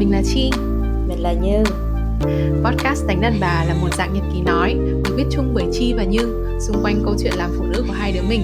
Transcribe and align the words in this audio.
Mình 0.00 0.12
là 0.12 0.22
Chi 0.24 0.50
Mình 1.08 1.22
là 1.22 1.32
Như 1.32 1.62
Podcast 2.64 3.06
Đánh 3.06 3.20
Đàn 3.20 3.32
Bà 3.40 3.64
là 3.68 3.74
một 3.80 3.88
dạng 3.94 4.14
nhật 4.14 4.22
ký 4.34 4.40
nói 4.40 4.74
được 4.74 5.14
viết 5.16 5.24
chung 5.30 5.52
bởi 5.54 5.64
Chi 5.72 5.94
và 5.96 6.04
Như 6.04 6.46
xung 6.60 6.76
quanh 6.82 7.02
câu 7.04 7.14
chuyện 7.22 7.32
làm 7.36 7.50
phụ 7.58 7.64
nữ 7.64 7.84
của 7.86 7.92
hai 7.92 8.12
đứa 8.12 8.22
mình. 8.28 8.42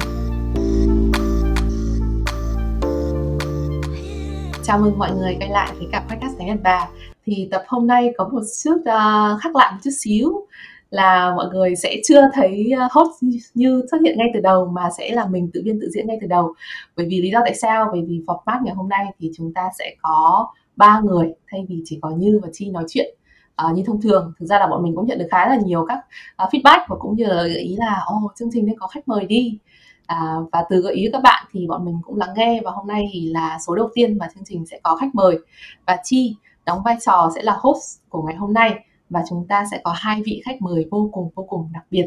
Chào 4.62 4.78
mừng 4.78 4.98
mọi 4.98 5.10
người 5.14 5.36
quay 5.40 5.50
lại 5.50 5.72
với 5.78 5.88
cặp 5.92 6.02
podcast 6.08 6.38
Đánh 6.38 6.48
Đàn 6.48 6.62
Bà. 6.62 6.88
Thì 7.26 7.48
tập 7.50 7.64
hôm 7.66 7.86
nay 7.86 8.12
có 8.16 8.28
một 8.28 8.42
chút 8.64 8.76
uh, 8.76 9.40
khác 9.42 9.56
lạ 9.56 9.70
một 9.72 9.78
chút 9.84 9.90
xíu 9.98 10.46
là 10.90 11.32
mọi 11.36 11.46
người 11.52 11.76
sẽ 11.76 11.96
chưa 12.04 12.22
thấy 12.34 12.70
ờ, 12.78 12.88
host 12.90 13.22
như 13.54 13.82
xuất 13.90 13.98
hiện 14.04 14.18
ngay 14.18 14.28
từ 14.34 14.40
đầu 14.40 14.66
mà 14.66 14.82
sẽ 14.98 15.10
là 15.10 15.26
mình 15.26 15.50
tự 15.54 15.62
biên 15.64 15.80
tự 15.80 15.88
diễn 15.90 16.06
ngay 16.06 16.18
từ 16.20 16.26
đầu 16.26 16.54
bởi 16.96 17.06
vì 17.10 17.22
lý 17.22 17.30
do 17.30 17.40
tại 17.44 17.54
sao 17.54 17.88
bởi 17.92 18.02
vì 18.08 18.20
format 18.26 18.64
ngày 18.64 18.74
hôm 18.74 18.88
nay 18.88 19.04
thì 19.20 19.30
chúng 19.36 19.54
ta 19.54 19.62
sẽ 19.78 19.94
có 20.02 20.46
ba 20.76 21.00
người 21.04 21.34
thay 21.50 21.66
vì 21.68 21.82
chỉ 21.84 21.98
có 22.02 22.10
như 22.10 22.40
và 22.42 22.48
chi 22.52 22.70
nói 22.70 22.84
chuyện 22.88 23.14
à, 23.56 23.66
như 23.74 23.82
thông 23.86 24.00
thường. 24.00 24.32
Thực 24.38 24.46
ra 24.46 24.58
là 24.58 24.66
bọn 24.66 24.82
mình 24.82 24.96
cũng 24.96 25.06
nhận 25.06 25.18
được 25.18 25.26
khá 25.30 25.48
là 25.48 25.56
nhiều 25.56 25.86
các 25.88 25.98
uh, 26.42 26.54
feedback 26.54 26.80
và 26.88 26.96
cũng 27.00 27.16
như 27.16 27.24
là 27.24 27.42
gợi 27.42 27.60
ý 27.60 27.76
là 27.76 28.02
ô 28.06 28.16
oh, 28.24 28.32
chương 28.36 28.48
trình 28.52 28.66
nên 28.66 28.78
có 28.78 28.86
khách 28.86 29.08
mời 29.08 29.26
đi. 29.26 29.58
À, 30.06 30.34
và 30.52 30.64
từ 30.70 30.80
gợi 30.80 30.94
ý 30.94 31.08
các 31.12 31.22
bạn 31.22 31.46
thì 31.52 31.66
bọn 31.66 31.84
mình 31.84 31.98
cũng 32.02 32.16
lắng 32.16 32.34
nghe 32.36 32.60
và 32.64 32.70
hôm 32.70 32.86
nay 32.86 33.08
thì 33.12 33.30
là 33.30 33.58
số 33.66 33.74
đầu 33.74 33.88
tiên 33.94 34.18
mà 34.18 34.28
chương 34.34 34.44
trình 34.46 34.66
sẽ 34.66 34.80
có 34.82 34.96
khách 34.96 35.14
mời. 35.14 35.38
Và 35.86 35.98
chi 36.04 36.36
đóng 36.66 36.82
vai 36.84 36.96
trò 37.06 37.30
sẽ 37.34 37.42
là 37.42 37.56
host 37.60 38.00
của 38.08 38.22
ngày 38.22 38.34
hôm 38.34 38.52
nay 38.52 38.74
và 39.10 39.22
chúng 39.28 39.46
ta 39.48 39.64
sẽ 39.70 39.80
có 39.84 39.94
hai 39.96 40.22
vị 40.26 40.42
khách 40.44 40.62
mời 40.62 40.86
vô 40.90 41.08
cùng 41.12 41.30
vô 41.34 41.42
cùng 41.48 41.68
đặc 41.72 41.84
biệt. 41.90 42.06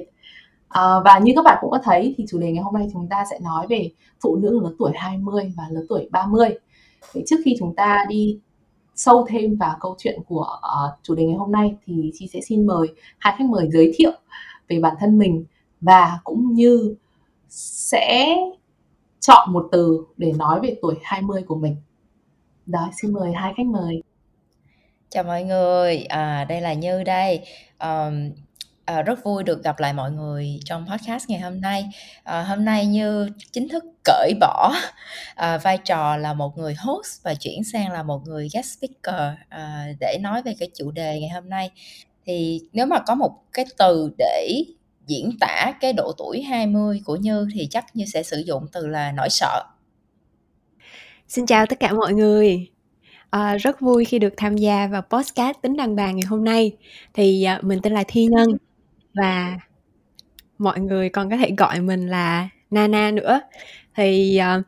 À, 0.69 0.83
và 1.05 1.19
như 1.19 1.33
các 1.35 1.41
bạn 1.45 1.57
cũng 1.61 1.72
có 1.72 1.79
thấy 1.83 2.16
thì 2.17 2.25
chủ 2.29 2.39
đề 2.39 2.51
ngày 2.51 2.63
hôm 2.63 2.73
nay 2.73 2.88
chúng 2.94 3.07
ta 3.09 3.25
sẽ 3.31 3.39
nói 3.39 3.67
về 3.69 3.91
phụ 4.23 4.35
nữ 4.35 4.59
lớn 4.63 4.75
tuổi 4.79 4.91
20 4.95 5.53
và 5.57 5.63
lớn 5.69 5.85
tuổi 5.89 6.09
30 6.11 6.49
vậy 7.13 7.23
trước 7.27 7.38
khi 7.45 7.55
chúng 7.59 7.75
ta 7.75 8.05
đi 8.09 8.39
sâu 9.00 9.25
thêm 9.30 9.55
vào 9.55 9.78
câu 9.80 9.95
chuyện 9.97 10.19
của 10.28 10.47
uh, 10.58 11.00
chủ 11.03 11.16
đề 11.16 11.25
ngày 11.25 11.36
hôm 11.36 11.52
nay 11.52 11.75
thì 11.86 12.11
chị 12.14 12.28
sẽ 12.33 12.39
xin 12.42 12.67
mời 12.67 12.88
hai 13.17 13.33
khách 13.38 13.45
mời 13.45 13.69
giới 13.72 13.91
thiệu 13.95 14.11
về 14.67 14.80
bản 14.80 14.95
thân 15.00 15.17
mình 15.19 15.45
và 15.81 16.19
cũng 16.23 16.53
như 16.53 16.95
sẽ 17.50 18.36
chọn 19.19 19.53
một 19.53 19.67
từ 19.72 20.06
để 20.17 20.31
nói 20.31 20.59
về 20.64 20.75
tuổi 20.81 20.95
20 21.03 21.44
của 21.47 21.56
mình. 21.56 21.75
Đó, 22.66 22.89
xin 23.02 23.14
mời 23.14 23.33
hai 23.33 23.53
khách 23.58 23.66
mời. 23.66 24.03
Chào 25.09 25.23
mọi 25.23 25.44
người, 25.44 26.03
à, 26.03 26.45
đây 26.50 26.61
là 26.61 26.73
Như 26.73 27.03
đây. 27.03 27.45
Um, 27.80 28.31
à, 28.89 29.01
rất 29.01 29.23
vui 29.23 29.43
được 29.43 29.63
gặp 29.63 29.79
lại 29.79 29.93
mọi 29.93 30.11
người 30.11 30.59
trong 30.65 30.85
podcast 30.89 31.29
ngày 31.29 31.39
hôm 31.39 31.61
nay. 31.61 31.89
À, 32.23 32.43
hôm 32.43 32.65
nay 32.65 32.85
Như 32.85 33.29
chính 33.51 33.69
thức 33.69 33.83
cởi 34.03 34.33
bỏ 34.39 34.73
à, 35.35 35.57
vai 35.57 35.77
trò 35.77 36.17
là 36.17 36.33
một 36.33 36.57
người 36.57 36.75
host 36.79 37.23
và 37.23 37.33
chuyển 37.33 37.63
sang 37.63 37.91
là 37.91 38.03
một 38.03 38.21
người 38.25 38.47
guest 38.53 38.77
speaker 38.77 39.37
à, 39.49 39.87
để 39.99 40.17
nói 40.21 40.41
về 40.41 40.55
cái 40.59 40.69
chủ 40.75 40.91
đề 40.91 41.19
ngày 41.19 41.29
hôm 41.29 41.49
nay. 41.49 41.71
Thì 42.25 42.61
nếu 42.73 42.85
mà 42.85 42.99
có 42.99 43.15
một 43.15 43.31
cái 43.53 43.65
từ 43.77 44.11
để 44.17 44.63
diễn 45.07 45.31
tả 45.39 45.73
cái 45.81 45.93
độ 45.93 46.11
tuổi 46.17 46.41
20 46.41 47.01
của 47.05 47.15
Như 47.15 47.47
thì 47.53 47.67
chắc 47.71 47.85
Như 47.93 48.05
sẽ 48.05 48.23
sử 48.23 48.39
dụng 48.39 48.65
từ 48.71 48.87
là 48.87 49.11
nỗi 49.11 49.29
sợ. 49.29 49.63
Xin 51.27 51.45
chào 51.45 51.65
tất 51.65 51.79
cả 51.79 51.93
mọi 51.93 52.13
người. 52.13 52.67
À, 53.29 53.57
rất 53.57 53.81
vui 53.81 54.05
khi 54.05 54.19
được 54.19 54.33
tham 54.37 54.57
gia 54.57 54.87
vào 54.87 55.01
podcast 55.01 55.57
tính 55.61 55.77
đàn 55.77 55.95
bà 55.95 56.11
ngày 56.11 56.25
hôm 56.27 56.43
nay. 56.43 56.71
Thì 57.13 57.43
à, 57.43 57.59
mình 57.61 57.79
tên 57.83 57.93
là 57.93 58.03
Thi 58.07 58.25
Ngân 58.25 58.57
và 59.13 59.59
mọi 60.57 60.79
người 60.79 61.09
còn 61.09 61.29
có 61.29 61.38
thể 61.38 61.52
gọi 61.57 61.79
mình 61.79 62.07
là 62.07 62.49
Nana 62.71 63.11
nữa. 63.11 63.41
Thì 63.95 64.39
uh, 64.57 64.66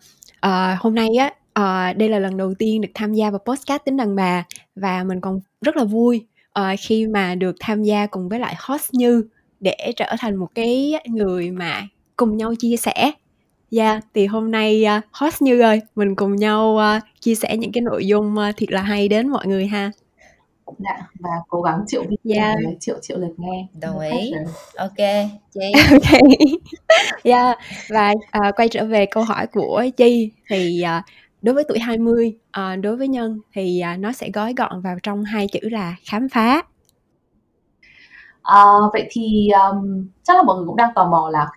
uh, 0.47 0.79
hôm 0.79 0.95
nay 0.95 1.07
á 1.19 1.33
uh, 1.59 1.97
đây 1.97 2.09
là 2.09 2.19
lần 2.19 2.37
đầu 2.37 2.53
tiên 2.53 2.81
được 2.81 2.89
tham 2.93 3.13
gia 3.13 3.29
vào 3.29 3.39
podcast 3.39 3.83
tính 3.85 3.97
đàn 3.97 4.15
bà 4.15 4.43
và 4.75 5.03
mình 5.03 5.21
còn 5.21 5.39
rất 5.61 5.77
là 5.77 5.83
vui 5.83 6.25
uh, 6.59 6.79
khi 6.79 7.07
mà 7.07 7.35
được 7.35 7.55
tham 7.59 7.83
gia 7.83 8.05
cùng 8.07 8.29
với 8.29 8.39
lại 8.39 8.55
host 8.59 8.93
Như 8.93 9.23
để 9.59 9.91
trở 9.95 10.15
thành 10.19 10.35
một 10.35 10.47
cái 10.55 10.93
người 11.05 11.51
mà 11.51 11.87
cùng 12.15 12.37
nhau 12.37 12.53
chia 12.59 12.77
sẻ 12.77 13.11
Dạ, 13.71 13.91
yeah, 13.91 14.03
thì 14.13 14.25
hôm 14.25 14.51
nay 14.51 14.85
uh, 14.97 15.03
host 15.11 15.41
Như 15.41 15.61
ơi, 15.61 15.81
mình 15.95 16.15
cùng 16.15 16.35
nhau 16.35 16.79
uh, 16.97 17.03
chia 17.19 17.35
sẻ 17.35 17.57
những 17.57 17.71
cái 17.71 17.81
nội 17.81 18.07
dung 18.07 18.35
uh, 18.49 18.55
thiệt 18.57 18.71
là 18.71 18.81
hay 18.81 19.07
đến 19.07 19.27
mọi 19.27 19.47
người 19.47 19.67
ha. 19.67 19.91
Dạ, 20.77 21.07
và 21.19 21.29
cố 21.49 21.61
gắng 21.61 21.83
triệu 21.87 22.03
video 22.09 22.43
yeah. 22.43 22.57
triệu 22.79 22.95
triệu 23.01 23.17
lượt 23.17 23.33
nghe. 23.37 23.67
Đồng 23.81 23.99
ý. 23.99 24.31
Ok, 24.75 24.97
Chi. 25.53 25.71
ok. 25.91 26.21
Dạ, 27.23 27.43
yeah. 27.43 27.57
và 27.89 28.13
uh, 28.37 28.55
quay 28.55 28.69
trở 28.69 28.85
về 28.85 29.05
câu 29.05 29.23
hỏi 29.23 29.47
của 29.47 29.85
Chi 29.97 30.31
thì 30.49 30.83
uh, 30.97 31.03
đối 31.41 31.55
với 31.55 31.63
tuổi 31.67 31.79
20, 31.79 32.37
uh, 32.59 32.79
đối 32.83 32.97
với 32.97 33.07
Nhân 33.07 33.39
thì 33.53 33.83
uh, 33.93 33.99
nó 33.99 34.11
sẽ 34.11 34.29
gói 34.33 34.53
gọn 34.57 34.81
vào 34.81 34.95
trong 35.03 35.23
hai 35.23 35.47
chữ 35.47 35.59
là 35.61 35.95
khám 36.05 36.29
phá. 36.29 36.61
Uh, 38.41 38.93
vậy 38.93 39.07
thì 39.11 39.49
um, 39.49 40.07
chắc 40.23 40.35
là 40.37 40.43
mọi 40.43 40.57
người 40.57 40.65
cũng 40.67 40.75
đang 40.75 40.93
tò 40.95 41.05
mò 41.05 41.29
là 41.29 41.47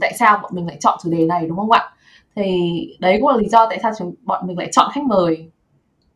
tại 0.00 0.14
sao 0.18 0.38
bọn 0.42 0.52
mình 0.54 0.66
lại 0.66 0.76
chọn 0.80 0.98
chủ 1.02 1.10
đề 1.10 1.26
này 1.26 1.46
đúng 1.46 1.56
không 1.56 1.70
ạ 1.70 1.90
thì 2.36 2.70
đấy 2.98 3.18
cũng 3.20 3.28
là 3.28 3.36
lý 3.36 3.48
do 3.48 3.66
tại 3.66 3.78
sao 3.82 3.92
chúng 3.98 4.14
bọn 4.22 4.46
mình 4.46 4.58
lại 4.58 4.68
chọn 4.72 4.90
khách 4.94 5.04
mời 5.04 5.50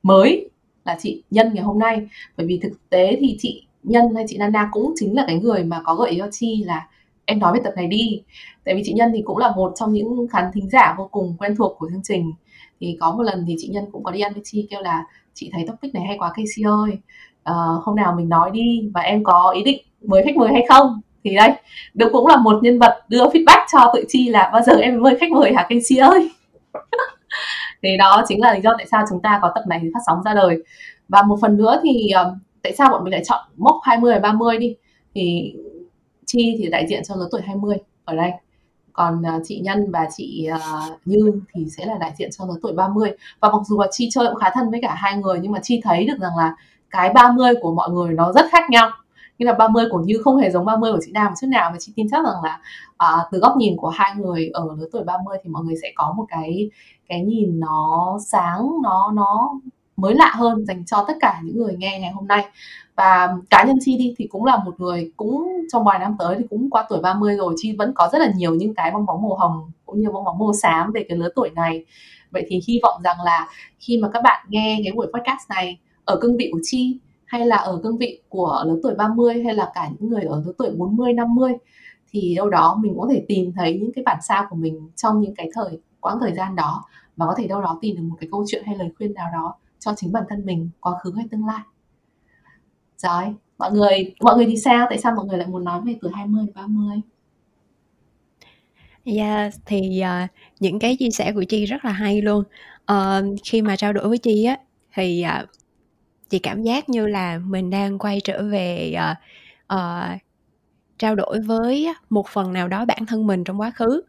mới 0.02 0.50
là 0.84 0.96
chị 1.00 1.22
Nhân 1.30 1.50
ngày 1.54 1.64
hôm 1.64 1.78
nay. 1.78 2.06
Bởi 2.36 2.46
vì 2.46 2.58
thực 2.62 2.90
tế 2.90 3.16
thì 3.20 3.36
chị 3.38 3.66
Nhân 3.82 4.14
hay 4.14 4.24
chị 4.28 4.36
Nana 4.38 4.68
cũng 4.72 4.92
chính 4.96 5.16
là 5.16 5.24
cái 5.26 5.38
người 5.38 5.64
mà 5.64 5.80
có 5.84 5.94
gợi 5.94 6.10
ý 6.10 6.18
cho 6.18 6.28
Chi 6.30 6.64
là 6.66 6.88
em 7.24 7.38
nói 7.38 7.52
về 7.54 7.60
tập 7.64 7.72
này 7.76 7.86
đi. 7.86 8.22
Tại 8.64 8.74
vì 8.74 8.82
chị 8.84 8.92
Nhân 8.92 9.10
thì 9.14 9.22
cũng 9.24 9.38
là 9.38 9.52
một 9.56 9.72
trong 9.76 9.92
những 9.92 10.26
khán 10.32 10.44
thính 10.54 10.70
giả 10.70 10.94
vô 10.98 11.08
cùng 11.10 11.36
quen 11.38 11.56
thuộc 11.56 11.76
của 11.78 11.88
chương 11.90 12.02
trình. 12.04 12.32
Thì 12.80 12.96
có 13.00 13.14
một 13.14 13.22
lần 13.22 13.44
thì 13.46 13.54
chị 13.58 13.68
Nhân 13.68 13.84
cũng 13.92 14.04
có 14.04 14.10
đi 14.10 14.20
ăn 14.20 14.32
với 14.32 14.42
Chi 14.44 14.66
kêu 14.70 14.80
là 14.80 15.04
chị 15.34 15.50
thấy 15.52 15.64
topic 15.66 15.94
này 15.94 16.04
hay 16.06 16.18
quá 16.18 16.32
Casey 16.36 16.64
ơi. 16.64 16.98
Uh, 17.50 17.84
hôm 17.84 17.96
nào 17.96 18.14
mình 18.16 18.28
nói 18.28 18.50
đi 18.50 18.90
và 18.94 19.00
em 19.00 19.24
có 19.24 19.50
ý 19.56 19.64
định 19.64 19.78
mời 20.02 20.22
khách 20.24 20.36
mời 20.36 20.52
hay 20.52 20.66
không? 20.68 21.00
Thì 21.24 21.34
đây 21.34 21.50
được 21.94 22.08
cũng 22.12 22.26
là 22.26 22.36
một 22.36 22.58
nhân 22.62 22.78
vật 22.78 23.04
đưa 23.08 23.24
feedback 23.24 23.64
cho 23.72 23.90
tụi 23.94 24.04
chi 24.08 24.28
là 24.28 24.50
bao 24.52 24.62
giờ 24.62 24.72
em 24.72 25.02
mời 25.02 25.16
khách 25.20 25.30
mời 25.30 25.52
hả 25.54 25.66
Casey 25.68 25.98
ơi? 25.98 26.30
thì 27.84 27.96
đó 27.96 28.24
chính 28.28 28.40
là 28.40 28.54
lý 28.54 28.60
do 28.60 28.70
tại 28.78 28.86
sao 28.90 29.04
chúng 29.10 29.22
ta 29.22 29.38
có 29.42 29.52
tập 29.54 29.64
này 29.66 29.80
phát 29.94 30.00
sóng 30.06 30.22
ra 30.22 30.34
đời. 30.34 30.62
Và 31.08 31.22
một 31.22 31.38
phần 31.40 31.56
nữa 31.56 31.80
thì 31.82 32.10
um, 32.10 32.38
tại 32.62 32.74
sao 32.78 32.90
bọn 32.90 33.04
mình 33.04 33.12
lại 33.12 33.24
chọn 33.24 33.44
mốc 33.56 33.76
20 33.82 34.12
và 34.14 34.18
30 34.18 34.58
đi? 34.58 34.76
Thì 35.14 35.54
chi 36.26 36.56
thì 36.58 36.68
đại 36.70 36.86
diện 36.88 37.02
cho 37.04 37.14
lứa 37.16 37.28
tuổi 37.30 37.40
20 37.42 37.76
ở 38.04 38.16
đây. 38.16 38.30
Còn 38.92 39.22
uh, 39.36 39.42
chị 39.44 39.60
Nhân 39.60 39.90
và 39.90 40.08
chị 40.16 40.48
uh, 40.54 40.98
Như 41.04 41.40
thì 41.54 41.66
sẽ 41.76 41.86
là 41.86 41.98
đại 42.00 42.12
diện 42.18 42.30
cho 42.38 42.44
lứa 42.46 42.54
tuổi 42.62 42.72
30 42.72 43.10
và 43.40 43.50
mặc 43.50 43.60
dù 43.66 43.80
là 43.80 43.86
Chi 43.90 44.08
chơi 44.12 44.26
cũng 44.26 44.40
khá 44.40 44.50
thân 44.54 44.70
với 44.70 44.80
cả 44.82 44.94
hai 44.94 45.16
người 45.16 45.38
nhưng 45.42 45.52
mà 45.52 45.58
Chi 45.62 45.80
thấy 45.84 46.04
được 46.04 46.18
rằng 46.20 46.36
là 46.36 46.54
cái 46.90 47.10
30 47.12 47.54
của 47.62 47.74
mọi 47.74 47.90
người 47.90 48.14
nó 48.14 48.32
rất 48.32 48.46
khác 48.50 48.70
nhau 48.70 48.90
nhưng 49.38 49.46
là 49.46 49.54
30 49.54 49.84
của 49.90 49.98
Như 49.98 50.14
không 50.24 50.36
hề 50.36 50.50
giống 50.50 50.64
30 50.64 50.92
của 50.92 50.98
chị 51.04 51.10
Nam. 51.12 51.26
Một 51.26 51.34
chút 51.40 51.46
nào 51.46 51.70
và 51.72 51.78
chị 51.80 51.92
tin 51.96 52.06
chắc 52.10 52.24
rằng 52.24 52.42
là 52.44 52.60
à, 52.96 53.08
từ 53.32 53.38
góc 53.38 53.56
nhìn 53.56 53.76
của 53.76 53.88
hai 53.88 54.14
người 54.16 54.50
ở 54.52 54.68
lứa 54.78 54.88
tuổi 54.92 55.04
30 55.04 55.38
thì 55.44 55.50
mọi 55.50 55.64
người 55.64 55.74
sẽ 55.82 55.92
có 55.94 56.14
một 56.16 56.24
cái 56.28 56.70
cái 57.08 57.20
nhìn 57.20 57.60
nó 57.60 58.18
sáng 58.26 58.70
nó 58.82 59.12
nó 59.14 59.50
mới 59.96 60.14
lạ 60.14 60.32
hơn 60.34 60.66
dành 60.66 60.84
cho 60.86 61.04
tất 61.08 61.14
cả 61.20 61.40
những 61.44 61.58
người 61.58 61.76
nghe 61.78 62.00
ngày 62.00 62.10
hôm 62.10 62.26
nay. 62.26 62.44
Và 62.96 63.36
cá 63.50 63.64
nhân 63.64 63.76
chi 63.80 63.96
đi 63.98 64.14
thì 64.18 64.26
cũng 64.26 64.44
là 64.44 64.56
một 64.64 64.80
người 64.80 65.12
cũng 65.16 65.52
trong 65.72 65.84
vài 65.84 65.98
năm 65.98 66.16
tới 66.18 66.36
thì 66.38 66.44
cũng 66.50 66.70
qua 66.70 66.86
tuổi 66.88 67.00
30 67.02 67.36
rồi. 67.36 67.54
Chi 67.56 67.76
vẫn 67.78 67.92
có 67.94 68.08
rất 68.12 68.18
là 68.18 68.32
nhiều 68.36 68.54
những 68.54 68.74
cái 68.74 68.90
bong 68.90 69.06
bóng 69.06 69.22
màu 69.22 69.36
hồng 69.36 69.70
cũng 69.86 70.00
như 70.00 70.10
bong 70.10 70.24
bóng 70.24 70.38
màu 70.38 70.52
xám 70.52 70.92
về 70.92 71.04
cái 71.08 71.18
lứa 71.18 71.28
tuổi 71.36 71.50
này. 71.50 71.84
Vậy 72.30 72.46
thì 72.48 72.60
hy 72.68 72.80
vọng 72.82 73.02
rằng 73.04 73.16
là 73.24 73.48
khi 73.78 73.98
mà 74.02 74.08
các 74.12 74.22
bạn 74.22 74.46
nghe 74.48 74.80
cái 74.84 74.92
buổi 74.92 75.06
podcast 75.06 75.50
này 75.50 75.78
ở 76.04 76.18
cương 76.20 76.36
vị 76.36 76.48
của 76.52 76.60
chi 76.62 76.98
hay 77.26 77.46
là 77.46 77.56
ở 77.56 77.80
cương 77.82 77.98
vị 77.98 78.22
của 78.28 78.62
lớn 78.66 78.80
tuổi 78.82 78.94
30 78.94 79.42
hay 79.44 79.54
là 79.54 79.72
cả 79.74 79.90
những 79.98 80.10
người 80.10 80.22
ở 80.22 80.42
lứa 80.46 80.52
tuổi 80.58 80.70
40 80.76 81.12
50 81.12 81.52
thì 82.10 82.34
đâu 82.34 82.50
đó 82.50 82.78
mình 82.82 82.94
có 83.00 83.08
thể 83.12 83.24
tìm 83.28 83.52
thấy 83.52 83.78
những 83.78 83.92
cái 83.92 84.04
bản 84.04 84.18
sao 84.22 84.46
của 84.50 84.56
mình 84.56 84.88
trong 84.96 85.20
những 85.20 85.34
cái 85.34 85.50
thời 85.54 85.80
quãng 86.00 86.18
thời 86.20 86.34
gian 86.34 86.56
đó 86.56 86.84
và 87.16 87.26
có 87.26 87.34
thể 87.38 87.46
đâu 87.46 87.60
đó 87.60 87.78
tìm 87.80 87.96
được 87.96 88.02
một 88.02 88.16
cái 88.20 88.28
câu 88.32 88.44
chuyện 88.48 88.64
hay 88.66 88.76
lời 88.76 88.88
khuyên 88.98 89.14
nào 89.14 89.30
đó 89.32 89.54
cho 89.78 89.94
chính 89.96 90.12
bản 90.12 90.24
thân 90.28 90.46
mình 90.46 90.70
quá 90.80 90.92
khứ 91.02 91.12
hay 91.16 91.26
tương 91.30 91.46
lai. 91.46 91.60
Rồi 92.96 93.34
mọi 93.58 93.72
người 93.72 94.14
mọi 94.20 94.36
người 94.36 94.46
thì 94.46 94.56
sao? 94.56 94.86
Tại 94.90 94.98
sao 94.98 95.12
mọi 95.16 95.26
người 95.26 95.38
lại 95.38 95.46
muốn 95.46 95.64
nói 95.64 95.80
về 95.80 95.96
tuổi 96.00 96.12
20 96.14 96.46
30 96.54 97.00
Yeah, 99.04 99.54
thì 99.66 100.02
uh, 100.02 100.30
những 100.60 100.78
cái 100.78 100.96
chia 100.98 101.10
sẻ 101.10 101.32
của 101.32 101.44
Chi 101.44 101.64
rất 101.64 101.84
là 101.84 101.90
hay 101.90 102.22
luôn. 102.22 102.44
Uh, 102.92 103.24
khi 103.44 103.62
mà 103.62 103.76
trao 103.76 103.92
đổi 103.92 104.08
với 104.08 104.18
Chi 104.18 104.44
á 104.44 104.58
thì 104.94 105.24
uh, 105.42 105.48
chị 106.34 106.38
cảm 106.38 106.62
giác 106.62 106.88
như 106.88 107.06
là 107.06 107.38
mình 107.38 107.70
đang 107.70 107.98
quay 107.98 108.20
trở 108.24 108.42
về 108.42 108.94
uh, 108.96 109.16
uh, 109.74 110.20
trao 110.98 111.14
đổi 111.14 111.40
với 111.40 111.88
một 112.10 112.28
phần 112.28 112.52
nào 112.52 112.68
đó 112.68 112.84
bản 112.84 113.06
thân 113.06 113.26
mình 113.26 113.44
trong 113.44 113.60
quá 113.60 113.70
khứ. 113.70 114.02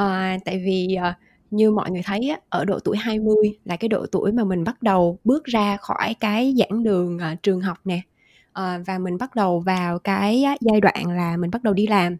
Uh, 0.00 0.42
tại 0.44 0.62
vì 0.66 0.96
uh, 0.98 1.14
như 1.50 1.70
mọi 1.70 1.90
người 1.90 2.02
thấy 2.04 2.36
ở 2.48 2.64
độ 2.64 2.78
tuổi 2.78 2.96
20 2.96 3.34
là 3.64 3.76
cái 3.76 3.88
độ 3.88 4.06
tuổi 4.12 4.32
mà 4.32 4.44
mình 4.44 4.64
bắt 4.64 4.82
đầu 4.82 5.18
bước 5.24 5.44
ra 5.44 5.76
khỏi 5.76 6.14
cái 6.20 6.54
giảng 6.58 6.82
đường 6.82 7.16
uh, 7.16 7.42
trường 7.42 7.60
học 7.60 7.78
nè. 7.84 8.00
Uh, 8.60 8.86
và 8.86 8.98
mình 8.98 9.18
bắt 9.18 9.34
đầu 9.34 9.60
vào 9.60 9.98
cái 9.98 10.44
giai 10.60 10.80
đoạn 10.80 11.06
là 11.06 11.36
mình 11.36 11.50
bắt 11.50 11.62
đầu 11.62 11.74
đi 11.74 11.86
làm. 11.86 12.16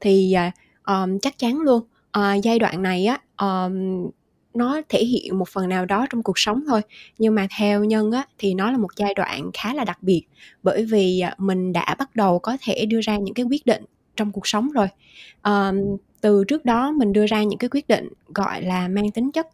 Thì 0.00 0.34
uh, 0.48 0.54
um, 0.86 1.18
chắc 1.18 1.38
chắn 1.38 1.60
luôn 1.60 1.82
uh, 2.18 2.42
giai 2.42 2.58
đoạn 2.58 2.82
này 2.82 3.06
á 3.06 3.18
um, 3.46 4.10
nó 4.58 4.80
thể 4.88 5.04
hiện 5.04 5.38
một 5.38 5.48
phần 5.48 5.68
nào 5.68 5.86
đó 5.86 6.06
trong 6.10 6.22
cuộc 6.22 6.38
sống 6.38 6.64
thôi. 6.68 6.80
Nhưng 7.18 7.34
mà 7.34 7.46
theo 7.58 7.84
nhân 7.84 8.12
á 8.12 8.24
thì 8.38 8.54
nó 8.54 8.70
là 8.70 8.78
một 8.78 8.88
giai 8.96 9.14
đoạn 9.14 9.50
khá 9.54 9.74
là 9.74 9.84
đặc 9.84 10.02
biệt. 10.02 10.22
Bởi 10.62 10.84
vì 10.84 11.20
à, 11.20 11.34
mình 11.38 11.72
đã 11.72 11.96
bắt 11.98 12.16
đầu 12.16 12.38
có 12.38 12.56
thể 12.60 12.86
đưa 12.86 13.00
ra 13.00 13.16
những 13.16 13.34
cái 13.34 13.46
quyết 13.50 13.66
định 13.66 13.84
trong 14.16 14.32
cuộc 14.32 14.46
sống 14.46 14.70
rồi. 14.70 14.88
À, 15.42 15.72
từ 16.20 16.44
trước 16.48 16.64
đó 16.64 16.92
mình 16.92 17.12
đưa 17.12 17.26
ra 17.26 17.42
những 17.42 17.58
cái 17.58 17.68
quyết 17.68 17.88
định 17.88 18.08
gọi 18.34 18.62
là 18.62 18.88
mang 18.88 19.10
tính 19.10 19.32
chất 19.32 19.46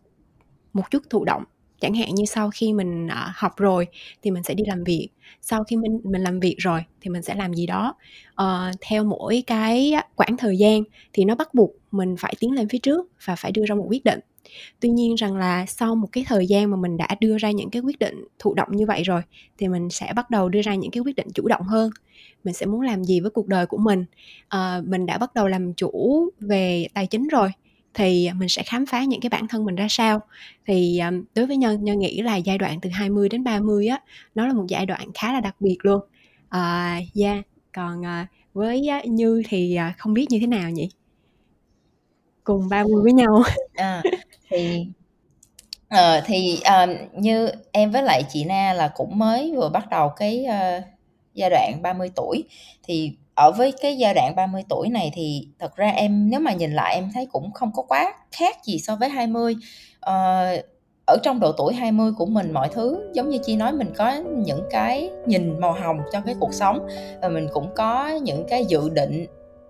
một 0.73 0.91
chút 0.91 1.03
thụ 1.11 1.25
động. 1.25 1.45
Chẳng 1.81 1.95
hạn 1.95 2.15
như 2.15 2.25
sau 2.25 2.51
khi 2.55 2.73
mình 2.73 3.09
à, 3.09 3.33
học 3.37 3.53
rồi 3.56 3.87
thì 4.23 4.31
mình 4.31 4.43
sẽ 4.43 4.55
đi 4.55 4.65
làm 4.67 4.85
việc. 4.85 5.09
Sau 5.43 5.65
khi 5.65 5.77
mình 5.77 6.01
mình 6.05 6.23
làm 6.23 6.41
việc 6.41 6.56
rồi 6.59 6.85
thì 7.01 7.11
mình 7.11 7.23
sẽ 7.23 7.35
làm 7.35 7.55
gì 7.55 7.67
đó. 7.67 7.95
À, 8.35 8.73
theo 8.81 9.05
mỗi 9.05 9.45
cái 9.47 9.95
quãng 10.17 10.37
thời 10.37 10.59
gian 10.59 10.83
thì 11.12 11.25
nó 11.25 11.35
bắt 11.35 11.55
buộc 11.55 11.71
mình 11.91 12.17
phải 12.19 12.35
tiến 12.41 12.53
lên 12.53 12.69
phía 12.69 12.79
trước 12.79 13.06
và 13.25 13.37
phải 13.37 13.53
đưa 13.53 13.65
ra 13.67 13.75
một 13.75 13.87
quyết 13.89 14.05
định 14.05 14.21
tuy 14.81 14.88
nhiên 14.88 15.14
rằng 15.14 15.37
là 15.37 15.67
sau 15.67 15.94
một 15.94 16.08
cái 16.12 16.25
thời 16.29 16.46
gian 16.46 16.70
mà 16.70 16.76
mình 16.76 16.96
đã 16.96 17.08
đưa 17.20 17.38
ra 17.38 17.50
những 17.50 17.70
cái 17.70 17.82
quyết 17.82 17.99
định 17.99 18.25
thụ 18.38 18.55
động 18.55 18.69
như 18.70 18.87
vậy 18.87 19.02
rồi 19.02 19.23
thì 19.58 19.69
mình 19.69 19.91
sẽ 19.91 20.12
bắt 20.17 20.31
đầu 20.31 20.49
đưa 20.49 20.62
ra 20.62 20.75
những 20.75 20.91
cái 20.91 21.00
quyết 21.00 21.17
định 21.17 21.26
chủ 21.35 21.49
động 21.49 21.62
hơn. 21.62 21.91
Mình 22.44 22.55
sẽ 22.55 22.67
muốn 22.67 22.81
làm 22.81 23.05
gì 23.05 23.20
với 23.20 23.31
cuộc 23.31 23.46
đời 23.46 23.67
của 23.67 23.79
mình? 23.79 24.05
À, 24.49 24.81
mình 24.87 25.06
đã 25.06 25.19
bắt 25.19 25.35
đầu 25.35 25.49
làm 25.49 25.75
chủ 25.75 26.29
về 26.41 26.87
tài 26.94 27.06
chính 27.06 27.29
rồi 27.29 27.49
thì 27.94 28.31
mình 28.35 28.49
sẽ 28.49 28.62
khám 28.62 28.87
phá 28.87 29.05
những 29.05 29.20
cái 29.20 29.31
bản 29.31 29.49
thân 29.49 29.64
mình 29.64 29.75
ra 29.75 29.87
sao? 29.91 30.20
Thì 30.67 30.99
ờ, 30.99 31.11
đối 31.35 31.46
với 31.46 31.56
nhân 31.56 31.85
nhân 31.85 31.99
nghĩ 31.99 32.23
là 32.23 32.37
giai 32.37 32.58
đoạn 32.58 32.81
từ 32.81 32.91
20 32.91 33.29
đến 33.29 33.44
30 33.44 33.87
á 33.87 34.00
nó 34.35 34.46
là 34.46 34.52
một 34.55 34.64
giai 34.69 34.87
đoạn 34.87 35.08
khá 35.14 35.32
là 35.32 35.41
đặc 35.41 35.56
biệt 35.61 35.79
luôn. 35.82 36.00
À 36.49 37.00
yeah 37.20 37.44
còn 37.75 38.00
uh, 38.00 38.29
với 38.52 38.82
như 39.05 39.43
thì 39.49 39.79
uh, 39.91 39.99
không 39.99 40.14
biết 40.14 40.26
như 40.31 40.38
thế 40.41 40.46
nào 40.46 40.70
nhỉ? 40.70 40.88
Cùng 42.44 42.69
30 42.69 43.02
với 43.02 43.12
nhau. 43.12 43.43
À, 43.75 44.02
thì 44.50 44.87
uh, 45.94 46.25
thì 46.25 46.61
uh, 46.82 47.14
như 47.14 47.50
em 47.73 47.91
với 47.91 48.02
lại 48.02 48.23
chị 48.29 48.44
Na 48.44 48.73
là 48.73 48.88
cũng 48.88 49.19
mới 49.19 49.52
vừa 49.56 49.69
bắt 49.69 49.91
đầu 49.91 50.08
cái 50.08 50.46
uh, 50.49 50.85
giai 51.35 51.50
đoạn 51.50 51.82
30 51.82 52.11
tuổi. 52.17 52.44
Thì 52.82 53.12
ở 53.35 53.52
với 53.52 53.73
cái 53.82 53.96
giai 53.96 54.14
đoạn 54.14 54.37
30 54.37 54.62
tuổi 54.69 54.88
này 54.88 55.11
thì 55.14 55.49
thật 55.58 55.76
ra 55.76 55.88
em 55.88 56.31
nếu 56.31 56.41
mà 56.41 56.52
nhìn 56.52 56.73
lại 56.73 56.94
em 56.94 57.11
thấy 57.14 57.26
cũng 57.32 57.52
không 57.52 57.70
có 57.75 57.82
quá 57.82 58.14
khác 58.32 58.56
gì 58.64 58.79
so 58.79 58.96
với 58.96 59.08
20 59.08 59.56
ờ, 60.00 60.46
ở 61.06 61.17
trong 61.23 61.41
độ 61.41 61.52
tuổi 61.52 61.75
20 61.75 62.12
của 62.19 62.26
mình 62.26 62.52
mọi 62.52 62.69
thứ 62.73 63.11
giống 63.14 63.29
như 63.29 63.38
Chi 63.38 63.56
nói 63.56 63.73
mình 63.73 63.93
có 63.96 64.12
những 64.37 64.62
cái 64.70 65.11
nhìn 65.26 65.61
màu 65.61 65.73
hồng 65.73 66.00
cho 66.12 66.20
cái 66.20 66.35
cuộc 66.41 66.55
sống 66.55 66.87
và 67.23 67.29
mình 67.29 67.49
cũng 67.52 67.69
có 67.75 68.08
những 68.08 68.44
cái 68.49 68.64
dự 68.64 68.88
định 68.88 69.26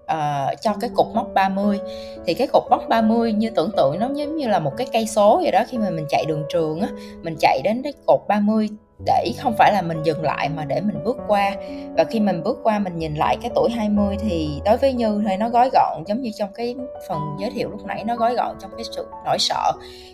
Ờ, 0.06 0.48
uh, 0.52 0.60
cho 0.60 0.72
cái 0.80 0.90
cột 0.94 1.06
mốc 1.14 1.34
30 1.34 1.80
thì 2.26 2.34
cái 2.34 2.46
cột 2.46 2.62
mốc 2.70 2.88
30 2.88 3.32
như 3.32 3.50
tưởng 3.50 3.70
tượng 3.76 3.98
nó 3.98 4.08
giống 4.14 4.36
như 4.36 4.48
là 4.48 4.58
một 4.58 4.72
cái 4.76 4.86
cây 4.92 5.06
số 5.06 5.40
vậy 5.42 5.52
đó 5.52 5.64
khi 5.68 5.78
mà 5.78 5.90
mình 5.90 6.06
chạy 6.08 6.24
đường 6.28 6.44
trường 6.48 6.80
á 6.80 6.88
mình 7.22 7.36
chạy 7.40 7.60
đến 7.64 7.82
cái 7.82 7.92
cột 8.06 8.20
30 8.28 8.68
để 9.06 9.32
không 9.38 9.54
phải 9.58 9.72
là 9.72 9.82
mình 9.82 10.02
dừng 10.02 10.22
lại 10.22 10.48
mà 10.48 10.64
để 10.64 10.80
mình 10.80 11.04
bước 11.04 11.16
qua. 11.26 11.56
Và 11.96 12.04
khi 12.04 12.20
mình 12.20 12.42
bước 12.42 12.58
qua 12.62 12.78
mình 12.78 12.98
nhìn 12.98 13.14
lại 13.14 13.36
cái 13.42 13.50
tuổi 13.54 13.70
20 13.70 14.16
thì 14.20 14.60
đối 14.64 14.76
với 14.76 14.92
Như 14.92 15.22
thì 15.28 15.36
nó 15.36 15.48
gói 15.48 15.70
gọn 15.72 16.04
giống 16.06 16.22
như 16.22 16.30
trong 16.38 16.52
cái 16.54 16.74
phần 17.08 17.20
giới 17.40 17.50
thiệu 17.50 17.70
lúc 17.70 17.84
nãy 17.84 18.04
nó 18.04 18.16
gói 18.16 18.34
gọn 18.34 18.56
trong 18.60 18.70
cái 18.76 18.84
sự 18.84 19.06
nỗi 19.24 19.36
sợ. 19.38 19.72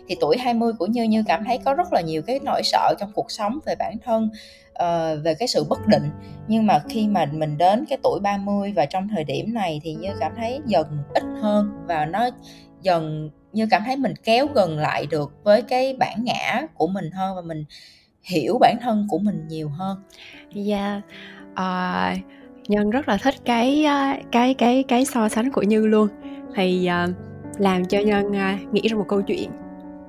Thì 0.08 0.16
tuổi 0.20 0.36
20 0.38 0.72
của 0.78 0.86
Như 0.86 1.02
Như 1.02 1.22
cảm 1.26 1.44
thấy 1.44 1.58
có 1.58 1.74
rất 1.74 1.92
là 1.92 2.00
nhiều 2.00 2.22
cái 2.26 2.40
nỗi 2.42 2.62
sợ 2.64 2.94
trong 2.98 3.12
cuộc 3.14 3.30
sống 3.30 3.58
về 3.66 3.74
bản 3.78 3.96
thân 4.04 4.30
uh, 4.82 5.24
về 5.24 5.34
cái 5.34 5.48
sự 5.48 5.64
bất 5.68 5.86
định. 5.86 6.10
Nhưng 6.48 6.66
mà 6.66 6.78
khi 6.88 7.08
mà 7.08 7.26
mình 7.32 7.58
đến 7.58 7.84
cái 7.88 7.98
tuổi 8.02 8.20
30 8.20 8.72
và 8.76 8.86
trong 8.86 9.08
thời 9.08 9.24
điểm 9.24 9.54
này 9.54 9.80
thì 9.84 9.94
Như 9.94 10.08
cảm 10.20 10.32
thấy 10.36 10.60
dần 10.66 10.86
ít 11.14 11.24
hơn 11.42 11.70
và 11.86 12.04
nó 12.04 12.30
dần 12.82 13.30
như 13.52 13.66
cảm 13.70 13.82
thấy 13.86 13.96
mình 13.96 14.14
kéo 14.24 14.46
gần 14.54 14.78
lại 14.78 15.06
được 15.06 15.32
với 15.44 15.62
cái 15.62 15.96
bản 15.98 16.24
ngã 16.24 16.66
của 16.74 16.86
mình 16.86 17.10
hơn 17.10 17.36
và 17.36 17.42
mình 17.42 17.64
hiểu 18.22 18.58
bản 18.60 18.76
thân 18.82 19.06
của 19.10 19.18
mình 19.18 19.48
nhiều 19.48 19.68
hơn. 19.68 20.02
Yeah 20.66 21.02
uh, 21.52 22.18
nhân 22.68 22.90
rất 22.90 23.08
là 23.08 23.16
thích 23.16 23.34
cái 23.44 23.84
ờ, 23.84 24.12
cái 24.32 24.54
cái 24.54 24.84
cái 24.88 25.04
so 25.04 25.28
sánh 25.28 25.52
của 25.52 25.62
như 25.62 25.86
luôn. 25.86 26.08
Thì 26.54 26.88
uh, 27.04 27.14
làm 27.60 27.84
cho 27.84 27.98
nhân 27.98 28.26
uh, 28.26 28.74
nghĩ 28.74 28.88
ra 28.88 28.96
một 28.96 29.06
câu 29.08 29.22
chuyện 29.22 29.50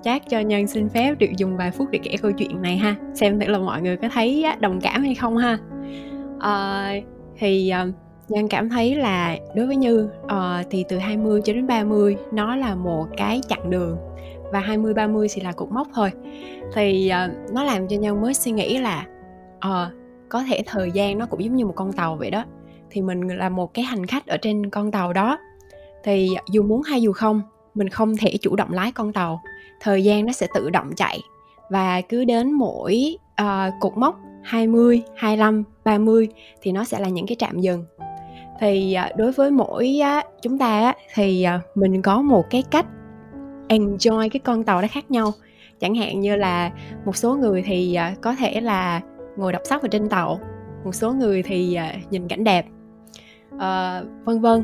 chắc 0.04 0.30
cho 0.30 0.40
nhân 0.40 0.68
xin 0.68 0.90
phép 0.90 1.16
được 1.20 1.38
dùng 1.38 1.58
vài 1.58 1.72
phút 1.72 1.88
để 1.92 2.00
kể 2.04 2.16
câu 2.22 2.32
chuyện 2.32 2.62
này 2.62 2.78
ha. 2.78 2.96
Xem 3.14 3.40
thử 3.40 3.48
là 3.48 3.60
mọi 3.60 3.82
người 3.82 3.98
có 3.98 4.10
thấy 4.10 4.46
đồng 4.60 4.82
cảm 4.82 5.04
hay 5.04 5.16
không 5.16 5.38
ha. 5.38 5.58
À, 6.40 6.94
thì 7.38 7.70
ờ, 7.70 7.92
nhân 8.30 8.48
cảm 8.48 8.70
thấy 8.70 8.96
là 8.96 9.38
đối 9.56 9.68
với 9.68 9.76
như 9.76 10.10
uh, 10.24 10.32
thì 10.70 10.86
từ 10.90 10.98
20 10.98 11.42
cho 11.46 11.54
đến 11.54 11.68
30 11.68 12.18
nó 12.34 12.56
là 12.56 12.76
một 12.76 13.08
cái 13.18 13.42
chặng 13.48 13.70
đường. 13.70 13.98
Và 14.52 14.60
20 14.60 14.94
30 14.94 15.28
thì 15.34 15.42
là 15.42 15.52
cột 15.52 15.72
mốc 15.72 15.88
thôi. 15.94 16.12
Thì 16.74 17.12
uh, 17.26 17.52
nó 17.54 17.64
làm 17.64 17.88
cho 17.88 17.98
nhân 17.98 18.22
mới 18.22 18.34
suy 18.34 18.52
nghĩ 18.52 18.78
là 18.78 19.06
uh, 19.58 19.94
có 20.30 20.44
thể 20.44 20.64
thời 20.66 20.92
gian 20.92 21.18
nó 21.18 21.26
cũng 21.26 21.44
giống 21.44 21.56
như 21.56 21.66
một 21.66 21.74
con 21.76 21.94
tàu 21.94 22.16
vậy 22.16 22.32
đó. 22.32 22.46
Thì 22.90 23.02
mình 23.02 23.28
là 23.28 23.50
một 23.50 23.74
cái 23.74 23.86
hành 23.86 24.06
khách 24.06 24.28
ở 24.28 24.38
trên 24.38 24.70
con 24.70 24.92
tàu 24.92 25.14
đó. 25.14 25.38
Thì 26.04 26.36
dù 26.52 26.64
muốn 26.64 26.82
hay 26.82 27.02
dù 27.02 27.14
không 27.14 27.42
mình 27.74 27.90
không 27.90 28.18
thể 28.18 28.38
chủ 28.42 28.56
động 28.56 28.74
lái 28.74 28.92
con 28.92 29.14
tàu 29.14 29.42
thời 29.82 30.04
gian 30.04 30.26
nó 30.26 30.34
sẽ 30.34 30.48
tự 30.54 30.70
động 30.70 30.92
chạy. 30.96 31.20
Và 31.70 32.02
cứ 32.02 32.26
đến 32.26 32.52
mỗi 32.52 33.18
uh, 33.42 33.74
cột 33.80 33.98
mốc 33.98 34.20
20, 34.44 35.02
25, 35.16 35.64
30 35.84 36.28
thì 36.62 36.72
nó 36.72 36.84
sẽ 36.84 37.00
là 37.00 37.10
những 37.10 37.28
cái 37.28 37.36
trạm 37.40 37.60
dừng. 37.60 37.86
Thì 38.60 38.98
uh, 39.06 39.18
đối 39.18 39.32
với 39.32 39.52
mỗi 39.52 40.00
uh, 40.20 40.26
chúng 40.42 40.58
ta 40.58 40.90
uh, 40.90 40.96
thì 41.14 41.46
uh, 41.56 41.78
mình 41.78 42.02
có 42.02 42.22
một 42.22 42.44
cái 42.50 42.64
cách 42.72 42.86
enjoy 43.68 44.30
cái 44.30 44.40
con 44.40 44.64
tàu 44.64 44.82
đó 44.82 44.88
khác 44.92 45.12
nhau. 45.12 45.32
Chẳng 45.80 45.96
hạn 45.96 46.20
như 46.20 46.36
là 46.36 46.72
một 47.06 47.16
số 47.16 47.36
người 47.36 47.64
thì 47.66 47.98
uh, 48.12 48.22
có 48.22 48.36
thể 48.36 48.62
là 48.62 49.02
ngồi 49.38 49.54
đọc 49.54 49.62
sách 49.66 49.82
ở 49.82 49.88
trên 49.88 50.10
tàu 50.10 50.40
một 50.86 50.96
số 50.96 51.14
người 51.14 51.44
thì 51.44 51.78
uh, 51.78 52.12
nhìn 52.12 52.28
cảnh 52.28 52.44
đẹp 52.44 52.66
uh, 53.56 54.26
vân 54.26 54.42
vân. 54.42 54.64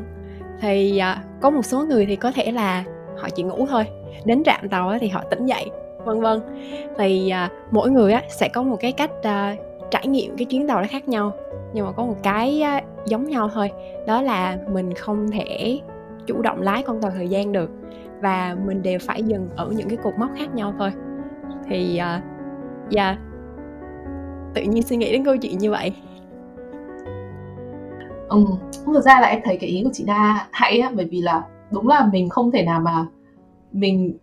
Thì 0.60 1.00
uh, 1.12 1.40
có 1.42 1.50
một 1.50 1.64
số 1.64 1.84
người 1.84 2.06
thì 2.06 2.16
có 2.16 2.32
thể 2.32 2.52
là 2.52 2.84
họ 3.18 3.28
chỉ 3.34 3.42
ngủ 3.42 3.66
thôi 3.66 3.84
đến 4.24 4.42
trạm 4.44 4.68
tàu 4.68 4.98
thì 5.00 5.08
họ 5.08 5.22
tỉnh 5.30 5.46
dậy 5.46 5.70
vân 6.04 6.20
vân. 6.20 6.40
Thì 6.98 7.30
à, 7.30 7.50
mỗi 7.70 7.90
người 7.90 8.12
á, 8.12 8.22
sẽ 8.28 8.48
có 8.48 8.62
một 8.62 8.76
cái 8.80 8.92
cách 8.92 9.10
à, 9.22 9.56
trải 9.90 10.06
nghiệm 10.06 10.36
cái 10.36 10.44
chuyến 10.44 10.68
tàu 10.68 10.80
nó 10.80 10.86
khác 10.90 11.08
nhau 11.08 11.32
nhưng 11.72 11.86
mà 11.86 11.92
có 11.92 12.04
một 12.04 12.16
cái 12.22 12.64
giống 13.06 13.24
nhau 13.24 13.50
thôi. 13.54 13.70
Đó 14.06 14.22
là 14.22 14.58
mình 14.72 14.94
không 14.94 15.30
thể 15.30 15.80
chủ 16.26 16.42
động 16.42 16.62
lái 16.62 16.82
con 16.82 17.00
tàu 17.00 17.10
thời 17.10 17.28
gian 17.28 17.52
được 17.52 17.70
và 18.20 18.56
mình 18.66 18.82
đều 18.82 18.98
phải 19.02 19.22
dừng 19.22 19.48
ở 19.56 19.70
những 19.76 19.88
cái 19.88 19.96
cột 19.96 20.14
mốc 20.18 20.30
khác 20.36 20.54
nhau 20.54 20.74
thôi. 20.78 20.92
Thì 21.68 22.00
uh, 22.00 22.22
yeah 22.96 23.18
tự 24.54 24.62
nhiên 24.62 24.82
suy 24.82 24.96
nghĩ 24.96 25.12
đến 25.12 25.24
câu 25.24 25.36
chuyện 25.36 25.58
như 25.58 25.70
vậy. 25.70 25.92
Ừ 28.28 28.44
thực 28.86 29.04
ra 29.04 29.20
là 29.20 29.28
em 29.28 29.40
thấy 29.44 29.56
cái 29.56 29.70
ý 29.70 29.82
của 29.84 29.90
chị 29.92 30.04
đa 30.06 30.46
hãy 30.52 30.78
á 30.78 30.90
bởi 30.94 31.08
vì 31.10 31.20
là 31.20 31.42
đúng 31.70 31.88
là 31.88 32.08
mình 32.12 32.28
không 32.28 32.50
thể 32.50 32.62
nào 32.62 32.80
mà 32.80 33.06
mình 33.72 34.18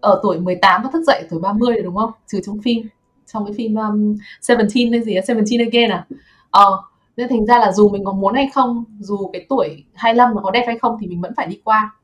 ở 0.00 0.20
tuổi 0.22 0.40
18 0.40 0.82
và 0.82 0.90
thức 0.92 1.02
dậy 1.06 1.18
ở 1.18 1.26
tuổi 1.30 1.40
30 1.40 1.82
đúng 1.82 1.96
không? 1.96 2.10
Trừ 2.26 2.40
trong 2.46 2.62
phim 2.62 2.88
trong 3.26 3.44
cái 3.44 3.54
phim 3.56 3.74
um, 3.74 4.16
Seventeen 4.40 4.92
hay 4.92 5.02
gì 5.02 5.14
á 5.14 5.22
Seventeen 5.26 5.60
Again 5.60 5.90
à? 5.90 6.06
Ờ 6.50 6.82
nên 7.16 7.28
thành 7.28 7.46
ra 7.46 7.58
là 7.58 7.72
dù 7.72 7.88
mình 7.88 8.04
có 8.04 8.12
muốn 8.12 8.34
hay 8.34 8.48
không 8.54 8.84
dù 8.98 9.30
cái 9.32 9.46
tuổi 9.48 9.84
25 9.94 10.34
nó 10.34 10.40
có 10.42 10.50
đẹp 10.50 10.64
hay 10.66 10.78
không 10.78 10.96
thì 11.00 11.06
mình 11.06 11.20
vẫn 11.20 11.32
phải 11.36 11.46
đi 11.46 11.60
qua. 11.64 11.94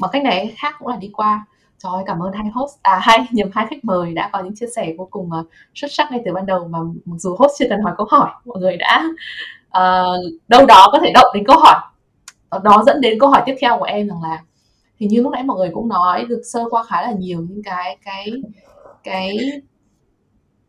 Mà 0.00 0.08
cách 0.08 0.22
này 0.22 0.54
khác 0.56 0.74
cũng 0.78 0.88
là 0.88 0.96
đi 0.96 1.10
qua. 1.12 1.46
Trời 1.78 1.92
ơi, 1.94 2.04
cảm 2.06 2.22
ơn 2.22 2.32
hai 2.32 2.50
host, 2.54 2.72
à 2.82 2.98
hai 3.02 3.26
nhầm 3.30 3.48
hai 3.52 3.66
khách 3.70 3.84
mời 3.84 4.14
đã 4.14 4.30
có 4.32 4.42
những 4.42 4.54
chia 4.54 4.66
sẻ 4.76 4.94
vô 4.98 5.08
cùng 5.10 5.30
uh, 5.40 5.46
xuất 5.74 5.92
sắc 5.92 6.10
ngay 6.10 6.22
từ 6.24 6.32
ban 6.32 6.46
đầu 6.46 6.68
mà 6.68 6.78
mặc 7.04 7.16
dù 7.18 7.36
host 7.38 7.52
chưa 7.58 7.66
cần 7.68 7.80
hỏi 7.80 7.94
câu 7.96 8.06
hỏi, 8.10 8.30
mọi 8.44 8.60
người 8.60 8.76
đã 8.76 9.04
uh, 9.78 10.40
đâu 10.48 10.66
đó 10.66 10.88
có 10.92 10.98
thể 11.02 11.10
động 11.14 11.26
đến 11.34 11.44
câu 11.46 11.56
hỏi. 11.58 11.80
Đó 12.62 12.82
dẫn 12.86 13.00
đến 13.00 13.18
câu 13.20 13.30
hỏi 13.30 13.42
tiếp 13.46 13.54
theo 13.60 13.78
của 13.78 13.84
em 13.84 14.08
rằng 14.08 14.22
là 14.22 14.42
thì 15.02 15.08
như 15.08 15.22
lúc 15.22 15.32
nãy 15.32 15.42
mọi 15.42 15.56
người 15.56 15.70
cũng 15.74 15.88
nói 15.88 16.24
được 16.28 16.42
sơ 16.44 16.64
qua 16.70 16.84
khá 16.84 17.02
là 17.02 17.12
nhiều 17.12 17.40
những 17.40 17.62
cái 17.62 17.98
cái 18.04 18.32
cái 19.02 19.38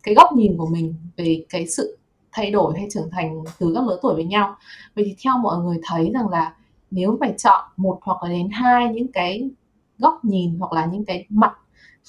cái 0.04 0.16
góc 0.16 0.34
nhìn 0.34 0.58
của 0.58 0.66
mình 0.66 0.96
về 1.18 1.46
cái 1.50 1.68
sự 1.68 1.98
thay 2.32 2.52
đổi 2.52 2.74
hay 2.78 2.88
trưởng 2.92 3.10
thành 3.12 3.44
từ 3.60 3.72
các 3.76 3.84
lứa 3.88 4.00
tuổi 4.02 4.14
với 4.16 4.24
nhau. 4.24 4.56
Vậy 4.96 5.06
thì 5.06 5.16
theo 5.24 5.38
mọi 5.38 5.58
người 5.58 5.78
thấy 5.84 6.12
rằng 6.14 6.30
là 6.30 6.56
nếu 6.92 7.18
phải 7.20 7.34
chọn 7.38 7.64
một 7.78 8.00
hoặc 8.02 8.24
là 8.24 8.30
đến 8.30 8.50
hai 8.52 8.90
những 8.94 9.12
cái 9.12 9.50
góc 9.98 10.26
nhìn 10.26 10.60
hoặc 10.60 10.74
là 10.74 10.86
những 10.86 11.06
cái 11.06 11.26
mặt, 11.30 11.54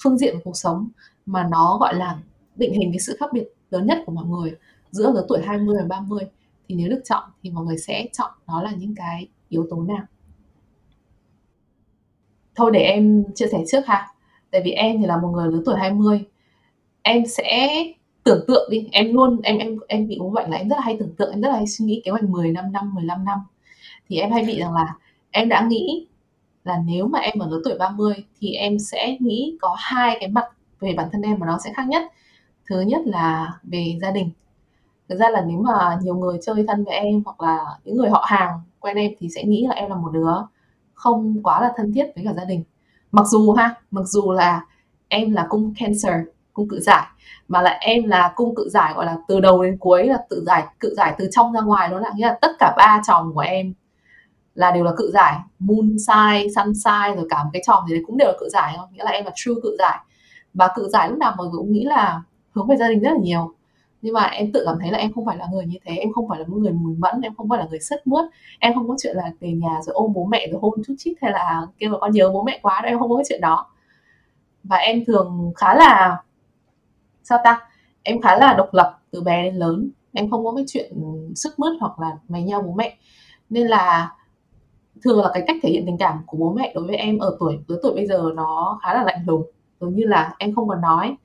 phương 0.03 0.17
diện 0.17 0.35
của 0.35 0.41
cuộc 0.43 0.57
sống 0.57 0.89
mà 1.25 1.47
nó 1.51 1.77
gọi 1.77 1.95
là 1.95 2.17
định 2.55 2.73
hình 2.73 2.91
cái 2.91 2.99
sự 2.99 3.17
khác 3.19 3.29
biệt 3.33 3.45
lớn 3.69 3.85
nhất 3.85 3.97
của 4.05 4.11
mọi 4.11 4.25
người 4.25 4.55
giữa 4.91 5.11
lứa 5.11 5.25
tuổi 5.27 5.41
20 5.45 5.77
và 5.79 5.87
30 5.87 6.23
thì 6.67 6.75
nếu 6.75 6.89
được 6.89 7.01
chọn 7.05 7.23
thì 7.43 7.49
mọi 7.49 7.65
người 7.65 7.77
sẽ 7.77 8.07
chọn 8.13 8.31
nó 8.47 8.63
là 8.63 8.71
những 8.71 8.95
cái 8.95 9.27
yếu 9.49 9.67
tố 9.69 9.81
nào 9.81 10.05
thôi 12.55 12.71
để 12.73 12.79
em 12.79 13.23
chia 13.35 13.45
sẻ 13.51 13.57
trước 13.67 13.85
ha. 13.87 14.07
Tại 14.51 14.61
vì 14.65 14.71
em 14.71 14.99
thì 14.99 15.05
là 15.05 15.17
một 15.17 15.29
người 15.33 15.51
lớn 15.51 15.63
tuổi 15.65 15.75
20 15.79 16.25
em 17.01 17.25
sẽ 17.25 17.83
tưởng 18.23 18.45
tượng 18.47 18.69
đi, 18.71 18.87
em 18.91 19.13
luôn, 19.13 19.39
em 19.43 19.57
em 19.57 19.77
em 19.87 20.07
bị 20.07 20.17
ốm 20.17 20.33
bệnh 20.33 20.49
là 20.49 20.57
em 20.57 20.69
rất 20.69 20.75
là 20.75 20.81
hay 20.81 20.97
tưởng 20.99 21.15
tượng, 21.17 21.31
em 21.31 21.41
rất 21.41 21.49
là 21.49 21.55
hay 21.55 21.67
suy 21.67 21.85
nghĩ 21.85 22.01
kế 22.05 22.11
hoạch 22.11 22.23
10 22.23 22.51
năm 22.51 22.71
năm 22.71 22.93
15 22.95 23.25
năm. 23.25 23.39
Thì 24.07 24.17
em 24.17 24.31
hay 24.31 24.43
bị 24.43 24.59
rằng 24.59 24.73
là 24.73 24.95
em 25.31 25.49
đã 25.49 25.67
nghĩ 25.69 26.07
là 26.63 26.77
nếu 26.85 27.07
mà 27.07 27.19
em 27.19 27.39
ở 27.39 27.47
lứa 27.49 27.61
tuổi 27.65 27.77
30 27.79 28.13
thì 28.39 28.53
em 28.53 28.79
sẽ 28.79 29.17
nghĩ 29.19 29.57
có 29.61 29.75
hai 29.79 30.17
cái 30.19 30.29
mặt 30.29 30.45
về 30.79 30.93
bản 30.97 31.09
thân 31.11 31.21
em 31.21 31.39
mà 31.39 31.47
nó 31.47 31.57
sẽ 31.63 31.73
khác 31.75 31.87
nhất. 31.87 32.03
Thứ 32.69 32.81
nhất 32.81 33.01
là 33.05 33.59
về 33.63 33.97
gia 34.01 34.11
đình. 34.11 34.29
Thực 35.09 35.19
ra 35.19 35.29
là 35.29 35.45
nếu 35.47 35.57
mà 35.59 35.99
nhiều 36.01 36.15
người 36.15 36.37
chơi 36.41 36.65
thân 36.67 36.83
với 36.83 36.95
em 36.95 37.21
hoặc 37.25 37.41
là 37.41 37.65
những 37.83 37.97
người 37.97 38.09
họ 38.09 38.25
hàng 38.27 38.59
quen 38.79 38.97
em 38.97 39.11
thì 39.19 39.29
sẽ 39.35 39.43
nghĩ 39.43 39.65
là 39.67 39.75
em 39.75 39.89
là 39.89 39.95
một 39.95 40.09
đứa 40.13 40.33
không 40.95 41.43
quá 41.43 41.61
là 41.61 41.73
thân 41.77 41.93
thiết 41.93 42.05
với 42.15 42.25
cả 42.25 42.33
gia 42.33 42.45
đình. 42.45 42.63
Mặc 43.11 43.27
dù 43.27 43.53
ha 43.53 43.75
mặc 43.91 44.03
dù 44.05 44.31
là 44.31 44.65
em 45.07 45.31
là 45.31 45.45
cung 45.49 45.73
cancer 45.79 46.13
cung 46.53 46.69
cự 46.69 46.79
giải 46.79 47.05
mà 47.47 47.61
lại 47.61 47.77
em 47.81 48.03
là 48.03 48.33
cung 48.35 48.55
cự 48.55 48.69
giải 48.69 48.93
gọi 48.93 49.05
là 49.05 49.17
từ 49.27 49.39
đầu 49.39 49.63
đến 49.63 49.77
cuối 49.77 50.07
là 50.07 50.17
tự 50.29 50.43
giải 50.45 50.63
cự 50.79 50.93
giải 50.97 51.15
từ 51.17 51.29
trong 51.31 51.53
ra 51.53 51.61
ngoài 51.61 51.89
đó 51.89 51.99
là 51.99 52.11
nghĩa 52.15 52.27
là 52.27 52.37
tất 52.41 52.51
cả 52.59 52.73
ba 52.77 53.01
chồng 53.07 53.31
của 53.33 53.41
em 53.41 53.73
là 54.55 54.71
đều 54.71 54.83
là 54.83 54.91
cự 54.97 55.11
giải 55.13 55.39
moon 55.59 55.95
Sai, 56.07 56.47
sun 56.55 56.73
Sai 56.73 57.15
rồi 57.15 57.27
cả 57.29 57.43
một 57.43 57.49
cái 57.53 57.61
chồng 57.67 57.83
gì 57.87 57.95
đấy 57.95 58.03
cũng 58.07 58.17
đều 58.17 58.27
là 58.27 58.33
cự 58.39 58.49
giải 58.49 58.73
không 58.77 58.89
nghĩa 58.93 59.03
là 59.03 59.11
em 59.11 59.25
là 59.25 59.31
true 59.35 59.53
cự 59.63 59.75
giải. 59.79 59.99
Và 60.53 60.69
cự 60.75 60.89
giải 60.89 61.09
lúc 61.09 61.17
nào 61.17 61.33
mọi 61.37 61.47
người 61.47 61.57
cũng 61.57 61.71
nghĩ 61.71 61.83
là 61.83 62.21
hướng 62.51 62.67
về 62.67 62.77
gia 62.77 62.87
đình 62.87 62.99
rất 62.99 63.09
là 63.11 63.17
nhiều 63.21 63.53
nhưng 64.05 64.13
mà 64.13 64.23
em 64.23 64.51
tự 64.51 64.63
cảm 64.65 64.77
thấy 64.81 64.91
là 64.91 64.97
em 64.97 65.13
không 65.13 65.25
phải 65.25 65.37
là 65.37 65.47
người 65.51 65.65
như 65.65 65.77
thế, 65.85 65.95
em 65.95 66.13
không 66.13 66.29
phải 66.29 66.39
là 66.39 66.45
một 66.47 66.57
người 66.57 66.71
mùi 66.71 66.95
mẫn, 66.95 67.21
em 67.21 67.35
không 67.35 67.49
phải 67.49 67.59
là 67.59 67.65
người 67.69 67.79
sứt 67.79 68.07
muốt 68.07 68.21
em 68.59 68.73
không 68.73 68.87
có 68.87 68.95
chuyện 68.99 69.15
là 69.15 69.31
về 69.39 69.51
nhà 69.51 69.81
rồi 69.85 69.93
ôm 69.93 70.13
bố 70.13 70.25
mẹ 70.25 70.47
rồi 70.51 70.59
hôn 70.61 70.73
chút 70.87 70.93
chít 70.97 71.17
hay 71.21 71.31
là 71.31 71.67
kêu 71.77 71.91
là 71.91 71.97
con 72.01 72.11
nhớ 72.11 72.31
bố 72.33 72.43
mẹ 72.43 72.59
quá 72.61 72.81
đâu, 72.81 72.91
em 72.91 72.99
không 72.99 73.09
có 73.09 73.15
cái 73.17 73.25
chuyện 73.29 73.41
đó. 73.41 73.67
Và 74.63 74.77
em 74.77 75.05
thường 75.05 75.53
khá 75.55 75.75
là, 75.75 76.23
sao 77.23 77.39
ta, 77.43 77.59
em 78.03 78.21
khá 78.21 78.37
là 78.37 78.53
độc 78.53 78.73
lập 78.73 78.99
từ 79.11 79.21
bé 79.21 79.43
đến 79.43 79.55
lớn. 79.55 79.89
Em 80.13 80.29
không 80.31 80.45
có 80.45 80.53
cái 80.55 80.65
chuyện 80.67 80.93
sức 81.35 81.59
mướt 81.59 81.71
hoặc 81.79 81.99
là 81.99 82.11
mày 82.27 82.43
nhau 82.43 82.61
bố 82.61 82.73
mẹ. 82.73 82.97
Nên 83.49 83.67
là 83.67 84.11
thường 85.03 85.21
là 85.21 85.31
cái 85.33 85.43
cách 85.47 85.57
thể 85.63 85.69
hiện 85.69 85.85
tình 85.85 85.97
cảm 85.97 86.23
của 86.25 86.37
bố 86.37 86.53
mẹ 86.53 86.71
đối 86.75 86.87
với 86.87 86.95
em 86.95 87.17
ở 87.17 87.37
tuổi, 87.39 87.59
lứa 87.67 87.79
tuổi 87.83 87.93
bây 87.95 88.07
giờ 88.07 88.23
nó 88.35 88.79
khá 88.83 88.93
là 88.93 89.03
lạnh 89.03 89.23
lùng. 89.27 89.51
Giống 89.79 89.95
như 89.95 90.03
là 90.05 90.35
em 90.37 90.55
không 90.55 90.67
còn 90.67 90.81
nói, 90.81 91.15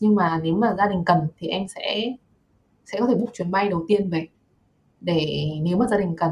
nhưng 0.00 0.14
mà 0.14 0.40
nếu 0.42 0.54
mà 0.54 0.74
gia 0.78 0.86
đình 0.86 1.02
cần 1.06 1.18
thì 1.38 1.48
em 1.48 1.68
sẽ 1.68 2.12
sẽ 2.92 3.00
có 3.00 3.06
thể 3.06 3.14
book 3.14 3.30
chuyến 3.32 3.50
bay 3.50 3.68
đầu 3.68 3.84
tiên 3.88 4.10
về 4.10 4.26
để 5.00 5.48
nếu 5.62 5.76
mà 5.76 5.86
gia 5.86 5.98
đình 5.98 6.16
cần. 6.16 6.30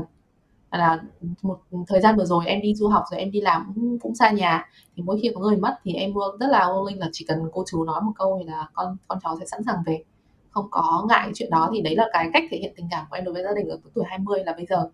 Là 0.70 1.02
một 1.42 1.58
thời 1.88 2.00
gian 2.00 2.16
vừa 2.16 2.24
rồi 2.24 2.46
em 2.46 2.60
đi 2.60 2.74
du 2.74 2.88
học 2.88 3.04
rồi 3.10 3.20
em 3.20 3.30
đi 3.30 3.40
làm 3.40 3.72
cũng, 3.74 3.98
cũng 3.98 4.14
xa 4.14 4.30
nhà 4.30 4.68
thì 4.96 5.02
mỗi 5.02 5.20
khi 5.22 5.30
có 5.34 5.40
người 5.40 5.56
mất 5.56 5.78
thì 5.84 5.92
em 5.92 6.14
luôn 6.14 6.38
rất 6.38 6.46
là 6.50 6.60
willing 6.66 6.98
là 6.98 7.08
chỉ 7.12 7.24
cần 7.28 7.38
cô 7.52 7.64
chú 7.66 7.84
nói 7.84 8.00
một 8.02 8.12
câu 8.16 8.36
thì 8.40 8.50
là 8.50 8.68
con 8.72 8.96
con 9.08 9.18
cháu 9.22 9.36
sẽ 9.40 9.46
sẵn 9.46 9.62
sàng 9.64 9.76
về. 9.86 10.02
Không 10.50 10.68
có 10.70 11.06
ngại 11.08 11.30
chuyện 11.34 11.50
đó 11.50 11.70
thì 11.72 11.80
đấy 11.80 11.96
là 11.96 12.08
cái 12.12 12.30
cách 12.32 12.44
thể 12.50 12.58
hiện 12.58 12.72
tình 12.76 12.86
cảm 12.90 13.06
của 13.10 13.16
em 13.16 13.24
đối 13.24 13.34
với 13.34 13.42
gia 13.42 13.52
đình 13.56 13.68
ở 13.68 13.78
tuổi 13.94 14.04
20 14.08 14.44
là 14.44 14.52
bây 14.52 14.66
giờ. 14.66 14.90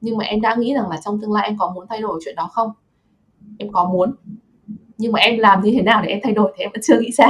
Nhưng 0.00 0.16
mà 0.16 0.24
em 0.24 0.40
đã 0.40 0.54
nghĩ 0.54 0.74
rằng 0.74 0.88
là 0.88 0.96
trong 1.04 1.20
tương 1.20 1.32
lai 1.32 1.46
em 1.46 1.58
có 1.58 1.72
muốn 1.74 1.86
thay 1.88 2.00
đổi 2.00 2.20
chuyện 2.24 2.36
đó 2.36 2.50
không? 2.52 2.70
Em 3.58 3.72
có 3.72 3.84
muốn. 3.92 4.14
Nhưng 4.98 5.12
mà 5.12 5.20
em 5.20 5.38
làm 5.38 5.62
như 5.62 5.72
thế 5.74 5.82
nào 5.82 6.02
để 6.02 6.08
em 6.08 6.20
thay 6.22 6.32
đổi 6.32 6.52
thì 6.56 6.64
em 6.64 6.70
vẫn 6.72 6.80
chưa 6.82 7.00
nghĩ 7.00 7.12
ra. 7.12 7.28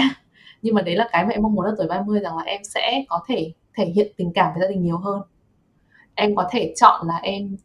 Nhưng 0.62 0.74
mà 0.74 0.82
đấy 0.82 0.96
là 0.96 1.08
cái 1.12 1.24
mà 1.24 1.30
em 1.30 1.42
mong 1.42 1.54
muốn 1.54 1.64
ở 1.64 1.74
tuổi 1.78 1.86
30 1.86 2.20
rằng 2.20 2.36
là 2.36 2.42
em 2.42 2.60
sẽ 2.64 3.04
có 3.08 3.20
thể 3.28 3.52
thể 3.74 3.84
hiện 3.84 4.12
tình 4.16 4.32
cảm 4.32 4.52
với 4.54 4.62
gia 4.62 4.68
đình 4.68 4.82
nhiều 4.82 4.98
hơn. 4.98 5.22
Em 6.14 6.34
có 6.34 6.48
thể 6.50 6.74
chọn 6.76 7.06
là 7.06 7.16
em 7.16 7.56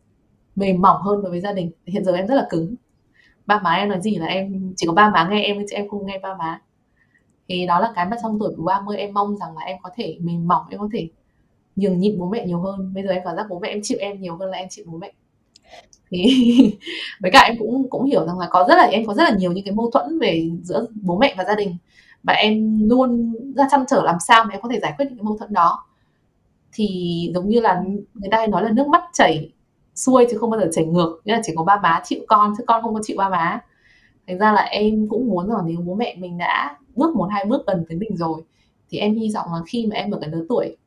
mềm 0.56 0.82
mỏng 0.82 1.02
hơn 1.02 1.22
đối 1.22 1.32
với 1.32 1.42
gia 1.42 1.54
đình. 1.54 1.72
Hiện 1.86 2.06
giờ 2.06 2.16
em 2.16 2.28
rất 2.28 2.36
là 2.36 2.48
cứng. 2.50 2.76
Ba 3.46 3.60
má 3.60 3.74
em 3.74 3.90
nói 3.90 4.02
gì 4.02 4.16
là 4.16 4.26
em, 4.26 4.74
chỉ 4.78 4.88
có 4.88 4.94
ba 4.94 5.10
má 5.10 5.28
nghe 5.32 5.44
em 5.44 5.58
chứ 5.70 5.76
em 5.76 5.90
không 5.90 6.06
nghe 6.06 6.20
ba 6.20 6.36
má. 6.36 6.62
Thì 7.48 7.66
đó 7.68 7.80
là 7.80 7.92
cái 7.96 8.06
mà 8.06 8.18
trong 8.24 8.40
tuổi 8.40 8.54
30 8.58 8.98
em 8.98 9.14
mong 9.14 9.38
rằng 9.38 9.58
là 9.58 9.66
em 9.66 9.78
có 9.84 9.90
thể 9.96 10.18
mềm 10.22 10.48
mỏng, 10.48 10.64
em 10.70 10.80
có 10.80 10.90
thể 10.94 11.10
nhường 11.76 12.00
nhịn 12.00 12.20
bố 12.20 12.30
mẹ 12.30 12.46
nhiều 12.46 12.60
hơn. 12.60 12.94
Bây 12.94 13.04
giờ 13.04 13.10
em 13.10 13.22
cảm 13.26 13.36
giác 13.36 13.46
bố 13.50 13.60
mẹ 13.60 13.70
em 13.70 13.80
chịu 13.84 13.98
em 14.02 14.22
nhiều 14.22 14.36
hơn 14.36 14.50
là 14.50 14.58
em 14.58 14.68
chịu 14.70 14.86
bố 14.88 14.98
mẹ. 14.98 15.12
Thì 16.10 16.26
với 17.22 17.32
cả 17.32 17.40
em 17.40 17.56
cũng 17.60 17.90
cũng 17.90 18.06
hiểu 18.06 18.26
rằng 18.26 18.40
là 18.40 18.48
có 18.52 18.66
rất 18.70 18.76
là, 18.76 18.84
em 18.84 19.06
có 19.06 19.14
rất 19.14 19.24
là 19.24 19.36
nhiều 19.38 19.52
những 19.52 19.66
cái 19.66 19.74
mâu 19.74 19.92
thuẫn 19.92 20.20
về 20.20 20.50
giữa 20.64 20.86
bố 21.02 21.18
mẹ 21.18 21.36
và 21.38 21.44
gia 21.44 21.56
đình. 21.56 21.78
Và 22.24 22.34
em 22.34 22.80
luôn 22.90 23.34
ra 23.56 23.68
chăn 23.72 23.84
trở 23.88 24.04
làm 24.04 24.16
sao 24.28 24.44
mà 24.44 24.50
em 24.52 24.62
có 24.62 24.70
thể 24.70 24.80
giải 24.80 24.94
quyết 24.98 25.06
những 25.06 25.18
cái 25.18 25.24
mâu 25.24 25.38
thuẫn 25.38 25.54
đó 25.54 25.86
thì 26.76 27.32
giống 27.34 27.50
như 27.50 27.60
là 27.60 27.84
người 28.14 28.30
ta 28.32 28.38
hay 28.38 28.48
nói 28.48 28.64
là 28.64 28.72
nước 28.72 28.88
mắt 28.88 29.04
chảy 29.14 29.50
xuôi 29.96 30.28
chứ 30.32 30.38
không 30.38 30.50
bao 30.50 30.60
giờ 30.60 30.70
chảy 30.74 30.86
ngược. 30.86 31.22
Nghĩa 31.26 31.34
là 31.34 31.42
chỉ 31.44 31.54
có 31.56 31.64
ba 31.64 31.80
má 31.84 32.02
chịu 32.04 32.20
con 32.28 32.54
chứ 32.58 32.64
con 32.68 32.82
không 32.82 32.94
có 32.94 33.00
chịu 33.04 33.18
ba 33.18 33.30
má. 33.30 33.60
Thành 34.28 34.38
ra 34.38 34.54
là 34.54 34.62
em 34.62 35.08
cũng 35.10 35.28
muốn 35.30 35.50
rằng 35.50 35.60
nếu 35.66 35.78
bố 35.86 35.94
mẹ 35.96 36.16
mình 36.20 36.38
đã 36.38 36.78
bước 36.96 37.16
một 37.16 37.28
hai 37.32 37.46
bước 37.46 37.68
gần 37.68 37.86
tới 37.90 37.98
mình 37.98 38.18
rồi 38.18 38.42
thì 38.90 38.98
em 38.98 39.16
hy 39.16 39.32
vọng 39.36 39.48
là 39.54 39.60
khi 39.68 39.88
mà 39.88 39.96
em 39.96 40.12
ở 40.12 40.20
cái 40.22 40.30
lứa 40.30 40.46
tuổi 40.50 40.78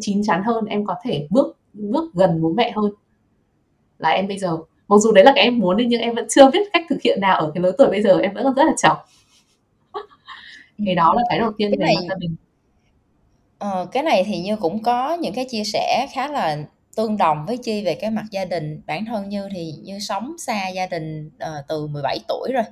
chín 0.00 0.22
chắn 0.22 0.42
hơn 0.42 0.64
em 0.64 0.84
có 0.84 0.94
thể 1.04 1.26
bước 1.30 1.56
bước 1.72 2.14
gần 2.14 2.42
bố 2.42 2.52
mẹ 2.56 2.72
hơn 2.76 2.92
là 3.98 4.08
em 4.08 4.28
bây 4.28 4.38
giờ. 4.38 4.58
Mặc 4.88 4.96
dù 4.96 5.12
đấy 5.12 5.24
là 5.24 5.32
cái 5.34 5.44
em 5.44 5.58
muốn 5.58 5.76
nhưng 5.88 6.00
em 6.00 6.14
vẫn 6.14 6.26
chưa 6.28 6.50
biết 6.50 6.68
cách 6.72 6.82
thực 6.88 7.02
hiện 7.02 7.20
nào 7.20 7.38
ở 7.38 7.50
cái 7.54 7.62
lứa 7.62 7.72
tuổi 7.78 7.88
bây 7.88 8.02
giờ 8.02 8.18
em 8.18 8.34
vẫn 8.34 8.44
còn 8.44 8.54
rất 8.54 8.64
là 8.64 8.74
chậm 8.76 8.96
thì 10.78 10.94
đó 10.96 11.14
là 11.16 11.22
cái 11.28 11.38
đầu 11.38 11.52
tiên 11.56 11.70
cái 11.70 11.86
này 11.86 11.94
gia 12.08 12.14
đình 12.18 12.36
ờ, 13.72 13.86
cái 13.92 14.02
này 14.02 14.24
thì 14.26 14.38
như 14.38 14.56
cũng 14.56 14.82
có 14.82 15.14
những 15.14 15.34
cái 15.34 15.44
chia 15.44 15.64
sẻ 15.64 16.06
khá 16.12 16.28
là 16.28 16.58
tương 16.96 17.16
đồng 17.16 17.46
với 17.46 17.56
chi 17.56 17.84
về 17.84 17.94
cái 17.94 18.10
mặt 18.10 18.24
gia 18.30 18.44
đình. 18.44 18.80
Bản 18.86 19.04
thân 19.04 19.28
như 19.28 19.48
thì 19.52 19.74
như 19.82 19.98
sống 19.98 20.36
xa 20.38 20.68
gia 20.68 20.86
đình 20.86 21.26
uh, 21.26 21.66
từ 21.68 21.86
17 21.86 22.18
tuổi 22.28 22.50
rồi. 22.52 22.64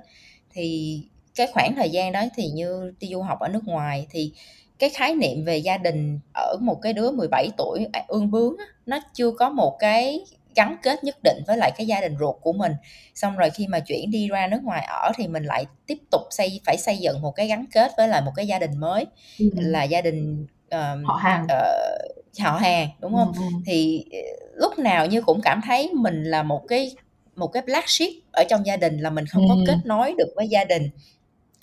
Thì 0.51 1.01
cái 1.35 1.47
khoảng 1.53 1.75
thời 1.77 1.91
gian 1.91 2.13
đó 2.13 2.25
thì 2.37 2.49
như 2.49 2.93
đi 3.01 3.09
du 3.09 3.23
học 3.23 3.41
ở 3.41 3.49
nước 3.49 3.65
ngoài 3.65 4.07
thì 4.11 4.33
cái 4.79 4.91
khái 4.91 5.15
niệm 5.15 5.45
về 5.45 5.59
gia 5.59 5.77
đình 5.77 6.21
ở 6.35 6.57
một 6.61 6.79
cái 6.83 6.93
đứa 6.93 7.11
17 7.11 7.49
tuổi 7.57 7.87
à, 7.93 8.05
ương 8.09 8.31
bướng 8.31 8.57
nó 8.87 9.01
chưa 9.15 9.31
có 9.31 9.51
một 9.51 9.77
cái 9.79 10.21
gắn 10.55 10.77
kết 10.83 11.05
nhất 11.05 11.17
định 11.23 11.43
với 11.47 11.57
lại 11.57 11.73
cái 11.77 11.87
gia 11.87 12.01
đình 12.01 12.17
ruột 12.21 12.37
của 12.41 12.53
mình. 12.53 12.73
Xong 13.15 13.37
rồi 13.37 13.51
khi 13.51 13.67
mà 13.67 13.81
chuyển 13.81 14.11
đi 14.11 14.29
ra 14.29 14.47
nước 14.47 14.61
ngoài 14.63 14.87
ở 14.89 15.13
thì 15.17 15.29
mình 15.29 15.45
lại 15.45 15.67
tiếp 15.87 15.99
tục 16.11 16.23
xây 16.31 16.61
phải 16.65 16.77
xây 16.77 16.99
dựng 16.99 17.21
một 17.23 17.33
cái 17.33 17.47
gắn 17.47 17.65
kết 17.73 17.93
với 17.97 18.09
lại 18.09 18.23
một 18.23 18.33
cái 18.37 18.47
gia 18.47 18.59
đình 18.59 18.77
mới. 18.77 19.07
Ừ. 19.39 19.51
là 19.55 19.85
gia 19.85 20.01
đình 20.01 20.47
uh, 20.75 21.07
họ 21.07 21.14
hàng 21.14 21.45
uh, 21.45 22.41
họ 22.41 22.59
hàng 22.59 22.88
đúng 23.00 23.14
không 23.14 23.33
ừ. 23.37 23.43
thì 23.67 24.05
ờ, 24.12 24.19
lúc 24.55 24.79
nào 24.79 25.07
như 25.07 25.23
cũng 25.23 25.41
cảm 25.41 25.61
thấy 25.67 25.91
mình 25.95 26.25
là 26.25 26.43
một 26.43 26.62
cái 26.69 26.95
một 27.37 27.47
cái 27.47 27.62
black 27.62 27.88
sheep 27.88 28.12
ở 28.33 28.45
trong 28.50 28.67
gia 28.67 28.76
đình 28.76 28.99
là 28.99 29.11
mình 29.11 29.26
không 29.26 29.43
ừ. 29.43 29.49
có 29.49 29.57
kết 29.67 29.79
nối 29.85 30.14
được 30.19 30.33
với 30.37 30.49
gia 30.49 30.64
đình 30.64 30.91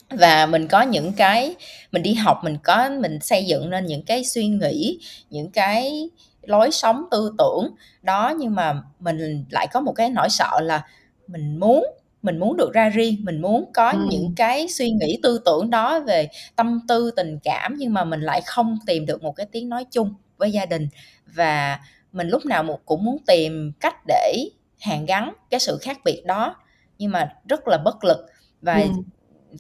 và 0.09 0.45
mình 0.45 0.67
có 0.67 0.81
những 0.81 1.13
cái 1.13 1.55
mình 1.91 2.03
đi 2.03 2.13
học 2.13 2.39
mình 2.43 2.57
có 2.63 2.89
mình 2.99 3.19
xây 3.21 3.45
dựng 3.45 3.69
nên 3.69 3.85
những 3.85 4.03
cái 4.03 4.23
suy 4.23 4.47
nghĩ 4.47 4.99
những 5.29 5.51
cái 5.51 6.09
lối 6.41 6.71
sống 6.71 7.05
tư 7.11 7.35
tưởng 7.37 7.75
đó 8.01 8.33
nhưng 8.39 8.55
mà 8.55 8.81
mình 8.99 9.45
lại 9.49 9.67
có 9.73 9.79
một 9.79 9.91
cái 9.91 10.09
nỗi 10.09 10.29
sợ 10.29 10.59
là 10.61 10.83
mình 11.27 11.59
muốn 11.59 11.85
mình 12.21 12.39
muốn 12.39 12.57
được 12.57 12.73
ra 12.73 12.89
riêng 12.89 13.15
mình 13.23 13.41
muốn 13.41 13.71
có 13.73 13.89
ừ. 13.89 14.07
những 14.09 14.33
cái 14.35 14.67
suy 14.67 14.91
nghĩ 14.91 15.19
tư 15.23 15.41
tưởng 15.45 15.69
đó 15.69 15.99
về 15.99 16.29
tâm 16.55 16.79
tư 16.87 17.11
tình 17.15 17.39
cảm 17.43 17.75
nhưng 17.77 17.93
mà 17.93 18.03
mình 18.03 18.21
lại 18.21 18.41
không 18.45 18.77
tìm 18.85 19.05
được 19.05 19.23
một 19.23 19.35
cái 19.35 19.45
tiếng 19.51 19.69
nói 19.69 19.85
chung 19.91 20.13
với 20.37 20.51
gia 20.51 20.65
đình 20.65 20.87
và 21.25 21.79
mình 22.11 22.27
lúc 22.27 22.45
nào 22.45 22.79
cũng 22.85 23.03
muốn 23.03 23.17
tìm 23.27 23.71
cách 23.79 23.95
để 24.07 24.49
hàn 24.79 25.05
gắn 25.05 25.33
cái 25.49 25.59
sự 25.59 25.77
khác 25.81 25.97
biệt 26.05 26.23
đó 26.25 26.55
nhưng 26.97 27.11
mà 27.11 27.33
rất 27.49 27.67
là 27.67 27.77
bất 27.77 28.03
lực 28.03 28.25
và 28.61 28.75
ừ. 28.75 28.89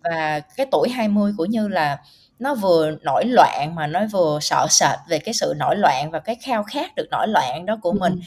và 0.03 0.39
cái 0.39 0.67
tuổi 0.71 0.89
20 0.89 1.33
của 1.37 1.45
Như 1.45 1.67
là 1.67 1.97
nó 2.39 2.55
vừa 2.55 2.91
nổi 3.01 3.25
loạn 3.25 3.75
mà 3.75 3.87
nó 3.87 4.05
vừa 4.11 4.39
sợ 4.41 4.67
sệt 4.69 4.99
về 5.09 5.19
cái 5.19 5.33
sự 5.33 5.53
nổi 5.57 5.75
loạn 5.77 6.11
và 6.11 6.19
cái 6.19 6.35
khao 6.35 6.63
khát 6.63 6.95
được 6.95 7.07
nổi 7.11 7.27
loạn 7.27 7.65
đó 7.65 7.77
của 7.81 7.91
mình 7.91 8.19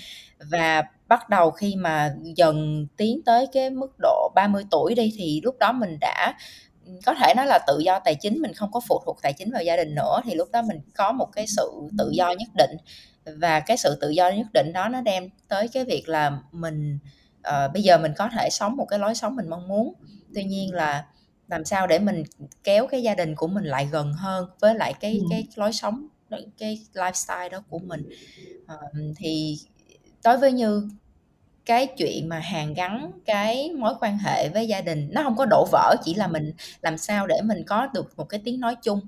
và 0.51 0.83
bắt 1.13 1.29
đầu 1.29 1.51
khi 1.51 1.77
mà 1.77 2.15
dần 2.37 2.87
tiến 2.97 3.21
tới 3.25 3.47
cái 3.53 3.71
mức 3.71 3.95
độ 3.99 4.33
30 4.35 4.65
tuổi 4.71 4.95
đi 4.95 5.15
thì 5.17 5.41
lúc 5.45 5.59
đó 5.59 5.73
mình 5.73 5.99
đã 6.01 6.35
có 7.07 7.15
thể 7.15 7.35
nói 7.37 7.47
là 7.47 7.59
tự 7.67 7.79
do 7.79 7.99
tài 8.05 8.15
chính 8.15 8.39
mình 8.43 8.53
không 8.53 8.73
có 8.73 8.81
phụ 8.89 9.03
thuộc 9.07 9.19
tài 9.23 9.33
chính 9.33 9.53
vào 9.53 9.63
gia 9.63 9.77
đình 9.77 9.95
nữa 9.95 10.21
thì 10.25 10.35
lúc 10.35 10.49
đó 10.53 10.63
mình 10.63 10.81
có 10.95 11.13
một 11.13 11.29
cái 11.33 11.47
sự 11.47 11.71
tự 11.99 12.11
do 12.13 12.31
nhất 12.39 12.49
định. 12.57 12.77
Và 13.25 13.61
cái 13.61 13.77
sự 13.77 13.99
tự 14.01 14.11
do 14.11 14.31
nhất 14.31 14.47
định 14.55 14.73
đó 14.73 14.89
nó 14.89 15.01
đem 15.01 15.29
tới 15.49 15.69
cái 15.69 15.85
việc 15.85 16.09
là 16.09 16.39
mình 16.53 16.99
uh, 17.49 17.73
bây 17.73 17.83
giờ 17.83 17.99
mình 17.99 18.13
có 18.17 18.29
thể 18.33 18.49
sống 18.51 18.77
một 18.77 18.85
cái 18.85 18.99
lối 18.99 19.15
sống 19.15 19.37
mình 19.37 19.49
mong 19.49 19.69
muốn. 19.69 19.95
Tuy 20.35 20.45
nhiên 20.45 20.75
là 20.75 21.05
làm 21.49 21.65
sao 21.65 21.87
để 21.87 21.99
mình 21.99 22.23
kéo 22.65 22.87
cái 22.87 23.03
gia 23.03 23.15
đình 23.15 23.35
của 23.35 23.47
mình 23.47 23.65
lại 23.65 23.89
gần 23.93 24.13
hơn 24.13 24.49
với 24.61 24.75
lại 24.75 24.95
cái 25.01 25.19
ừ. 25.19 25.27
cái 25.31 25.47
lối 25.55 25.73
sống 25.73 26.07
cái 26.59 26.81
lifestyle 26.95 27.51
đó 27.51 27.63
của 27.71 27.79
mình? 27.79 28.09
Uh, 28.65 29.17
thì 29.17 29.57
đối 30.25 30.39
với 30.39 30.53
như 30.53 30.89
cái 31.67 31.87
chuyện 31.99 32.29
mà 32.29 32.39
hàn 32.39 32.75
gắn 32.75 33.11
cái 33.25 33.71
mối 33.79 33.95
quan 34.01 34.19
hệ 34.19 34.49
với 34.49 34.69
gia 34.69 34.81
đình 34.81 35.09
nó 35.13 35.23
không 35.23 35.37
có 35.37 35.47
đổ 35.51 35.67
vỡ 35.73 35.95
chỉ 36.05 36.15
là 36.15 36.27
mình 36.27 36.53
làm 36.83 36.99
sao 36.99 37.27
để 37.27 37.41
mình 37.45 37.65
có 37.67 37.87
được 37.87 38.19
một 38.19 38.29
cái 38.29 38.41
tiếng 38.45 38.61
nói 38.61 38.77
chung 38.83 39.01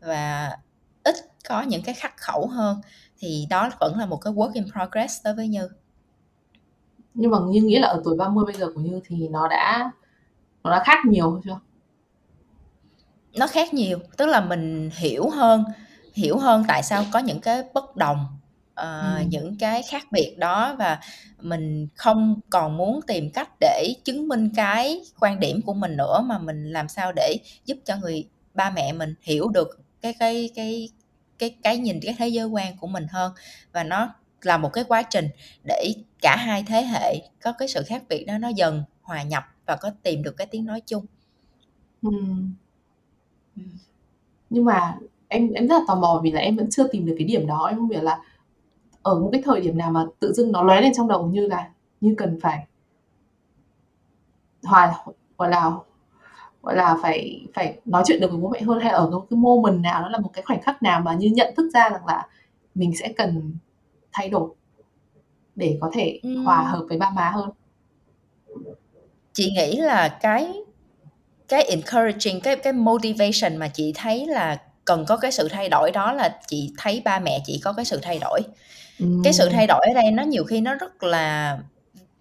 và 0.00 0.56
ít 1.04 1.14
có 1.48 1.62
những 1.62 1.82
cái 1.82 1.94
khắc 1.94 2.16
khẩu 2.16 2.46
hơn 2.46 2.80
thì 3.18 3.46
đó 3.50 3.70
vẫn 3.80 3.98
là 3.98 4.06
một 4.06 4.16
cái 4.16 4.32
work 4.32 4.50
in 4.52 4.64
progress 4.72 5.24
đối 5.24 5.34
với 5.34 5.48
Như. 5.48 5.68
Nhưng 7.14 7.30
mà 7.30 7.38
Như 7.48 7.62
nghĩ 7.62 7.78
là 7.78 7.88
ở 7.88 8.00
tuổi 8.04 8.16
30 8.16 8.44
bây 8.44 8.54
giờ 8.54 8.66
của 8.74 8.80
Như 8.80 9.00
thì 9.06 9.28
nó 9.28 9.48
đã 9.48 9.90
nó 10.64 10.70
đã 10.70 10.82
khác 10.84 10.98
nhiều 11.06 11.40
chưa? 11.44 11.60
Nó 13.36 13.46
khác 13.46 13.74
nhiều 13.74 13.98
tức 14.16 14.26
là 14.26 14.40
mình 14.40 14.90
hiểu 14.94 15.28
hơn 15.28 15.64
hiểu 16.14 16.38
hơn 16.38 16.64
tại 16.68 16.82
sao 16.82 17.04
có 17.12 17.18
những 17.18 17.40
cái 17.40 17.62
bất 17.74 17.96
đồng 17.96 18.35
uh, 18.80 19.18
ừ. 19.18 19.22
những 19.28 19.56
cái 19.58 19.82
khác 19.90 20.06
biệt 20.12 20.34
đó 20.38 20.76
và 20.78 21.00
mình 21.40 21.88
không 21.94 22.40
còn 22.50 22.76
muốn 22.76 23.00
tìm 23.06 23.30
cách 23.30 23.48
để 23.60 23.94
chứng 24.04 24.28
minh 24.28 24.50
cái 24.56 25.00
quan 25.20 25.40
điểm 25.40 25.62
của 25.62 25.74
mình 25.74 25.96
nữa 25.96 26.20
mà 26.26 26.38
mình 26.38 26.72
làm 26.72 26.88
sao 26.88 27.12
để 27.16 27.36
giúp 27.64 27.78
cho 27.84 27.96
người 27.96 28.28
ba 28.54 28.70
mẹ 28.70 28.92
mình 28.92 29.14
hiểu 29.22 29.48
được 29.48 29.68
cái 30.02 30.14
cái 30.18 30.50
cái 30.54 30.88
cái 31.38 31.56
cái 31.62 31.78
nhìn 31.78 32.00
cái 32.02 32.14
thế 32.18 32.28
giới 32.28 32.46
quan 32.46 32.76
của 32.76 32.86
mình 32.86 33.06
hơn 33.10 33.32
và 33.72 33.84
nó 33.84 34.14
là 34.42 34.56
một 34.56 34.72
cái 34.72 34.84
quá 34.84 35.02
trình 35.02 35.28
để 35.64 35.92
cả 36.22 36.36
hai 36.36 36.64
thế 36.66 36.82
hệ 36.82 37.28
có 37.42 37.52
cái 37.52 37.68
sự 37.68 37.82
khác 37.86 38.02
biệt 38.08 38.24
đó 38.24 38.38
nó 38.38 38.48
dần 38.48 38.82
hòa 39.02 39.22
nhập 39.22 39.44
và 39.66 39.76
có 39.76 39.90
tìm 40.02 40.22
được 40.22 40.36
cái 40.36 40.46
tiếng 40.46 40.66
nói 40.66 40.82
chung 40.86 41.06
ừ. 42.02 42.10
nhưng 44.50 44.64
mà 44.64 44.96
em 45.28 45.52
em 45.52 45.66
rất 45.66 45.78
là 45.78 45.84
tò 45.88 45.94
mò 45.94 46.20
vì 46.24 46.30
là 46.32 46.40
em 46.40 46.56
vẫn 46.56 46.66
chưa 46.70 46.88
tìm 46.88 47.06
được 47.06 47.14
cái 47.18 47.26
điểm 47.26 47.46
đó 47.46 47.66
em 47.66 47.76
không 47.76 47.88
biết 47.88 48.02
là 48.02 48.18
ở 49.06 49.20
một 49.20 49.28
cái 49.32 49.42
thời 49.44 49.60
điểm 49.60 49.78
nào 49.78 49.90
mà 49.90 50.04
tự 50.20 50.32
dưng 50.32 50.52
nó 50.52 50.62
lóe 50.62 50.80
lên 50.80 50.92
trong 50.94 51.08
đầu 51.08 51.26
như 51.26 51.46
là 51.46 51.68
như 52.00 52.14
cần 52.18 52.38
phải 52.42 52.66
hòa 54.62 55.04
gọi 55.38 55.50
là 55.50 55.72
gọi 56.62 56.76
là 56.76 56.96
phải 57.02 57.46
phải 57.54 57.80
nói 57.84 58.02
chuyện 58.06 58.20
được 58.20 58.30
với 58.30 58.40
bố 58.40 58.48
mẹ 58.48 58.60
hơn 58.60 58.80
hay 58.80 58.92
ở 58.92 59.10
cái 59.30 59.36
moment 59.36 59.80
nào 59.80 60.02
nó 60.02 60.08
là 60.08 60.18
một 60.18 60.30
cái 60.32 60.44
khoảnh 60.44 60.62
khắc 60.62 60.82
nào 60.82 61.00
mà 61.00 61.14
như 61.14 61.28
nhận 61.28 61.54
thức 61.56 61.70
ra 61.74 61.88
rằng 61.88 62.06
là 62.06 62.26
mình 62.74 62.96
sẽ 62.96 63.12
cần 63.16 63.52
thay 64.12 64.28
đổi 64.28 64.50
để 65.56 65.78
có 65.80 65.90
thể 65.92 66.20
hòa 66.44 66.62
hợp 66.62 66.84
với 66.88 66.98
ba 66.98 67.10
má 67.10 67.30
hơn? 67.30 67.50
Chị 69.32 69.52
nghĩ 69.56 69.76
là 69.76 70.18
cái 70.22 70.52
cái 71.48 71.62
encouraging 71.62 72.40
cái 72.42 72.56
cái 72.56 72.72
motivation 72.72 73.56
mà 73.56 73.68
chị 73.68 73.92
thấy 73.96 74.26
là 74.26 74.62
cần 74.86 75.04
có 75.06 75.16
cái 75.16 75.32
sự 75.32 75.48
thay 75.48 75.68
đổi 75.68 75.90
đó 75.90 76.12
là 76.12 76.38
chị 76.46 76.72
thấy 76.78 77.02
ba 77.04 77.18
mẹ 77.18 77.40
chị 77.46 77.60
có 77.64 77.72
cái 77.72 77.84
sự 77.84 77.98
thay 78.02 78.18
đổi 78.18 78.40
ừ. 78.98 79.06
cái 79.24 79.32
sự 79.32 79.48
thay 79.48 79.66
đổi 79.66 79.86
ở 79.88 79.94
đây 79.94 80.10
nó 80.10 80.22
nhiều 80.22 80.44
khi 80.44 80.60
nó 80.60 80.74
rất 80.74 81.02
là 81.02 81.58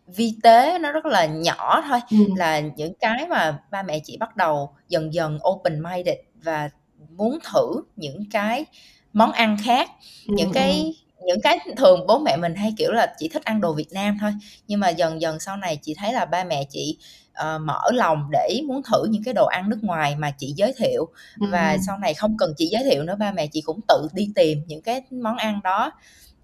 vi 0.08 0.34
tế 0.44 0.80
nó 0.80 0.92
rất 0.92 1.06
là 1.06 1.26
nhỏ 1.26 1.84
thôi 1.90 2.00
ừ. 2.12 2.18
là 2.36 2.60
những 2.60 2.94
cái 3.00 3.28
mà 3.30 3.60
ba 3.72 3.84
mẹ 3.84 4.00
chị 4.00 4.18
bắt 4.18 4.36
đầu 4.36 4.76
dần 4.90 5.14
dần 5.14 5.40
open 5.50 5.84
minded 5.84 6.18
và 6.44 6.70
muốn 7.10 7.40
thử 7.54 7.82
những 7.96 8.24
cái 8.32 8.66
món 9.14 9.32
ăn 9.32 9.58
khác 9.64 9.90
ừ. 10.28 10.34
những 10.38 10.52
cái 10.54 10.94
những 11.26 11.42
cái 11.42 11.60
thường 11.78 12.08
bố 12.08 12.20
mẹ 12.20 12.38
mình 12.38 12.56
hay 12.56 12.74
kiểu 12.78 12.92
là 12.92 13.14
chỉ 13.18 13.30
thích 13.30 13.44
ăn 13.44 13.62
đồ 13.62 13.74
Việt 13.74 13.92
Nam 13.92 14.18
thôi 14.22 14.32
nhưng 14.68 14.80
mà 14.80 14.90
dần 14.90 15.22
dần 15.22 15.40
sau 15.40 15.58
này 15.58 15.80
chị 15.82 15.94
thấy 15.98 16.14
là 16.14 16.26
ba 16.26 16.44
mẹ 16.44 16.64
chị 16.70 16.98
uh, 17.42 17.62
mở 17.62 17.82
lòng 17.92 18.30
để 18.32 18.62
muốn 18.68 18.82
thử 18.84 19.06
những 19.10 19.24
cái 19.24 19.34
đồ 19.34 19.46
ăn 19.46 19.70
nước 19.70 19.80
ngoài 19.82 20.16
mà 20.16 20.32
chị 20.32 20.54
giới 20.56 20.74
thiệu. 20.78 21.08
Ừ. 21.40 21.48
và 21.52 21.78
sau 21.88 21.98
này 21.98 22.14
không 22.14 22.38
cần 22.38 22.54
chị 22.58 22.68
giới 22.68 22.84
thiệu 22.84 23.04
nữa 23.04 23.16
ba 23.20 23.32
mẹ 23.32 23.48
chị 23.48 23.62
cũng 23.62 23.80
tự 23.88 24.08
đi 24.14 24.30
tìm 24.36 24.62
những 24.68 24.82
cái 24.82 25.02
món 25.12 25.38
ăn 25.38 25.60
đó. 25.64 25.92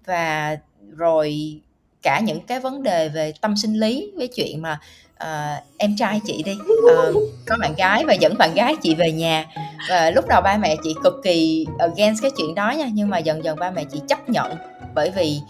Và 0.06 0.56
rồi 0.96 1.60
cả 2.02 2.20
những 2.20 2.40
cái 2.46 2.60
vấn 2.60 2.82
đề 2.82 3.08
về 3.08 3.32
tâm 3.40 3.56
sinh 3.56 3.74
lý 3.74 4.12
với 4.16 4.28
chuyện 4.28 4.62
mà 4.62 4.80
uh, 5.22 5.64
em 5.78 5.96
trai 5.96 6.20
chị 6.26 6.42
đi 6.42 6.52
uh, 6.52 7.16
có 7.46 7.56
bạn 7.60 7.74
gái 7.74 8.04
và 8.04 8.14
dẫn 8.14 8.38
bạn 8.38 8.54
gái 8.54 8.76
chị 8.82 8.94
về 8.94 9.12
nhà. 9.12 9.46
Và 9.90 10.10
lúc 10.10 10.24
đầu 10.28 10.40
ba 10.40 10.56
mẹ 10.56 10.76
chị 10.84 10.94
cực 11.02 11.14
kỳ 11.24 11.66
against 11.78 12.22
cái 12.22 12.30
chuyện 12.36 12.54
đó 12.54 12.70
nha 12.70 12.88
nhưng 12.92 13.10
mà 13.10 13.18
dần 13.18 13.44
dần 13.44 13.58
ba 13.58 13.70
mẹ 13.70 13.84
chị 13.84 14.00
chấp 14.08 14.28
nhận 14.28 14.56
bởi 14.94 15.10
vì 15.10 15.40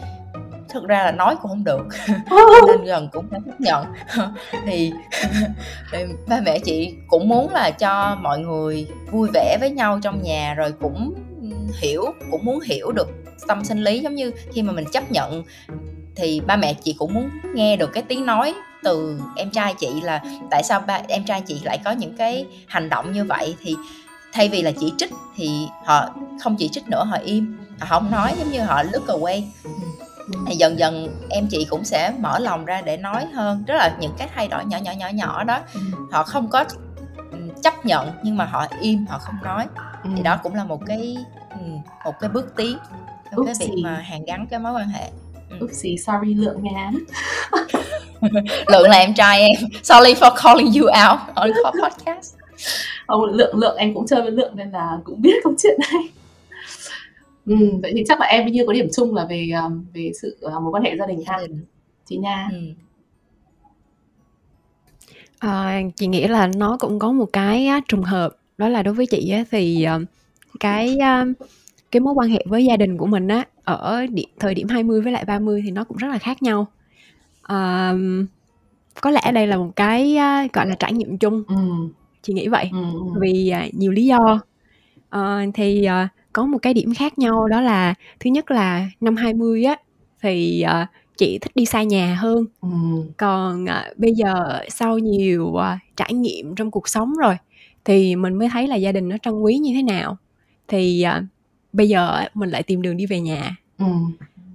thực 0.73 0.89
ra 0.89 1.05
là 1.05 1.13
nói 1.13 1.37
cũng 1.43 1.49
không 1.49 1.65
được. 1.65 1.87
Nên 2.67 2.85
gần 2.85 3.09
cũng 3.13 3.27
phải 3.31 3.41
chấp 3.47 3.61
nhận. 3.61 3.87
Thì, 4.67 4.93
thì 5.93 5.99
ba 6.29 6.41
mẹ 6.45 6.59
chị 6.59 6.95
cũng 7.09 7.29
muốn 7.29 7.53
là 7.53 7.71
cho 7.71 8.17
mọi 8.23 8.39
người 8.39 8.87
vui 9.11 9.29
vẻ 9.35 9.57
với 9.61 9.71
nhau 9.71 9.99
trong 10.03 10.23
nhà 10.23 10.55
rồi 10.55 10.73
cũng 10.81 11.15
hiểu 11.81 12.05
cũng 12.31 12.45
muốn 12.45 12.61
hiểu 12.61 12.93
được 12.93 13.09
tâm 13.49 13.65
sinh 13.65 13.85
lý. 13.85 14.01
Giống 14.01 14.15
như 14.15 14.31
khi 14.53 14.63
mà 14.63 14.73
mình 14.73 14.85
chấp 14.93 15.11
nhận 15.11 15.43
thì 16.17 16.41
ba 16.47 16.57
mẹ 16.57 16.75
chị 16.75 16.95
cũng 16.99 17.15
muốn 17.15 17.31
nghe 17.55 17.77
được 17.77 17.91
cái 17.93 18.03
tiếng 18.09 18.27
nói 18.27 18.55
từ 18.83 19.21
em 19.37 19.51
trai 19.51 19.75
chị 19.79 20.01
là 20.03 20.23
tại 20.51 20.63
sao 20.63 20.81
ba 20.81 21.01
em 21.09 21.25
trai 21.25 21.43
chị 21.47 21.61
lại 21.65 21.79
có 21.85 21.91
những 21.91 22.17
cái 22.17 22.47
hành 22.67 22.89
động 22.89 23.13
như 23.13 23.25
vậy. 23.25 23.57
Thì 23.63 23.77
thay 24.33 24.49
vì 24.49 24.63
là 24.63 24.71
chỉ 24.81 24.93
trích 24.99 25.11
thì 25.37 25.67
họ 25.85 26.09
không 26.43 26.57
chỉ 26.59 26.69
trích 26.69 26.89
nữa 26.89 27.05
họ 27.05 27.17
im 27.25 27.59
họ 27.81 27.87
không 28.01 28.11
nói. 28.11 28.35
Giống 28.39 28.51
như 28.51 28.61
họ 28.61 28.83
look 28.83 29.07
away 29.07 29.43
thì 30.47 30.57
dần 30.57 30.79
dần 30.79 31.09
em 31.31 31.47
chị 31.51 31.67
cũng 31.71 31.85
sẽ 31.85 32.13
mở 32.19 32.39
lòng 32.39 32.65
ra 32.65 32.83
để 32.83 32.97
nói 32.97 33.27
hơn. 33.27 33.65
Rất 33.67 33.75
là 33.75 33.97
những 34.01 34.13
cái 34.19 34.29
thay 34.35 34.49
đổi 34.49 34.65
nhỏ 34.65 34.79
nhỏ 34.79 34.93
nhỏ 34.93 35.09
nhỏ 35.09 35.45
đó 35.45 35.59
họ 36.11 36.23
không 36.23 36.49
có 36.49 36.65
chấp 37.63 37.87
nhận 37.87 38.11
nhưng 38.23 38.37
mà 38.37 38.45
họ 38.45 38.67
im 38.81 39.07
họ 39.07 39.19
không 39.19 39.37
nói. 39.43 39.67
Thì 40.17 40.23
đó 40.23 40.39
cũng 40.43 40.55
là 40.55 40.65
một 40.65 40.81
cái 40.87 41.17
một 42.05 42.15
cái 42.21 42.31
bước 42.31 42.57
tiến 42.57 42.79
trong 43.31 43.47
cái 43.47 43.55
việc 43.61 43.83
mà 43.83 43.95
hàn 43.95 44.25
gắn 44.25 44.47
cái 44.51 44.61
mối 44.61 44.73
quan 44.73 44.89
hệ. 44.89 45.11
Oopsie, 45.61 45.97
sorry 45.97 46.35
Lượng 46.35 46.63
nha 46.63 46.91
Lượng 48.67 48.89
là 48.89 48.99
em 48.99 49.15
trai 49.15 49.41
em. 49.41 49.57
Sorry 49.83 50.15
for 50.15 50.31
calling 50.43 50.73
you 50.73 50.87
out 50.87 51.21
on 51.35 51.51
the 51.51 51.71
podcast. 51.83 52.35
Không, 53.07 53.25
Lượng, 53.25 53.57
Lượng 53.57 53.77
em 53.77 53.95
cũng 53.95 54.07
chơi 54.07 54.23
với 54.23 54.31
Lượng 54.31 54.57
nên 54.57 54.71
là 54.71 54.99
cũng 55.05 55.23
biết 55.23 55.35
câu 55.45 55.55
chuyện 55.63 55.79
này 55.93 56.03
ừ, 57.47 57.57
Vậy 57.83 57.93
thì 57.97 58.05
chắc 58.09 58.21
là 58.21 58.27
em 58.27 58.47
như 58.47 58.67
có 58.67 58.73
điểm 58.73 58.87
chung 58.93 59.15
là 59.15 59.27
về 59.31 59.49
um, 59.65 59.85
về 59.95 60.13
sự 60.23 60.39
uh, 60.47 60.63
mối 60.63 60.73
quan 60.73 60.83
hệ 60.83 60.97
gia 60.99 61.07
đình 61.07 61.23
ha 61.27 61.39
Chị 62.07 62.17
Nha 62.17 62.49
ừ. 62.53 62.59
À, 65.39 65.81
chị 65.97 66.07
nghĩ 66.07 66.29
là 66.29 66.51
nó 66.57 66.77
cũng 66.81 66.99
có 66.99 67.13
một 67.13 67.27
cái 67.33 67.69
trùng 67.89 68.03
hợp 68.03 68.37
đó 68.59 68.69
là 68.69 68.83
đối 68.83 68.95
với 68.95 69.07
chị 69.07 69.31
á, 69.31 69.45
thì 69.51 69.87
uh, 69.97 70.03
cái 70.61 70.99
cái 71.93 72.01
mối 72.01 72.15
quan 72.15 72.29
hệ 72.31 72.45
với 72.49 72.65
gia 72.65 72.77
đình 72.77 72.97
của 72.97 73.07
mình 73.07 73.29
á 73.29 73.47
ở 73.65 74.07
điểm, 74.11 74.29
thời 74.39 74.55
điểm 74.55 74.69
20 74.69 75.01
với 75.01 75.13
lại 75.13 75.25
30 75.25 75.63
thì 75.65 75.71
nó 75.71 75.85
cũng 75.85 75.97
rất 75.97 76.09
là 76.09 76.19
khác 76.19 76.43
nhau 76.43 76.67
à, 77.43 77.93
có 79.01 79.11
lẽ 79.11 79.33
đây 79.33 79.47
là 79.47 79.57
một 79.57 79.71
cái 79.77 80.17
gọi 80.53 80.67
là 80.67 80.75
trải 80.79 80.93
nghiệm 80.93 81.19
chung 81.19 81.43
ừ. 81.49 81.55
chị 82.23 82.33
nghĩ 82.33 82.49
vậy 82.49 82.71
ừ. 82.73 82.79
vì 83.21 83.53
uh, 83.67 83.75
nhiều 83.75 83.93
lý 83.93 84.07
do 84.07 84.41
uh, 85.17 85.55
thì 85.55 85.89
có 86.33 86.47
một 86.47 86.59
cái 86.63 86.75
điểm 86.75 86.95
khác 86.95 87.19
nhau 87.19 87.49
đó 87.49 87.61
là 87.61 87.95
thứ 88.21 88.31
nhất 88.31 88.51
là 88.51 88.91
năm 89.01 89.17
20 89.17 89.65
á 89.65 89.77
thì 90.23 90.65
uh, 90.83 90.89
chị 91.17 91.39
thích 91.39 91.53
đi 91.55 91.67
xa 91.67 91.83
nhà 91.83 92.15
hơn 92.15 92.45
ừ. 92.61 92.69
còn 93.17 93.65
uh, 93.65 93.99
bây 93.99 94.15
giờ 94.15 94.61
sau 94.69 94.99
nhiều 94.99 95.45
uh, 95.47 95.63
trải 95.97 96.13
nghiệm 96.15 96.55
trong 96.55 96.71
cuộc 96.71 96.89
sống 96.89 97.13
rồi 97.15 97.37
thì 97.85 98.17
mình 98.17 98.35
mới 98.35 98.49
thấy 98.49 98.69
là 98.69 98.77
gia 98.77 98.93
đình 98.93 99.09
nó 99.09 99.17
trân 99.23 99.41
quý 99.41 99.59
như 99.59 99.73
thế 99.75 99.83
nào 99.83 100.17
thì 100.69 101.05
uh, 101.19 101.25
bây 101.73 101.89
giờ 101.89 102.25
mình 102.35 102.51
lại 102.51 102.63
tìm 102.63 102.83
đường 102.83 102.97
đi 102.97 103.07
về 103.07 103.21
nhà 103.21 103.57
ừ. 103.79 103.87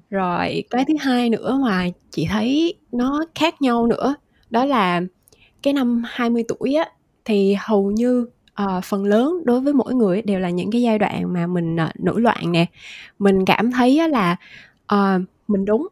rồi 0.10 0.64
cái 0.70 0.86
thứ 0.88 0.94
hai 1.00 1.30
nữa 1.30 1.60
mà 1.64 1.88
chị 2.12 2.28
thấy 2.30 2.74
nó 2.92 3.26
khác 3.36 3.62
nhau 3.62 3.88
nữa 3.88 4.16
đó 4.50 4.66
là 4.66 5.02
cái 5.64 5.74
năm 5.74 6.04
20 6.06 6.44
tuổi 6.48 6.74
á 6.74 6.90
thì 7.26 7.56
hầu 7.60 7.92
như 7.92 8.28
uh, 8.64 8.84
phần 8.84 9.04
lớn 9.04 9.42
đối 9.46 9.62
với 9.62 9.74
mỗi 9.74 9.94
người 9.94 10.22
đều 10.22 10.40
là 10.40 10.50
những 10.50 10.72
cái 10.72 10.82
giai 10.82 11.00
đoạn 11.00 11.34
mà 11.34 11.48
mình 11.48 11.76
uh, 11.76 12.00
nổi 12.00 12.22
loạn 12.22 12.52
nè. 12.52 12.66
Mình 13.20 13.46
cảm 13.46 13.72
thấy 13.72 13.98
á, 13.98 14.08
là 14.08 14.36
uh, 14.94 15.22
mình 15.48 15.66
đúng. 15.66 15.88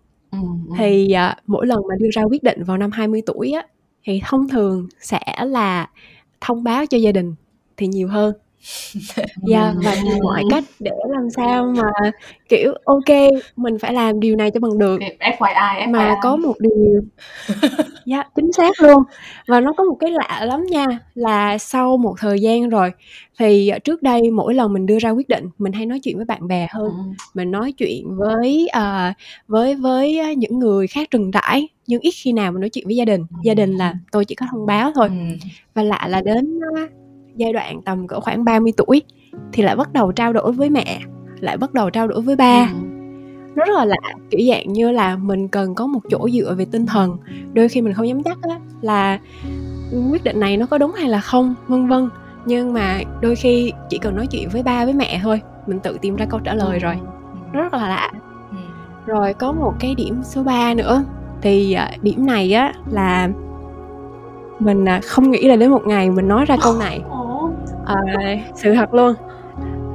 Thì 0.77 1.15
uh, 1.31 1.37
mỗi 1.47 1.67
lần 1.67 1.79
mà 1.89 1.95
đưa 1.99 2.09
ra 2.13 2.23
quyết 2.23 2.43
định 2.43 2.63
vào 2.63 2.77
năm 2.77 2.91
20 2.91 3.21
tuổi 3.25 3.51
á 3.51 3.67
thì 4.03 4.21
thông 4.25 4.47
thường 4.47 4.87
sẽ 4.99 5.21
là 5.45 5.89
thông 6.41 6.63
báo 6.63 6.85
cho 6.85 6.97
gia 6.97 7.11
đình 7.11 7.35
thì 7.77 7.87
nhiều 7.87 8.07
hơn 8.07 8.33
yeah, 9.51 9.75
và 9.83 9.95
mọi 10.23 10.43
cách 10.49 10.63
để 10.79 10.91
làm 11.09 11.29
sao 11.29 11.65
mà 11.65 12.11
kiểu 12.49 12.73
ok 12.85 13.17
mình 13.55 13.77
phải 13.79 13.93
làm 13.93 14.19
điều 14.19 14.35
này 14.35 14.51
cho 14.51 14.59
bằng 14.59 14.77
được. 14.77 14.99
FYI, 14.99 15.37
FYI. 15.39 15.91
mà 15.91 16.15
có 16.21 16.35
một 16.35 16.53
điều 16.59 17.01
dạ 18.05 18.17
yeah, 18.17 18.27
chính 18.35 18.51
xác 18.51 18.81
luôn. 18.81 19.03
Và 19.47 19.59
nó 19.59 19.73
có 19.73 19.83
một 19.83 19.97
cái 19.99 20.11
lạ 20.11 20.45
lắm 20.45 20.65
nha 20.69 20.85
là 21.15 21.57
sau 21.57 21.97
một 21.97 22.15
thời 22.19 22.39
gian 22.39 22.69
rồi 22.69 22.91
thì 23.39 23.71
trước 23.83 24.03
đây 24.03 24.31
mỗi 24.31 24.53
lần 24.53 24.73
mình 24.73 24.85
đưa 24.85 24.99
ra 24.99 25.09
quyết 25.09 25.29
định 25.29 25.49
mình 25.57 25.73
hay 25.73 25.85
nói 25.85 25.99
chuyện 25.99 26.15
với 26.15 26.25
bạn 26.25 26.47
bè 26.47 26.67
hơn. 26.71 26.89
Ừ. 26.89 27.03
mình 27.33 27.51
nói 27.51 27.71
chuyện 27.71 28.17
với 28.17 28.69
uh, 28.77 29.15
với 29.47 29.75
với 29.75 30.35
những 30.35 30.59
người 30.59 30.87
khác 30.87 31.11
trừng 31.11 31.31
trải 31.31 31.67
nhưng 31.87 32.01
ít 32.01 32.11
khi 32.11 32.33
nào 32.33 32.51
mình 32.51 32.61
nói 32.61 32.69
chuyện 32.69 32.85
với 32.85 32.95
gia 32.95 33.05
đình. 33.05 33.25
Gia 33.43 33.53
đình 33.53 33.73
là 33.75 33.93
tôi 34.11 34.25
chỉ 34.25 34.35
có 34.35 34.45
thông 34.51 34.65
báo 34.65 34.91
thôi. 34.95 35.07
Ừ. 35.09 35.47
và 35.73 35.83
lạ 35.83 36.07
là 36.07 36.21
đến 36.21 36.59
giai 37.35 37.53
đoạn 37.53 37.81
tầm 37.81 38.07
cỡ 38.07 38.19
khoảng 38.19 38.45
30 38.45 38.73
tuổi 38.77 39.01
thì 39.53 39.63
lại 39.63 39.75
bắt 39.75 39.93
đầu 39.93 40.11
trao 40.11 40.33
đổi 40.33 40.51
với 40.51 40.69
mẹ 40.69 40.99
lại 41.39 41.57
bắt 41.57 41.73
đầu 41.73 41.89
trao 41.89 42.07
đổi 42.07 42.21
với 42.21 42.35
ba. 42.35 42.69
Ừ. 42.73 42.77
nó 43.55 43.65
rất 43.65 43.73
là 43.73 43.85
lạ 43.85 43.97
kiểu 44.29 44.41
dạng 44.49 44.73
như 44.73 44.91
là 44.91 45.15
mình 45.15 45.47
cần 45.47 45.75
có 45.75 45.87
một 45.87 45.99
chỗ 46.09 46.29
dựa 46.29 46.55
về 46.57 46.65
tinh 46.71 46.85
thần. 46.85 47.17
Đôi 47.53 47.69
khi 47.69 47.81
mình 47.81 47.93
không 47.93 48.07
dám 48.07 48.23
chắc 48.23 48.37
á, 48.41 48.59
là 48.81 49.19
quyết 50.11 50.23
định 50.23 50.39
này 50.39 50.57
nó 50.57 50.65
có 50.65 50.77
đúng 50.77 50.91
hay 50.91 51.09
là 51.09 51.21
không 51.21 51.55
vân 51.67 51.87
vân. 51.87 52.09
Nhưng 52.45 52.73
mà 52.73 52.99
đôi 53.21 53.35
khi 53.35 53.71
chỉ 53.89 53.97
cần 53.97 54.15
nói 54.15 54.27
chuyện 54.27 54.49
với 54.49 54.63
ba 54.63 54.85
với 54.85 54.93
mẹ 54.93 55.19
thôi 55.23 55.41
mình 55.67 55.79
tự 55.79 55.97
tìm 56.01 56.15
ra 56.15 56.25
câu 56.25 56.39
trả 56.39 56.53
lời 56.53 56.79
rồi. 56.79 56.95
Nó 57.53 57.61
rất 57.61 57.73
là 57.73 57.89
lạ. 57.89 58.11
Ừ. 58.51 58.57
rồi 59.05 59.33
có 59.33 59.51
một 59.51 59.73
cái 59.79 59.95
điểm 59.95 60.23
số 60.23 60.43
3 60.43 60.73
nữa 60.73 61.03
thì 61.41 61.73
à, 61.73 61.91
điểm 62.01 62.25
này 62.25 62.53
á 62.53 62.73
là 62.91 63.29
mình 64.59 64.85
à, 64.85 65.01
không 65.03 65.31
nghĩ 65.31 65.47
là 65.47 65.55
đến 65.55 65.71
một 65.71 65.81
ngày 65.85 66.09
mình 66.09 66.27
nói 66.27 66.45
ra 66.45 66.57
câu 66.63 66.77
này 66.77 67.01
à, 67.85 67.95
sự 68.55 68.73
thật 68.75 68.93
luôn 68.93 69.13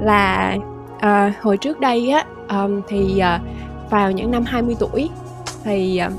là 0.01 0.57
à, 1.01 1.35
hồi 1.43 1.57
trước 1.57 1.81
đây 1.81 2.11
á 2.11 2.25
um, 2.49 2.81
thì 2.89 3.19
à, 3.19 3.41
vào 3.91 4.11
những 4.11 4.31
năm 4.31 4.45
20 4.45 4.77
tuổi 4.79 5.11
thì 5.65 6.01
uh, 6.07 6.13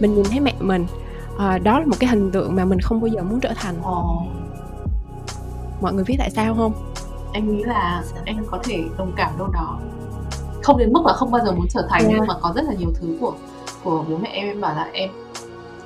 mình 0.00 0.14
nhìn 0.14 0.24
thấy 0.30 0.40
mẹ 0.40 0.54
mình 0.60 0.86
uh, 1.34 1.62
đó 1.62 1.78
là 1.78 1.86
một 1.86 1.96
cái 2.00 2.10
hình 2.10 2.30
tượng 2.30 2.54
mà 2.54 2.64
mình 2.64 2.80
không 2.80 3.00
bao 3.00 3.08
giờ 3.08 3.22
muốn 3.22 3.40
trở 3.40 3.52
thành. 3.56 3.74
Ồ, 3.82 4.22
mọi 5.80 5.92
người 5.92 6.04
biết 6.04 6.16
tại 6.18 6.30
sao 6.30 6.54
không? 6.54 6.72
Em 7.32 7.56
nghĩ 7.56 7.62
là 7.64 8.02
em 8.24 8.44
có 8.50 8.58
thể 8.62 8.84
đồng 8.98 9.12
cảm 9.16 9.30
đâu 9.38 9.48
đó. 9.54 9.78
Không 10.62 10.78
đến 10.78 10.92
mức 10.92 11.06
là 11.06 11.12
không 11.12 11.30
bao 11.30 11.44
giờ 11.44 11.52
muốn 11.52 11.66
trở 11.70 11.86
thành 11.90 12.02
Yeah. 12.02 12.14
nhưng 12.14 12.26
mà 12.26 12.34
có 12.40 12.52
rất 12.56 12.64
là 12.64 12.74
nhiều 12.74 12.92
thứ 13.00 13.16
của 13.20 13.32
của 13.84 14.04
bố 14.08 14.16
mẹ 14.16 14.28
em 14.32 14.46
em 14.46 14.60
bảo 14.60 14.74
là 14.74 14.88
em 14.92 15.10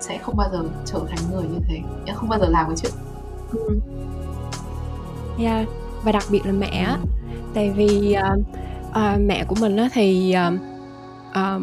sẽ 0.01 0.19
không 0.19 0.37
bao 0.37 0.49
giờ 0.53 0.65
trở 0.85 1.01
thành 1.09 1.19
người 1.33 1.43
như 1.43 1.59
thế 1.69 1.81
em 2.05 2.17
không 2.17 2.29
bao 2.29 2.39
giờ 2.39 2.47
làm 2.49 2.67
cái 2.67 2.77
chuyện. 2.77 2.93
Ừ. 3.53 3.81
yeah. 5.39 5.67
và 6.05 6.13
đặc 6.13 6.25
biệt 6.31 6.47
là 6.47 6.53
mẹ 6.53 6.97
tại 7.55 7.71
vì 7.71 8.17
uh, 8.35 8.39
uh, 8.91 9.21
mẹ 9.21 9.45
của 9.45 9.57
mình 9.61 9.77
á 9.77 9.89
thì 9.93 10.35
uh, 10.49 10.61
uh, 11.31 11.63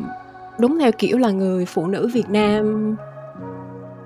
đúng 0.59 0.79
theo 0.79 0.91
kiểu 0.97 1.17
là 1.17 1.31
người 1.31 1.65
phụ 1.65 1.87
nữ 1.87 2.09
Việt 2.13 2.29
Nam 2.29 2.95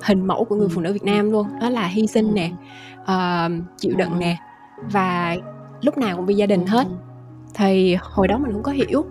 hình 0.04 0.28
mẫu 0.28 0.44
của 0.46 0.56
người 0.56 0.68
Ừ. 0.68 0.72
phụ 0.76 0.82
nữ 0.82 0.94
Việt 0.94 1.04
Nam 1.04 1.32
luôn 1.32 1.48
đó 1.62 1.70
là 1.70 1.88
hy 1.88 2.08
sinh 2.08 2.34
nè 2.34 2.52
uh, 3.02 3.52
chịu 3.78 3.96
đựng 3.98 4.12
Ừ. 4.12 4.18
nè 4.20 4.38
và 4.92 5.36
lúc 5.82 5.98
nào 5.98 6.16
cũng 6.16 6.26
vì 6.26 6.36
gia 6.36 6.46
đình 6.46 6.66
hết 6.68 6.88
thì 7.54 7.98
hồi 8.02 8.28
đó 8.28 8.38
mình 8.38 8.52
không 8.54 8.64
có 8.64 8.72
hiểu 8.72 9.06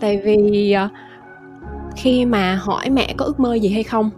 tại 0.00 0.20
vì 0.24 0.72
ờ, 0.72 0.88
khi 1.96 2.24
mà 2.24 2.54
hỏi 2.54 2.90
mẹ 2.90 3.14
có 3.16 3.24
ước 3.24 3.40
mơ 3.40 3.54
gì 3.54 3.68
hay 3.68 3.82
không 3.82 4.10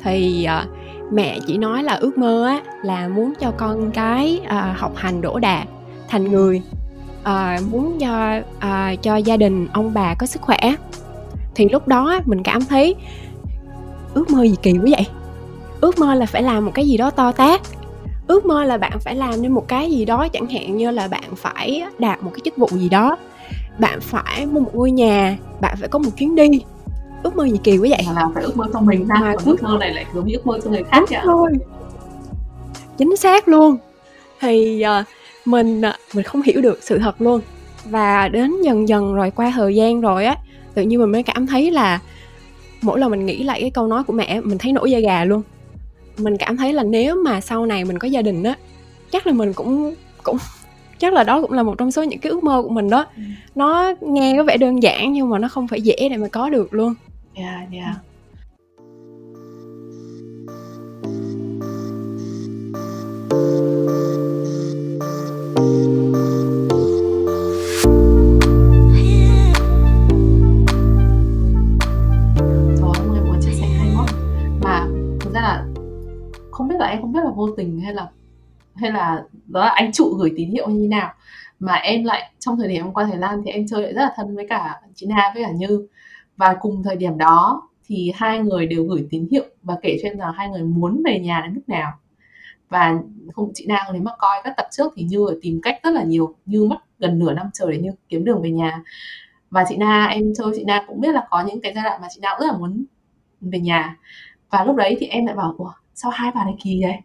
thì 0.00 0.44
ờ, 0.44 0.64
mẹ 1.12 1.38
chỉ 1.46 1.58
nói 1.58 1.82
là 1.82 1.94
ước 1.94 2.18
mơ 2.18 2.46
á 2.46 2.60
là 2.82 3.08
muốn 3.08 3.32
cho 3.40 3.50
con 3.56 3.90
cái 3.90 4.40
à, 4.46 4.74
học 4.78 4.92
hành 4.96 5.20
đỗ 5.20 5.38
đạt 5.38 5.68
thành 6.08 6.32
người. 6.32 6.62
À, 7.22 7.60
muốn 7.70 7.98
cho 8.00 8.14
à, 8.16 8.42
ờ, 8.60 8.96
cho 9.02 9.16
gia 9.16 9.36
đình 9.36 9.68
ông 9.72 9.94
bà 9.94 10.14
có 10.14 10.26
sức 10.26 10.42
khỏe. 10.42 10.58
Thì 11.54 11.68
lúc 11.68 11.88
đó 11.88 12.20
mình 12.24 12.42
cảm 12.42 12.64
thấy 12.64 12.94
ước 14.14 14.30
mơ 14.30 14.42
gì 14.42 14.56
kỳ 14.62 14.72
quá 14.72 14.86
vậy? 14.90 15.06
Ước 15.80 15.98
mơ 15.98 16.14
là 16.14 16.26
phải 16.26 16.42
làm 16.42 16.64
một 16.64 16.72
cái 16.74 16.86
gì 16.88 16.96
đó 16.96 17.10
to 17.10 17.32
tát. 17.32 17.60
Ước 18.26 18.46
mơ 18.46 18.64
là 18.64 18.78
bạn 18.78 19.00
phải 19.00 19.14
làm 19.14 19.42
nên 19.42 19.52
một 19.52 19.68
cái 19.68 19.90
gì 19.90 20.04
đó 20.04 20.28
chẳng 20.28 20.46
hạn 20.46 20.76
như 20.76 20.90
là 20.90 21.08
bạn 21.08 21.36
phải 21.36 21.82
đạt 21.98 22.22
một 22.22 22.30
cái 22.34 22.40
chức 22.44 22.56
vụ 22.56 22.68
gì 22.72 22.88
đó. 22.88 23.16
Bạn 23.78 24.00
phải 24.00 24.46
mua 24.46 24.60
một 24.60 24.74
ngôi 24.74 24.90
nhà 24.90 25.36
bạn 25.60 25.76
phải 25.80 25.88
có 25.88 25.98
một 25.98 26.10
chuyến 26.16 26.34
đi 26.34 26.62
ước 27.22 27.36
mơ 27.36 27.46
gì 27.46 27.58
kỳ 27.64 27.78
quá 27.78 27.86
vậy? 27.90 28.02
Mà 28.06 28.12
làm 28.12 28.34
phải 28.34 28.42
ước 28.42 28.56
mơ 28.56 28.66
cho 28.72 28.80
mình 28.80 29.08
ha 29.08 29.20
Mà 29.20 29.34
ước 29.44 29.62
mơ 29.62 29.76
này 29.80 29.94
lại 29.94 30.06
như 30.24 30.34
ước 30.34 30.46
mơ 30.46 30.58
cho 30.64 30.70
người 30.70 30.82
khác 30.90 31.04
vậy 31.10 31.20
thôi 31.24 31.50
chính 32.98 33.16
xác 33.16 33.48
luôn. 33.48 33.76
Thì 34.40 34.80
à, 34.80 35.04
mình 35.44 35.82
à, 35.82 35.96
mình 36.14 36.24
không 36.24 36.42
hiểu 36.42 36.60
được 36.60 36.82
sự 36.82 36.98
thật 36.98 37.20
luôn. 37.20 37.40
Và 37.84 38.28
đến 38.28 38.62
dần 38.62 38.88
dần 38.88 39.14
rồi 39.14 39.30
qua 39.30 39.52
thời 39.54 39.74
gian 39.74 40.00
rồi 40.00 40.24
á 40.24 40.36
tự 40.74 40.82
nhiên 40.82 40.98
mình 41.00 41.12
mới 41.12 41.22
cảm 41.22 41.46
thấy 41.46 41.70
là 41.70 42.00
mỗi 42.82 42.98
lần 42.98 43.10
mình 43.10 43.26
nghĩ 43.26 43.42
lại 43.42 43.60
cái 43.60 43.70
câu 43.70 43.86
nói 43.86 44.04
của 44.04 44.12
mẹ 44.12 44.40
mình 44.40 44.58
thấy 44.58 44.72
nổi 44.72 44.90
da 44.90 44.98
gà 44.98 45.24
luôn. 45.24 45.42
Mình 46.18 46.36
cảm 46.36 46.56
thấy 46.56 46.72
là 46.72 46.82
nếu 46.82 47.16
mà 47.24 47.40
sau 47.40 47.66
này 47.66 47.84
mình 47.84 47.98
có 47.98 48.08
gia 48.08 48.22
đình 48.22 48.42
á 48.42 48.56
chắc 49.10 49.26
là 49.26 49.32
mình 49.32 49.52
cũng 49.52 49.94
cũng 50.22 50.36
chắc 50.98 51.12
là 51.12 51.24
đó 51.24 51.40
cũng 51.40 51.52
là 51.52 51.62
một 51.62 51.74
trong 51.78 51.92
số 51.92 52.02
những 52.02 52.20
cái 52.20 52.30
ước 52.30 52.44
mơ 52.44 52.62
của 52.62 52.68
mình 52.68 52.90
đó. 52.90 53.06
Ừ. 53.16 53.22
nó 53.54 53.94
nghe 54.00 54.34
có 54.36 54.44
vẻ 54.44 54.56
đơn 54.56 54.82
giản 54.82 55.12
nhưng 55.12 55.30
mà 55.30 55.38
nó 55.38 55.48
không 55.48 55.68
phải 55.68 55.82
dễ 55.82 56.08
để 56.10 56.16
mà 56.16 56.28
có 56.28 56.50
được 56.50 56.74
luôn 56.74 56.94
yeah, 57.34 57.68
thực 75.20 75.32
ra 75.32 75.40
là 75.42 75.66
không 76.50 76.68
biết 76.68 76.76
là 76.78 76.86
em 76.86 77.00
không 77.00 77.12
biết 77.12 77.20
là 77.24 77.30
vô 77.30 77.48
tình 77.56 77.80
hay 77.80 77.94
là 77.94 78.10
hay 78.74 78.90
là 78.90 79.24
đó 79.46 79.60
là 79.60 79.70
anh 79.70 79.92
trụ 79.92 80.14
gửi 80.18 80.32
tín 80.36 80.50
hiệu 80.50 80.68
như 80.68 80.88
nào. 80.88 81.14
Mà 81.58 81.74
em 81.74 82.04
lại 82.04 82.32
trong 82.38 82.56
thời 82.56 82.68
điểm 82.68 82.84
em 82.84 82.92
qua 82.92 83.04
Thái 83.04 83.16
Lan 83.16 83.42
thì 83.44 83.50
em 83.50 83.66
chơi 83.68 83.82
lại 83.82 83.92
rất 83.92 84.02
là 84.02 84.12
thân 84.16 84.36
với 84.36 84.46
cả 84.48 84.80
chị 84.94 85.06
Na 85.06 85.30
với 85.34 85.44
cả 85.44 85.50
Như 85.50 85.86
và 86.36 86.56
cùng 86.60 86.82
thời 86.82 86.96
điểm 86.96 87.18
đó 87.18 87.68
thì 87.86 88.12
hai 88.14 88.38
người 88.38 88.66
đều 88.66 88.84
gửi 88.84 89.06
tín 89.10 89.28
hiệu 89.30 89.44
và 89.62 89.76
kể 89.82 89.98
cho 90.02 90.08
em 90.08 90.18
rằng 90.18 90.32
hai 90.32 90.48
người 90.48 90.62
muốn 90.62 91.02
về 91.04 91.18
nhà 91.20 91.40
đến 91.44 91.54
mức 91.54 91.62
nào. 91.66 91.92
Và 92.68 92.98
không 93.32 93.50
chị 93.54 93.66
Na 93.68 93.86
nếu 93.92 94.02
mà 94.02 94.12
coi 94.18 94.40
các 94.44 94.54
tập 94.56 94.66
trước 94.70 94.92
thì 94.96 95.02
Như 95.02 95.26
tìm 95.42 95.60
cách 95.62 95.80
rất 95.82 95.90
là 95.90 96.02
nhiều 96.02 96.34
Như 96.46 96.64
mất 96.64 96.76
gần 96.98 97.18
nửa 97.18 97.32
năm 97.32 97.46
trời 97.52 97.72
để 97.72 97.78
Như 97.78 97.90
kiếm 98.08 98.24
đường 98.24 98.42
về 98.42 98.50
nhà. 98.50 98.82
Và 99.50 99.64
chị 99.68 99.76
Na 99.76 100.06
em 100.06 100.32
chơi 100.38 100.46
chị 100.56 100.64
Na 100.64 100.84
cũng 100.88 101.00
biết 101.00 101.12
là 101.12 101.26
có 101.30 101.44
những 101.46 101.60
cái 101.60 101.72
giai 101.74 101.84
đoạn 101.84 102.00
mà 102.02 102.08
chị 102.10 102.20
Na 102.22 102.30
cũng 102.32 102.46
rất 102.46 102.52
là 102.52 102.58
muốn 102.58 102.84
về 103.40 103.60
nhà. 103.60 103.96
Và 104.50 104.64
lúc 104.64 104.76
đấy 104.76 104.96
thì 105.00 105.06
em 105.06 105.26
lại 105.26 105.34
bảo 105.34 105.54
Ủa, 105.58 105.72
sao 105.94 106.10
hai 106.14 106.30
bà 106.34 106.44
này 106.44 106.54
kỳ 106.62 106.80
vậy? 106.82 106.96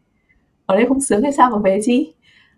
Ở 0.65 0.75
đây 0.75 0.85
không 0.87 1.01
sướng 1.01 1.23
hay 1.23 1.31
sao 1.31 1.49
mà 1.49 1.57
về 1.57 1.79
chi? 1.83 2.13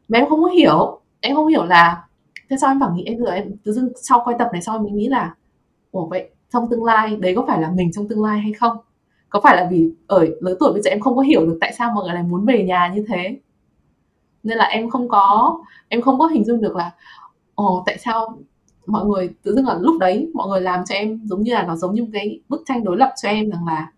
Mà 0.08 0.20
em 0.20 0.30
không 0.30 0.44
có 0.44 0.50
hiểu 0.50 1.02
em 1.22 1.36
không 1.36 1.48
hiểu 1.48 1.66
là 1.66 2.04
thế 2.50 2.58
sao 2.62 2.72
em 2.72 2.80
bảo 2.80 2.94
nghĩ 2.96 3.04
em 3.04 3.18
rồi 3.18 3.36
em 3.36 3.52
tự 3.64 3.74
dưng 3.74 3.90
sau 4.02 4.22
quay 4.26 4.36
tập 4.40 4.50
này 4.54 4.62
sau 4.62 4.80
mình 4.80 4.96
nghĩ 4.96 5.08
là 5.08 5.36
ủa 5.92 6.06
vậy 6.06 6.30
trong 6.54 6.70
tương 6.70 6.84
lai, 6.84 7.16
đấy 7.16 7.34
có 7.36 7.46
phải 7.48 7.62
là 7.62 7.72
mình 7.72 7.92
trong 7.92 8.08
tương 8.08 8.24
lai 8.24 8.40
hay 8.40 8.54
không? 8.54 8.78
Có 9.30 9.42
phải 9.44 9.58
là 9.58 9.68
vì 9.72 9.92
ở 10.08 10.26
lớn 10.40 10.58
tuổi 10.60 10.74
bây 10.74 10.82
giờ 10.82 10.90
em 10.90 11.00
không 11.00 11.16
có 11.16 11.22
hiểu 11.22 11.46
được 11.46 11.58
tại 11.62 11.74
sao 11.78 11.92
mọi 11.96 12.06
người 12.06 12.14
lại 12.14 12.24
muốn 12.24 12.46
về 12.46 12.64
nhà 12.64 12.92
như 12.96 13.06
thế? 13.08 13.40
Nên 14.44 14.58
là 14.58 14.66
em 14.66 14.90
không 14.90 15.10
có, 15.10 15.60
em 15.88 16.02
không 16.02 16.20
có 16.20 16.28
hình 16.28 16.46
dung 16.46 16.62
được 16.62 16.76
là, 16.76 16.92
ồ, 17.56 17.84
tại 17.86 17.98
sao 17.98 18.38
mọi 18.86 19.06
người, 19.06 19.30
tự 19.44 19.56
dưng 19.56 19.66
là 19.66 19.78
lúc 19.80 20.00
đấy 20.00 20.32
mọi 20.34 20.48
người 20.50 20.62
làm 20.62 20.86
cho 20.86 20.96
em 20.96 21.22
giống 21.26 21.44
như 21.44 21.54
là 21.54 21.64
nó 21.64 21.76
giống 21.76 21.94
như 21.94 22.04
một 22.04 22.10
cái 22.14 22.40
bức 22.50 22.62
tranh 22.66 22.84
đối 22.84 22.98
lập 22.98 23.14
cho 23.22 23.30
em 23.30 23.50
rằng 23.50 23.68
là, 23.68 23.92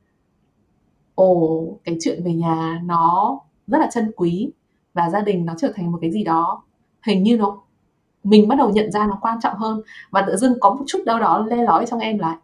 ồ, 1.16 1.64
cái 1.84 1.98
chuyện 2.02 2.24
về 2.24 2.34
nhà 2.34 2.82
nó 2.86 3.40
rất 3.68 3.78
là 3.78 3.90
chân 3.94 4.12
quý 4.16 4.52
và 4.94 5.10
gia 5.10 5.22
đình 5.22 5.46
nó 5.46 5.54
trở 5.58 5.72
thành 5.76 5.92
một 5.92 5.98
cái 6.02 6.12
gì 6.12 6.24
đó. 6.24 6.64
Hình 7.02 7.24
như 7.24 7.38
nó 7.38 7.62
mình 8.24 8.48
bắt 8.48 8.56
đầu 8.58 8.70
nhận 8.70 8.92
ra 8.92 9.08
nó 9.08 9.18
quan 9.22 9.40
trọng 9.42 9.58
hơn. 9.58 9.82
Và 10.12 10.24
tự 10.28 10.36
dưng 10.38 10.60
có 10.60 10.70
một 10.70 10.84
chút 10.88 11.04
đâu 11.06 11.20
đó 11.20 11.46
le 11.50 11.64
lói 11.64 11.86
trong 11.86 12.00
em 12.00 12.20
là 12.20 12.40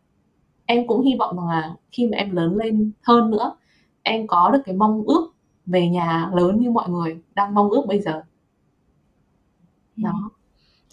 em 0.65 0.87
cũng 0.87 1.05
hy 1.05 1.15
vọng 1.19 1.37
rằng 1.37 1.47
là 1.47 1.73
khi 1.91 2.07
mà 2.07 2.17
em 2.17 2.35
lớn 2.35 2.57
lên 2.57 2.91
hơn 3.03 3.31
nữa 3.31 3.55
em 4.03 4.27
có 4.27 4.49
được 4.53 4.61
cái 4.65 4.75
mong 4.75 5.03
ước 5.07 5.33
về 5.65 5.87
nhà 5.87 6.29
lớn 6.33 6.59
như 6.59 6.71
mọi 6.71 6.89
người 6.89 7.21
đang 7.35 7.53
mong 7.53 7.69
ước 7.69 7.85
bây 7.87 7.99
giờ. 8.01 8.21
Đó. 9.95 10.31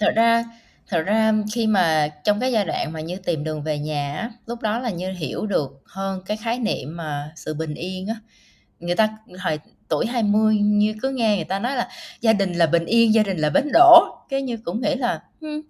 Thật 0.01 0.12
ra 0.16 0.44
thật 0.88 1.03
ra 1.07 1.33
khi 1.55 1.66
mà 1.66 2.09
trong 2.25 2.40
cái 2.40 2.53
giai 2.53 2.64
đoạn 2.64 2.92
mà 2.92 3.01
như 3.01 3.16
tìm 3.16 3.44
đường 3.44 3.62
về 3.62 3.79
nhà 3.79 4.31
lúc 4.47 4.61
đó 4.62 4.79
là 4.79 4.90
như 4.90 5.12
hiểu 5.12 5.47
được 5.47 5.83
hơn 5.85 6.23
cái 6.27 6.37
khái 6.37 6.59
niệm 6.59 6.97
mà 6.97 7.33
sự 7.37 7.55
bình 7.55 7.75
yên 7.75 8.07
á 8.07 8.14
người 8.80 8.94
ta 8.96 9.08
hồi 9.40 9.60
tuổi 9.88 10.06
20 10.06 10.56
như 10.58 10.94
cứ 11.02 11.10
nghe 11.10 11.37
người 11.37 11.44
ta 11.44 11.58
nói 11.58 11.76
là 11.76 11.88
gia 12.20 12.32
đình 12.32 12.52
là 12.52 12.66
bình 12.66 12.84
yên 12.84 13.14
gia 13.14 13.22
đình 13.22 13.37
là 13.38 13.50
bến 13.50 13.72
đỗ 13.72 14.04
cái 14.28 14.42
như 14.42 14.56
cũng 14.64 14.80
nghĩ 14.80 14.94
là 14.94 15.20
"Hmm, 15.40 15.60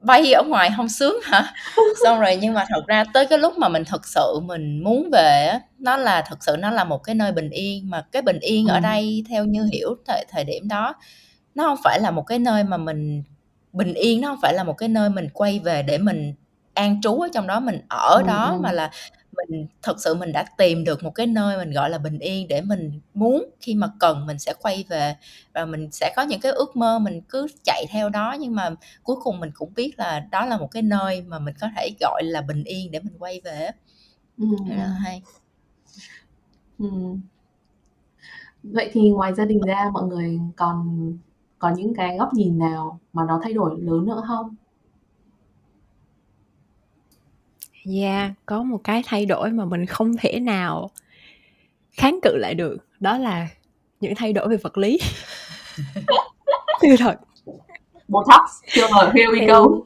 bay 0.00 0.32
ở 0.32 0.42
ngoài 0.42 0.70
không 0.76 0.88
sướng 0.88 1.16
hả 1.24 1.52
xong 2.04 2.20
rồi 2.20 2.38
nhưng 2.42 2.54
mà 2.54 2.64
thật 2.68 2.82
ra 2.86 3.04
tới 3.14 3.26
cái 3.26 3.38
lúc 3.38 3.58
mà 3.58 3.68
mình 3.68 3.84
thật 3.84 4.06
sự 4.08 4.40
mình 4.44 4.84
muốn 4.84 5.08
về 5.12 5.46
á 5.52 5.60
nó 5.78 5.96
là 5.96 6.22
thật 6.26 6.36
sự 6.44 6.56
nó 6.58 6.70
là 6.70 6.84
một 6.84 6.98
cái 6.98 7.14
nơi 7.14 7.32
bình 7.32 7.50
yên 7.50 7.90
mà 7.90 8.02
cái 8.12 8.22
bình 8.22 8.38
yên 8.40 8.66
ở 8.66 8.74
Ừ. 8.74 8.80
đây 8.80 9.24
theo 9.28 9.44
như 9.44 9.68
hiểu 9.72 9.96
thời 10.06 10.24
thời 10.28 10.44
điểm 10.44 10.68
đó 10.68 10.94
nó 11.54 11.64
không 11.64 11.78
phải 11.84 12.00
là 12.00 12.10
một 12.10 12.22
cái 12.22 12.38
nơi 12.38 12.64
mà 12.64 12.76
mình 12.76 13.22
bình 13.72 13.94
yên 13.94 14.20
nó 14.20 14.28
không 14.28 14.38
phải 14.42 14.54
là 14.54 14.64
một 14.64 14.72
cái 14.78 14.88
nơi 14.88 15.10
mình 15.10 15.28
quay 15.32 15.58
về 15.58 15.82
để 15.82 15.98
mình 15.98 16.34
an 16.74 17.00
trú 17.02 17.20
ở 17.20 17.28
trong 17.34 17.46
đó 17.46 17.60
mình 17.60 17.80
ở 17.88 18.16
Ừ, 18.16 18.22
đó 18.26 18.52
ừ. 18.52 18.60
mà 18.60 18.72
là 18.72 18.90
mình 19.38 19.66
thật 19.82 20.00
sự 20.00 20.14
mình 20.14 20.32
đã 20.32 20.44
tìm 20.58 20.84
được 20.84 21.02
một 21.04 21.10
cái 21.10 21.26
nơi 21.26 21.58
mình 21.58 21.70
gọi 21.72 21.90
là 21.90 21.98
bình 21.98 22.18
yên 22.18 22.48
để 22.48 22.60
mình 22.60 23.00
muốn 23.14 23.50
khi 23.60 23.74
mà 23.74 23.88
cần 24.00 24.26
mình 24.26 24.38
sẽ 24.38 24.54
quay 24.62 24.84
về 24.88 25.16
và 25.54 25.64
mình 25.64 25.90
sẽ 25.92 26.12
có 26.16 26.22
những 26.22 26.40
cái 26.40 26.52
ước 26.52 26.76
mơ 26.76 26.98
mình 26.98 27.20
cứ 27.28 27.46
chạy 27.64 27.86
theo 27.90 28.08
đó 28.08 28.36
nhưng 28.40 28.54
mà 28.54 28.70
cuối 29.02 29.16
cùng 29.22 29.40
mình 29.40 29.50
cũng 29.54 29.74
biết 29.74 29.92
là 29.98 30.20
đó 30.20 30.46
là 30.46 30.58
một 30.58 30.68
cái 30.70 30.82
nơi 30.82 31.22
mà 31.22 31.38
mình 31.38 31.54
có 31.60 31.68
thể 31.76 31.90
gọi 32.00 32.22
là 32.24 32.40
bình 32.42 32.64
yên 32.64 32.90
để 32.90 33.00
mình 33.00 33.14
quay 33.18 33.40
về 33.44 33.70
ừ. 34.38 34.44
Hay 35.04 35.22
Ừ. 36.78 36.88
Vậy 38.62 38.90
thì 38.92 39.10
ngoài 39.10 39.34
gia 39.34 39.44
đình 39.44 39.60
ra 39.66 39.90
mọi 39.92 40.06
người 40.06 40.40
còn 40.56 40.98
có 41.58 41.70
những 41.76 41.94
cái 41.94 42.16
góc 42.18 42.34
nhìn 42.34 42.58
nào 42.58 43.00
mà 43.12 43.24
nó 43.28 43.40
thay 43.42 43.52
đổi 43.52 43.80
lớn 43.80 44.06
nữa 44.06 44.22
không? 44.28 44.56
Yeah, 47.84 48.30
có 48.46 48.62
một 48.62 48.80
cái 48.84 49.02
thay 49.06 49.26
đổi 49.26 49.50
mà 49.50 49.64
mình 49.64 49.86
không 49.86 50.16
thể 50.16 50.40
nào 50.40 50.90
kháng 51.92 52.18
cự 52.22 52.36
lại 52.36 52.54
được 52.54 52.76
đó 53.00 53.18
là 53.18 53.48
những 54.00 54.14
thay 54.14 54.32
đổi 54.32 54.48
về 54.48 54.56
vật 54.56 54.78
lý. 54.78 54.98
Sự 56.82 56.88
thật. 56.98 57.14
Botox, 58.08 58.40
here, 58.66 58.88
here 59.14 59.30
we 59.32 59.46
go. 59.46 59.84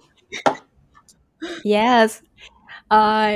Yes. 1.64 2.18
Ờ, 2.88 3.28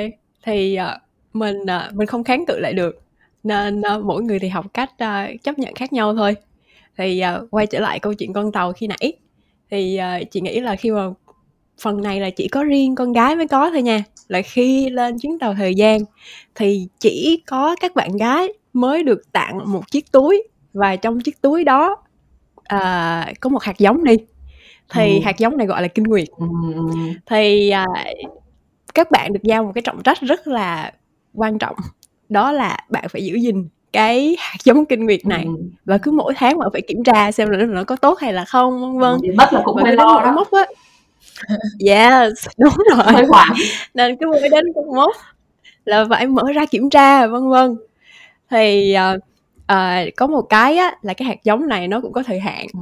thì 0.43 0.75
ờ, 0.75 0.99
mình 1.33 1.65
ờ, 1.67 1.89
mình 1.93 2.07
không 2.07 2.23
kháng 2.23 2.45
cự 2.47 2.59
lại 2.59 2.73
được 2.73 3.01
nên 3.43 3.81
ờ, 3.81 3.99
mỗi 3.99 4.23
người 4.23 4.39
thì 4.39 4.47
học 4.47 4.65
cách 4.73 4.91
ờ, 4.97 5.27
chấp 5.43 5.59
nhận 5.59 5.75
khác 5.75 5.93
nhau 5.93 6.15
thôi. 6.15 6.35
Thì 6.97 7.19
ờ, 7.19 7.47
quay 7.51 7.67
trở 7.67 7.79
lại 7.79 7.99
câu 7.99 8.13
chuyện 8.13 8.33
con 8.33 8.51
tàu 8.51 8.73
khi 8.73 8.87
nãy 8.87 9.13
thì 9.71 9.97
ờ, 9.97 10.23
chị 10.31 10.41
nghĩ 10.41 10.59
là 10.59 10.75
khi 10.75 10.91
mà 10.91 11.01
phần 11.81 12.01
này 12.01 12.19
là 12.19 12.29
chỉ 12.29 12.47
có 12.47 12.63
riêng 12.63 12.95
con 12.95 13.13
gái 13.13 13.35
mới 13.35 13.47
có 13.47 13.69
thôi 13.69 13.81
nha. 13.81 14.03
Là 14.27 14.41
khi 14.41 14.89
lên 14.89 15.19
chuyến 15.19 15.39
tàu 15.39 15.53
thời 15.53 15.75
gian 15.75 15.99
thì 16.55 16.87
chỉ 16.99 17.41
có 17.47 17.75
các 17.79 17.95
bạn 17.95 18.17
gái 18.17 18.53
mới 18.73 19.03
được 19.03 19.31
tặng 19.31 19.71
một 19.71 19.91
chiếc 19.91 20.11
túi. 20.11 20.43
Và 20.73 20.95
trong 20.95 21.21
chiếc 21.21 21.41
túi 21.41 21.63
đó 21.63 21.95
à, 22.63 23.33
có 23.39 23.49
một 23.49 23.63
hạt 23.63 23.77
giống 23.77 24.03
đi. 24.03 24.17
Thì 24.93 25.17
ừ. 25.17 25.21
hạt 25.25 25.37
giống 25.37 25.57
này 25.57 25.67
gọi 25.67 25.81
là 25.81 25.87
kinh 25.87 26.03
nguyệt. 26.03 26.27
Ừ. 26.37 26.47
thì 27.25 27.69
à, 27.69 27.85
các 28.93 29.11
bạn 29.11 29.33
được 29.33 29.43
giao 29.43 29.63
một 29.63 29.71
cái 29.75 29.81
trọng 29.81 30.03
trách 30.03 30.21
rất 30.21 30.47
là 30.47 30.91
quan 31.33 31.59
trọng. 31.59 31.75
Đó 32.29 32.51
là 32.51 32.77
bạn 32.89 33.03
phải 33.09 33.25
giữ 33.25 33.35
gìn 33.35 33.67
cái 33.93 34.35
hạt 34.39 34.57
giống 34.63 34.85
kinh 34.85 35.05
nguyệt 35.05 35.25
này. 35.25 35.43
Ừ. 35.43 35.51
và 35.85 35.97
cứ 35.97 36.11
mỗi 36.11 36.33
tháng 36.35 36.59
bạn 36.59 36.69
phải 36.73 36.81
kiểm 36.81 37.03
tra 37.03 37.31
xem 37.31 37.49
là 37.49 37.65
nó 37.65 37.83
có 37.83 37.95
tốt 37.95 38.19
hay 38.19 38.33
là 38.33 38.45
không 38.45 38.81
vân 38.81 38.99
vân. 38.99 39.35
Mất 39.37 39.53
là 39.53 39.61
cũng 39.65 39.79
phải 39.83 39.93
lo 39.93 40.21
đó. 40.23 40.31
mốc 40.35 40.51
á 40.51 40.65
yes 41.87 42.47
đúng 42.57 42.73
rồi. 42.95 43.25
Nên 43.93 44.17
cứ 44.17 44.27
mỗi 44.27 44.49
đến 44.49 44.65
cột 44.75 44.95
mốc 44.95 45.15
là 45.85 46.05
phải 46.09 46.27
mở 46.27 46.43
ra 46.55 46.65
kiểm 46.65 46.89
tra 46.89 47.27
vân 47.27 47.49
vân. 47.49 47.77
Thì 48.49 48.95
uh, 49.15 49.23
uh, 49.73 50.15
có 50.15 50.27
một 50.27 50.41
cái 50.41 50.77
á 50.77 50.95
là 51.01 51.13
cái 51.13 51.27
hạt 51.27 51.43
giống 51.43 51.67
này 51.67 51.87
nó 51.87 52.01
cũng 52.01 52.13
có 52.13 52.23
thời 52.23 52.39
hạn. 52.39 52.67
Ừ. 52.73 52.79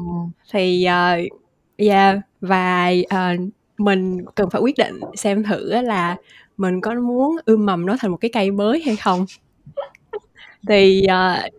thì 0.52 0.88
uh, 0.88 1.32
yeah 1.78 2.18
và 2.42 2.92
uh, 3.06 3.50
mình 3.78 4.26
cần 4.36 4.50
phải 4.50 4.62
quyết 4.62 4.78
định 4.78 5.00
xem 5.16 5.44
thử 5.44 5.82
là 5.82 6.16
mình 6.58 6.82
có 6.82 6.94
muốn 6.94 7.38
ươm 7.46 7.66
mầm 7.66 7.86
nó 7.86 7.96
thành 8.00 8.12
một 8.12 8.18
cái 8.18 8.32
cây 8.34 8.52
mới 8.52 8.82
hay 8.86 8.96
không. 8.96 9.26
Thì 10.68 11.04
uh, 11.06 11.54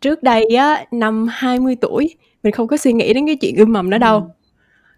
trước 0.00 0.22
đây 0.22 0.44
á 0.58 0.84
năm 0.90 1.26
20 1.30 1.76
tuổi 1.80 2.16
mình 2.42 2.52
không 2.52 2.68
có 2.68 2.76
suy 2.76 2.92
nghĩ 2.92 3.12
đến 3.12 3.26
cái 3.26 3.36
chuyện 3.36 3.56
ươm 3.56 3.72
mầm 3.72 3.90
đó 3.90 3.98
đâu. 3.98 4.18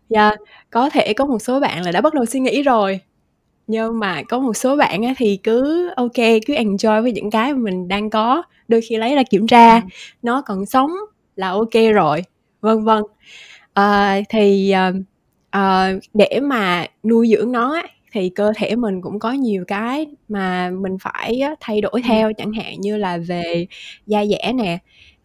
Ừ. 0.09 0.17
yeah, 0.17 0.39
có 0.73 0.91
thể 0.91 1.13
có 1.13 1.27
một 1.27 1.39
số 1.39 1.61
bạn 1.61 1.83
là 1.83 1.93
đã 1.93 2.01
bắt 2.01 2.15
đầu 2.15 2.27
suy 2.27 2.41
nghĩ 2.41 2.63
rồi 2.63 3.01
nhưng 3.67 3.99
mà 3.99 4.23
có 4.23 4.39
một 4.39 4.57
số 4.57 4.77
bạn 4.77 5.03
á, 5.03 5.15
thì 5.17 5.39
cứ 5.43 5.91
ok 5.97 6.17
cứ 6.47 6.55
enjoy 6.55 7.03
với 7.03 7.13
những 7.13 7.31
cái 7.31 7.53
mà 7.53 7.59
mình 7.59 7.89
đang 7.89 8.11
có 8.11 8.43
đôi 8.69 8.81
khi 8.81 8.97
lấy 8.97 9.15
ra 9.15 9.23
kiểm 9.31 9.47
tra 9.47 9.75
ừ. 9.75 9.81
nó 10.23 10.43
còn 10.43 10.67
sống 10.67 10.91
là 11.37 11.49
ok 11.51 11.75
rồi 11.95 12.23
vân 12.61 12.85
vân 12.85 13.03
à, 13.75 14.21
thì 14.29 14.75
uh, 15.57 16.03
để 16.15 16.41
mà 16.43 16.87
nuôi 17.05 17.29
dưỡng 17.29 17.53
nó 17.53 17.75
á, 17.75 17.83
thì 18.13 18.29
cơ 18.29 18.53
thể 18.57 18.77
mình 18.77 19.03
cũng 19.03 19.19
có 19.19 19.33
nhiều 19.33 19.65
cái 19.69 20.07
mà 20.29 20.71
mình 20.71 20.97
phải 21.01 21.43
thay 21.61 21.81
đổi 21.81 21.93
ừ. 21.93 22.01
theo 22.05 22.33
chẳng 22.33 22.53
hạn 22.53 22.81
như 22.81 22.97
là 22.97 23.19
về 23.19 23.67
da 24.07 24.25
dẻ 24.27 24.53
nè 24.53 24.79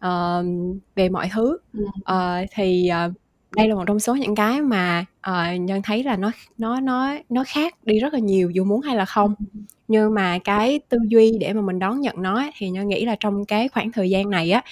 uh, 0.06 0.46
về 0.94 1.08
mọi 1.08 1.30
thứ 1.32 1.58
uh, 2.00 2.48
thì 2.54 2.90
uh, 3.06 3.12
đây 3.58 3.68
là 3.68 3.74
một 3.74 3.84
trong 3.86 4.00
số 4.00 4.14
những 4.14 4.34
cái 4.34 4.60
mà 4.60 5.04
uh, 5.30 5.60
nhân 5.60 5.82
thấy 5.82 6.04
là 6.04 6.16
nó 6.16 6.30
nó 6.58 6.80
nó 6.80 7.14
nó 7.28 7.44
khác 7.46 7.74
đi 7.82 7.98
rất 7.98 8.12
là 8.14 8.18
nhiều 8.18 8.50
dù 8.50 8.64
muốn 8.64 8.80
hay 8.80 8.96
là 8.96 9.04
không. 9.04 9.34
Nhưng 9.88 10.14
mà 10.14 10.38
cái 10.38 10.80
tư 10.88 10.98
duy 11.08 11.38
để 11.40 11.52
mà 11.52 11.60
mình 11.60 11.78
đón 11.78 12.00
nhận 12.00 12.22
nó 12.22 12.42
thì 12.58 12.70
nhân 12.70 12.88
nghĩ 12.88 13.04
là 13.04 13.16
trong 13.20 13.44
cái 13.44 13.68
khoảng 13.68 13.92
thời 13.92 14.10
gian 14.10 14.30
này 14.30 14.50
á 14.50 14.62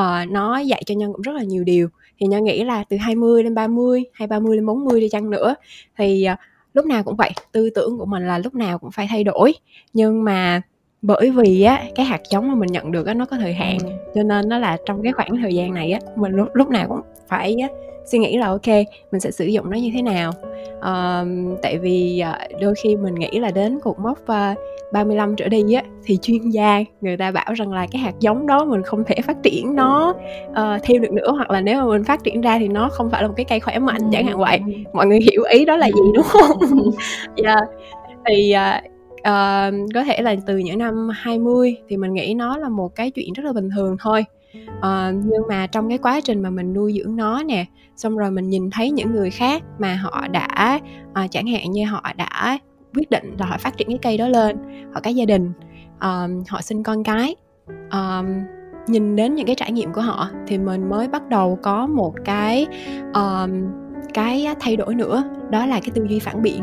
uh, 0.00 0.30
nó 0.30 0.58
dạy 0.58 0.82
cho 0.86 0.94
nhân 0.94 1.12
cũng 1.12 1.22
rất 1.22 1.32
là 1.32 1.42
nhiều 1.42 1.64
điều. 1.64 1.88
Thì 2.20 2.26
nhân 2.26 2.44
nghĩ 2.44 2.64
là 2.64 2.84
từ 2.88 2.96
20 2.96 3.42
đến 3.42 3.54
30 3.54 4.04
hay 4.12 4.28
30 4.28 4.56
đến 4.56 4.66
40 4.66 5.00
đi 5.00 5.08
chăng 5.08 5.30
nữa 5.30 5.54
thì 5.98 6.26
uh, 6.32 6.38
lúc 6.74 6.86
nào 6.86 7.02
cũng 7.02 7.16
vậy 7.16 7.30
tư 7.52 7.70
tưởng 7.74 7.98
của 7.98 8.06
mình 8.06 8.26
là 8.26 8.38
lúc 8.38 8.54
nào 8.54 8.78
cũng 8.78 8.90
phải 8.90 9.06
thay 9.10 9.24
đổi. 9.24 9.54
Nhưng 9.92 10.24
mà 10.24 10.62
bởi 11.02 11.30
vì 11.30 11.62
á 11.62 11.84
cái 11.94 12.06
hạt 12.06 12.20
giống 12.30 12.48
mà 12.48 12.54
mình 12.54 12.72
nhận 12.72 12.92
được 12.92 13.06
á 13.06 13.14
nó 13.14 13.24
có 13.24 13.36
thời 13.36 13.54
hạn 13.54 13.78
cho 14.14 14.22
nên 14.22 14.48
nó 14.48 14.58
là 14.58 14.76
trong 14.86 15.02
cái 15.02 15.12
khoảng 15.12 15.36
thời 15.36 15.54
gian 15.54 15.74
này 15.74 15.92
á 15.92 16.00
mình 16.16 16.32
lúc, 16.32 16.48
lúc 16.54 16.68
nào 16.68 16.88
cũng 16.88 17.00
phải 17.28 17.56
á, 17.62 17.68
suy 18.04 18.18
nghĩ 18.18 18.36
là 18.36 18.46
ok 18.46 18.66
mình 19.12 19.20
sẽ 19.20 19.30
sử 19.30 19.44
dụng 19.44 19.70
nó 19.70 19.76
như 19.76 19.90
thế 19.94 20.02
nào 20.02 20.32
uh, 20.78 21.58
tại 21.62 21.78
vì 21.78 22.22
uh, 22.28 22.60
đôi 22.60 22.74
khi 22.82 22.96
mình 22.96 23.14
nghĩ 23.14 23.38
là 23.38 23.50
đến 23.50 23.80
cột 23.80 23.98
mốc 23.98 24.18
uh, 24.22 24.58
35 24.92 25.36
trở 25.36 25.48
đi 25.48 25.74
á 25.74 25.82
thì 26.04 26.16
chuyên 26.22 26.50
gia 26.50 26.84
người 27.00 27.16
ta 27.16 27.30
bảo 27.30 27.52
rằng 27.54 27.72
là 27.72 27.86
cái 27.92 28.02
hạt 28.02 28.14
giống 28.20 28.46
đó 28.46 28.64
mình 28.64 28.82
không 28.82 29.04
thể 29.04 29.14
phát 29.24 29.36
triển 29.42 29.74
nó 29.74 30.14
uh, 30.50 30.82
thêm 30.82 31.02
được 31.02 31.12
nữa 31.12 31.32
hoặc 31.36 31.50
là 31.50 31.60
nếu 31.60 31.80
mà 31.80 31.84
mình 31.84 32.04
phát 32.04 32.24
triển 32.24 32.40
ra 32.40 32.58
thì 32.58 32.68
nó 32.68 32.88
không 32.88 33.10
phải 33.10 33.22
là 33.22 33.28
một 33.28 33.34
cái 33.36 33.44
cây 33.48 33.60
khỏe 33.60 33.78
mạnh 33.78 34.10
chẳng 34.12 34.26
hạn 34.26 34.38
vậy 34.38 34.60
mọi 34.92 35.06
người 35.06 35.20
hiểu 35.20 35.42
ý 35.50 35.64
đó 35.64 35.76
là 35.76 35.86
gì 35.86 36.02
đúng 36.14 36.24
không 36.24 36.58
yeah. 36.60 36.88
Dạ. 37.44 37.56
thì 38.26 38.54
uh, 38.56 38.84
uh, 39.18 39.92
có 39.94 40.04
thể 40.04 40.22
là 40.22 40.36
từ 40.46 40.56
những 40.56 40.78
năm 40.78 41.08
20 41.12 41.76
thì 41.88 41.96
mình 41.96 42.14
nghĩ 42.14 42.34
nó 42.34 42.56
là 42.56 42.68
một 42.68 42.94
cái 42.94 43.10
chuyện 43.10 43.32
rất 43.32 43.44
là 43.44 43.52
bình 43.52 43.68
thường 43.76 43.96
thôi 44.00 44.24
à, 44.80 45.12
nhưng 45.24 45.42
mà 45.48 45.66
trong 45.66 45.88
cái 45.88 45.98
quá 45.98 46.20
trình 46.20 46.42
mà 46.42 46.50
mình 46.50 46.72
nuôi 46.72 46.94
dưỡng 46.98 47.16
nó 47.16 47.42
nè 47.42 47.64
xong 47.96 48.16
rồi 48.16 48.30
mình 48.30 48.48
nhìn 48.48 48.70
thấy 48.70 48.90
những 48.90 49.12
người 49.12 49.30
khác 49.30 49.62
mà 49.78 49.94
họ 49.94 50.28
đã 50.28 50.80
à, 51.12 51.26
chẳng 51.30 51.46
hạn 51.46 51.70
như 51.70 51.84
họ 51.84 52.02
đã 52.16 52.58
quyết 52.94 53.10
định 53.10 53.34
là 53.38 53.46
họ 53.46 53.58
phát 53.58 53.76
triển 53.76 53.88
cái 53.88 53.98
cây 54.02 54.18
đó 54.18 54.28
lên 54.28 54.56
họ 54.94 55.00
có 55.04 55.10
gia 55.10 55.24
đình 55.24 55.52
à, 55.98 56.28
họ 56.48 56.60
sinh 56.60 56.82
con 56.82 57.04
cái 57.04 57.36
à, 57.90 58.22
nhìn 58.86 59.16
đến 59.16 59.34
những 59.34 59.46
cái 59.46 59.54
trải 59.54 59.72
nghiệm 59.72 59.92
của 59.92 60.00
họ 60.00 60.28
thì 60.46 60.58
mình 60.58 60.90
mới 60.90 61.08
bắt 61.08 61.28
đầu 61.28 61.58
có 61.62 61.86
một 61.86 62.14
cái 62.24 62.66
um, 63.14 63.64
cái 64.14 64.46
thay 64.60 64.76
đổi 64.76 64.94
nữa. 64.94 65.24
Đó 65.50 65.66
là 65.66 65.80
cái 65.80 65.90
tư 65.94 66.06
duy 66.08 66.18
phản 66.18 66.42
biện. 66.42 66.62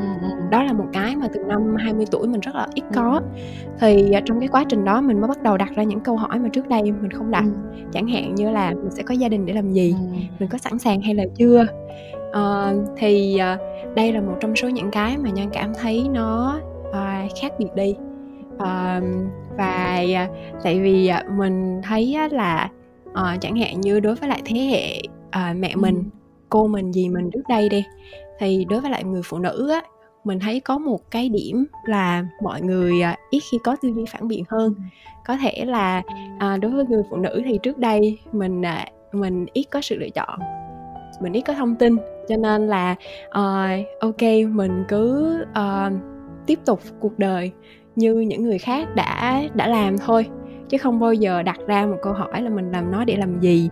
Đó 0.51 0.63
là 0.63 0.73
một 0.73 0.85
cái 0.93 1.15
mà 1.15 1.27
từ 1.33 1.39
năm 1.39 1.75
20 1.75 2.05
tuổi 2.11 2.27
mình 2.27 2.41
rất 2.41 2.55
là 2.55 2.67
ít 2.73 2.83
có. 2.93 3.21
thì 3.79 4.11
à, 4.11 4.21
trong 4.25 4.39
cái 4.39 4.47
quá 4.47 4.63
trình 4.69 4.85
đó 4.85 5.01
mình 5.01 5.21
mới 5.21 5.27
bắt 5.27 5.43
đầu 5.43 5.57
đặt 5.57 5.69
ra 5.75 5.83
những 5.83 5.99
câu 5.99 6.17
hỏi 6.17 6.39
mà 6.39 6.49
trước 6.49 6.67
đây 6.67 6.81
mình 6.83 7.11
không 7.11 7.31
đặt. 7.31 7.43
Chẳng 7.91 8.07
hạn 8.07 8.35
như 8.35 8.51
là 8.51 8.69
mình 8.69 8.91
sẽ 8.91 9.03
có 9.03 9.13
gia 9.13 9.29
đình 9.29 9.45
để 9.45 9.53
làm 9.53 9.73
gì? 9.73 9.95
Mình 10.39 10.49
có 10.49 10.57
sẵn 10.57 10.79
sàng 10.79 11.01
hay 11.01 11.15
là 11.15 11.23
chưa? 11.37 11.65
Uh, 12.29 12.89
thì 12.97 13.39
uh, 13.53 13.95
đây 13.95 14.13
là 14.13 14.21
một 14.21 14.37
trong 14.41 14.55
số 14.55 14.69
những 14.69 14.91
cái 14.91 15.17
mà 15.17 15.29
nhân 15.29 15.49
cảm 15.53 15.73
thấy 15.81 16.07
nó 16.11 16.59
uh, 16.89 17.31
khác 17.41 17.53
biệt 17.59 17.69
đi. 17.75 17.95
Uh, 18.55 19.03
và 19.57 20.03
uh, 20.23 20.35
tại 20.63 20.79
vì 20.79 21.11
uh, 21.19 21.31
mình 21.37 21.81
thấy 21.83 22.17
uh, 22.25 22.33
là 22.33 22.69
uh, 23.09 23.41
chẳng 23.41 23.55
hạn 23.55 23.81
như 23.81 23.99
đối 23.99 24.15
với 24.15 24.29
lại 24.29 24.41
thế 24.45 24.59
hệ 24.59 25.01
uh, 25.27 25.57
mẹ 25.57 25.75
mình 25.75 26.03
cô 26.51 26.67
mình 26.67 26.91
gì 26.91 27.09
mình 27.09 27.29
trước 27.33 27.43
đây 27.49 27.69
đi. 27.69 27.85
Thì 28.39 28.65
đối 28.69 28.81
với 28.81 28.91
lại 28.91 29.03
người 29.03 29.21
phụ 29.25 29.39
nữ 29.39 29.69
á 29.69 29.81
mình 30.23 30.39
thấy 30.39 30.59
có 30.59 30.77
một 30.77 31.11
cái 31.11 31.29
điểm 31.29 31.65
là 31.85 32.25
mọi 32.43 32.61
người 32.61 33.01
à, 33.01 33.17
ít 33.29 33.39
khi 33.51 33.57
có 33.63 33.75
tư 33.81 33.89
duy 33.95 34.05
phản 34.09 34.27
biện 34.27 34.43
hơn. 34.49 34.75
Có 35.25 35.37
thể 35.37 35.65
là 35.65 36.01
à, 36.39 36.57
đối 36.57 36.71
với 36.71 36.85
người 36.85 37.03
phụ 37.09 37.17
nữ 37.17 37.41
thì 37.45 37.59
trước 37.63 37.77
đây 37.77 38.17
mình 38.31 38.65
à, 38.65 38.85
mình 39.11 39.45
ít 39.53 39.65
có 39.71 39.81
sự 39.81 39.95
lựa 39.95 40.09
chọn 40.09 40.39
mình 41.21 41.33
ít 41.33 41.41
có 41.41 41.53
thông 41.53 41.75
tin. 41.75 41.97
Cho 42.29 42.37
nên 42.37 42.67
là 42.67 42.95
uh, 43.27 43.85
ok 43.99 44.21
mình 44.49 44.83
cứ 44.87 45.35
uh, 45.51 45.93
tiếp 46.45 46.59
tục 46.65 46.79
cuộc 46.99 47.19
đời 47.19 47.51
như 47.95 48.13
những 48.13 48.43
người 48.43 48.57
khác 48.57 48.95
đã 48.95 49.41
đã 49.53 49.67
làm 49.67 49.97
thôi 49.97 50.25
chứ 50.69 50.77
không 50.77 50.99
bao 50.99 51.13
giờ 51.13 51.43
đặt 51.43 51.59
ra 51.67 51.85
một 51.85 51.97
câu 52.01 52.13
hỏi 52.13 52.41
là 52.41 52.49
mình 52.49 52.71
làm 52.71 52.91
nó 52.91 53.05
để 53.05 53.15
làm 53.15 53.39
gì 53.39 53.69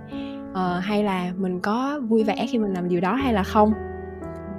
uh, 0.52 0.84
hay 0.84 1.04
là 1.04 1.32
mình 1.38 1.60
có 1.60 2.02
vui 2.08 2.24
vẻ 2.24 2.46
khi 2.50 2.58
mình 2.58 2.74
làm 2.74 2.90
điều 2.90 3.02
đó 3.02 3.14
hay 3.14 3.34
là 3.34 3.44
không? 3.44 3.74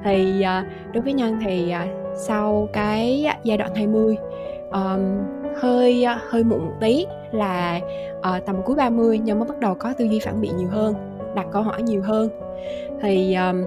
Thì 0.05 0.45
uh, 0.45 0.93
đối 0.95 1.03
với 1.03 1.13
nhân 1.13 1.39
thì 1.45 1.73
uh, 1.85 2.17
sau 2.17 2.69
cái 2.73 3.27
giai 3.45 3.59
đoạn 3.59 3.75
20 3.75 4.17
um, 4.73 5.01
hơi 5.61 6.07
uh, 6.17 6.31
hơi 6.31 6.45
muộn 6.45 6.65
một 6.67 6.75
tí 6.81 7.07
là 7.33 7.81
uh, 8.19 8.47
tầm 8.47 8.57
cuối 8.65 8.77
30 8.77 9.19
nhân 9.19 9.39
mới 9.39 9.49
bắt 9.49 9.59
đầu 9.59 9.75
có 9.75 9.93
tư 9.99 10.05
duy 10.05 10.21
phản 10.25 10.41
biện 10.41 10.57
nhiều 10.57 10.69
hơn 10.69 10.95
đặt 11.35 11.47
câu 11.53 11.63
hỏi 11.63 11.83
nhiều 11.83 12.03
hơn. 12.03 12.29
Thì 13.03 13.35
um, 13.35 13.65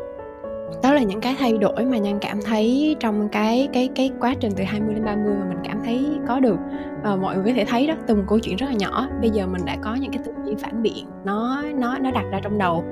đó 0.83 0.93
là 0.93 1.03
những 1.03 1.21
cái 1.21 1.35
thay 1.39 1.57
đổi 1.57 1.85
mà 1.85 1.97
nhân 1.97 2.17
cảm 2.21 2.41
thấy 2.41 2.95
trong 2.99 3.29
cái 3.29 3.69
cái 3.73 3.89
cái 3.95 4.11
quá 4.19 4.35
trình 4.39 4.51
từ 4.55 4.63
20 4.63 4.93
đến 4.93 5.05
30 5.05 5.35
mà 5.39 5.45
mình 5.45 5.57
cảm 5.63 5.81
thấy 5.85 6.05
có 6.27 6.39
được 6.39 6.57
và 7.03 7.15
mọi 7.15 7.35
người 7.35 7.45
có 7.45 7.51
thể 7.55 7.65
thấy 7.65 7.87
đó 7.87 7.93
từ 8.07 8.15
một 8.15 8.23
câu 8.27 8.39
chuyện 8.39 8.55
rất 8.55 8.67
là 8.69 8.73
nhỏ 8.73 9.09
bây 9.21 9.29
giờ 9.29 9.47
mình 9.47 9.61
đã 9.65 9.77
có 9.81 9.95
những 9.95 10.11
cái 10.11 10.21
tư 10.25 10.31
duy 10.45 10.55
phản 10.55 10.81
biện 10.81 11.05
nó 11.25 11.61
nó 11.75 11.97
nó 11.97 12.11
đặt 12.11 12.25
ra 12.31 12.39
trong 12.43 12.57
đầu 12.57 12.83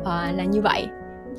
uh, 0.00 0.06
là 0.06 0.44
như 0.50 0.60
vậy 0.60 0.86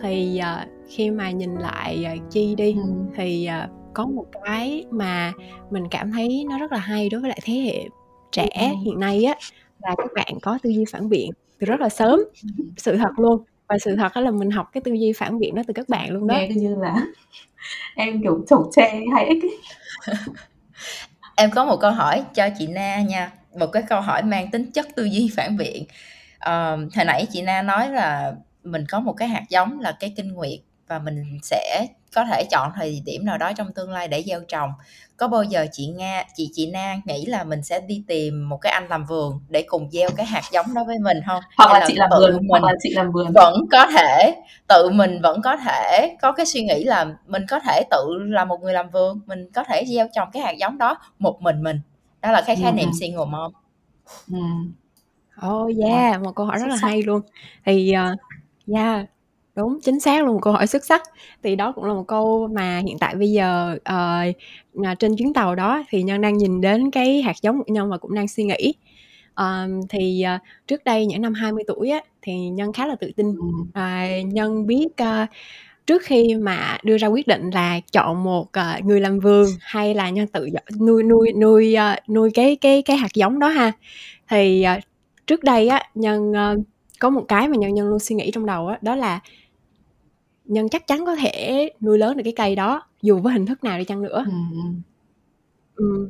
thì 0.02 0.42
uh, 0.42 0.70
khi 0.88 1.12
mà 1.12 1.32
nhìn 1.32 1.56
lại 1.56 2.06
uh, 2.16 2.32
chi 2.32 2.56
đi 2.56 2.74
ừ. 2.74 2.90
thì 3.16 3.50
uh, 3.64 3.70
có 3.94 4.06
một 4.06 4.26
cái 4.44 4.86
mà 4.92 5.34
mình 5.70 5.84
cảm 5.92 6.12
thấy 6.12 6.46
nó 6.50 6.60
rất 6.60 6.72
là 6.72 6.78
hay 6.78 7.10
đối 7.10 7.22
với 7.22 7.30
lại 7.30 7.40
thế 7.44 7.54
hệ 7.54 7.88
trẻ 8.32 8.50
ừ. 8.54 8.76
hiện 8.84 9.00
nay 9.00 9.24
á 9.24 9.36
là 9.80 9.96
các 9.98 10.12
bạn 10.16 10.34
có 10.42 10.60
tư 10.64 10.70
duy 10.70 10.86
phản 10.92 11.10
biện 11.10 11.32
từ 11.60 11.66
rất 11.66 11.80
là 11.80 11.90
sớm 11.90 12.20
ừ. 12.58 12.64
sự 12.78 12.98
thật 12.98 13.12
luôn 13.18 13.44
và 13.72 13.78
sự 13.78 13.96
thật 13.96 14.18
là 14.18 14.32
mình 14.32 14.52
học 14.52 14.70
cái 14.74 14.82
tư 14.82 14.94
duy 14.94 15.14
phản 15.14 15.40
biện 15.40 15.56
đó 15.56 15.62
từ 15.68 15.74
các 15.74 15.90
bạn 15.90 16.10
luôn 16.10 16.28
đó. 16.28 16.36
Nghe 16.36 16.48
như 16.48 16.76
là 16.76 16.96
em 17.96 18.22
kiểu 18.24 18.44
chồng 18.50 18.70
tre 18.76 19.02
hay 19.14 19.26
ích 19.26 19.44
em 21.36 21.52
có 21.52 21.66
một 21.66 21.78
câu 21.82 21.92
hỏi 21.92 22.24
cho 22.34 22.50
chị 22.60 22.68
Na 22.68 23.02
nha. 23.02 23.32
Một 23.60 23.68
cái 23.68 23.84
câu 23.90 24.02
hỏi 24.02 24.24
mang 24.24 24.52
tính 24.52 24.72
chất 24.72 24.88
tư 24.96 25.04
duy 25.04 25.30
phản 25.36 25.58
biện. 25.58 25.84
Uh, 26.36 26.96
hồi 26.96 27.06
nãy 27.06 27.26
chị 27.32 27.42
Na 27.42 27.62
nói 27.62 27.90
là 27.90 28.34
mình 28.64 28.86
có 28.90 29.00
một 29.00 29.14
cái 29.14 29.28
hạt 29.28 29.44
giống 29.50 29.80
là 29.80 29.98
cái 30.00 30.14
kinh 30.16 30.34
nguyệt 30.34 30.60
và 30.88 31.00
mình 31.00 31.40
sẽ 31.44 31.88
có 32.16 32.26
thể 32.26 32.44
chọn 32.52 32.72
thời 32.76 33.02
điểm 33.06 33.26
nào 33.26 33.38
đó 33.38 33.54
trong 33.54 33.74
tương 33.74 33.92
lai 33.92 34.08
để 34.08 34.24
gieo 34.24 34.42
trồng 34.48 34.72
có 35.22 35.28
bao 35.28 35.44
giờ 35.44 35.66
chị 35.72 35.88
nga 35.88 36.24
chị 36.36 36.50
chị 36.54 36.72
na 36.72 36.96
nghĩ 37.06 37.26
là 37.26 37.44
mình 37.44 37.64
sẽ 37.64 37.80
đi 37.80 38.04
tìm 38.08 38.50
một 38.50 38.58
cái 38.58 38.72
anh 38.74 38.88
làm 38.88 39.06
vườn 39.06 39.40
để 39.50 39.64
cùng 39.68 39.90
gieo 39.92 40.10
cái 40.18 40.26
hạt 40.26 40.42
giống 40.52 40.74
đó 40.74 40.84
với 40.88 41.00
mình 41.00 41.18
không 41.28 41.42
hoặc 41.58 41.74
là, 41.74 41.80
là 41.80 41.86
chị 41.88 41.94
làm 41.96 42.10
vườn 42.20 42.38
mình 42.38 42.48
hoặc 42.50 42.64
là 42.64 42.74
chị 42.84 42.90
làm 42.94 43.12
vườn 43.12 43.32
vẫn 43.34 43.54
có 43.72 43.86
thể 43.86 44.36
tự 44.68 44.90
mình 44.90 45.20
vẫn 45.24 45.42
có 45.42 45.58
thể 45.58 46.16
có 46.22 46.32
cái 46.32 46.46
suy 46.46 46.64
nghĩ 46.64 46.84
là 46.84 47.16
mình 47.28 47.46
có 47.50 47.60
thể 47.60 47.84
tự 47.92 48.08
là 48.20 48.46
một 48.46 48.62
người 48.62 48.74
làm 48.74 48.90
vườn 48.90 49.20
mình 49.26 49.52
có 49.54 49.64
thể 49.64 49.86
gieo 49.88 50.08
trồng 50.14 50.30
cái 50.34 50.44
hạt 50.44 50.52
giống 50.52 50.78
đó 50.78 50.98
một 51.20 51.42
mình 51.42 51.64
mình 51.64 51.82
đó 52.22 52.32
là 52.32 52.44
cái 52.48 52.56
khái 52.56 52.72
niệm 52.72 52.90
ừ. 52.90 52.98
single 53.00 53.26
mom 53.26 53.52
ừ. 54.32 54.40
Oh 55.48 55.72
yeah, 55.84 56.22
một 56.22 56.32
câu 56.36 56.46
hỏi 56.46 56.58
rất 56.60 56.68
là 56.68 56.76
hay 56.82 57.04
luôn. 57.04 57.22
Thì 57.66 57.94
uh, 58.12 58.20
yeah, 58.76 59.06
đúng 59.56 59.80
chính 59.82 60.00
xác 60.00 60.26
luôn 60.26 60.34
một 60.34 60.40
câu 60.42 60.54
hỏi 60.54 60.68
xuất 60.68 60.86
sắc. 60.86 61.04
Thì 61.44 61.56
đó 61.56 61.72
cũng 61.72 61.84
là 61.84 61.94
một 61.94 62.08
câu 62.08 62.50
mà 62.54 62.82
hiện 62.86 62.98
tại 63.00 63.16
bây 63.16 63.32
giờ 63.32 63.78
uh, 64.80 65.00
trên 65.00 65.16
chuyến 65.16 65.34
tàu 65.34 65.56
đó 65.56 65.84
thì 65.90 66.04
nhân 66.04 66.22
đang 66.22 66.38
nhìn 66.38 66.62
đến 66.62 66.92
cái 66.92 67.22
hạt 67.22 67.36
giống 67.42 67.58
của 67.58 67.74
nhân 67.74 67.90
và 67.90 67.98
cũng 67.98 68.14
đang 68.14 68.28
suy 68.28 68.44
nghĩ. 68.44 68.74
Um, 69.36 69.82
thì 69.90 70.24
uh, 70.36 70.42
trước 70.68 70.84
đây 70.84 71.06
những 71.06 71.22
năm 71.22 71.34
20 71.34 71.64
tuổi 71.68 71.90
á 71.90 72.00
thì 72.22 72.34
nhân 72.50 72.74
khá 72.74 72.88
là 72.88 72.96
tự 72.96 73.12
tin. 73.16 73.28
Uh, 73.30 74.34
nhân 74.34 74.68
biết 74.68 74.88
uh, 75.02 75.30
trước 75.86 76.02
khi 76.06 76.36
mà 76.36 76.78
đưa 76.84 76.98
ra 76.98 77.08
quyết 77.08 77.28
định 77.28 77.50
là 77.54 77.80
chọn 77.92 78.24
một 78.24 78.50
uh, 78.60 78.86
người 78.86 79.00
làm 79.00 79.20
vườn 79.20 79.48
hay 79.62 79.94
là 79.94 80.10
nhân 80.10 80.28
tự 80.28 80.48
nuôi 80.80 81.04
nuôi 81.04 81.34
nuôi 81.34 81.76
uh, 81.76 82.10
nuôi 82.10 82.32
cái 82.34 82.56
cái 82.56 82.82
cái 82.82 82.98
hạt 82.98 83.14
giống 83.14 83.40
đó 83.40 83.48
ha 83.48 83.72
thì 84.30 84.66
uh, 84.78 84.84
trước 85.28 85.44
đây 85.44 85.68
á 85.68 85.84
nhân 85.96 86.32
uh, 86.32 86.66
có 87.02 87.10
một 87.10 87.26
cái 87.28 87.48
mà 87.48 87.56
nhân 87.58 87.74
nhân 87.74 87.90
luôn 87.90 88.00
suy 88.00 88.16
nghĩ 88.16 88.32
trong 88.32 88.46
đầu 88.46 88.68
á 88.68 88.78
đó, 88.82 88.96
là 88.96 89.20
nhân 90.52 90.70
chắc 90.70 90.88
chắn 90.88 91.06
có 91.06 91.16
thể 91.16 91.70
nuôi 91.82 91.98
lớn 91.98 92.18
được 92.18 92.24
cái 92.24 92.34
cây 92.36 92.56
đó 92.56 92.84
dù 93.02 93.20
với 93.20 93.34
hình 93.34 93.46
thức 93.46 93.64
nào 93.64 93.80
đi 93.80 93.86
chăng 93.86 94.02
nữa. 94.02 94.26
Ừ. 94.28 94.58
Ừ. 95.76 96.10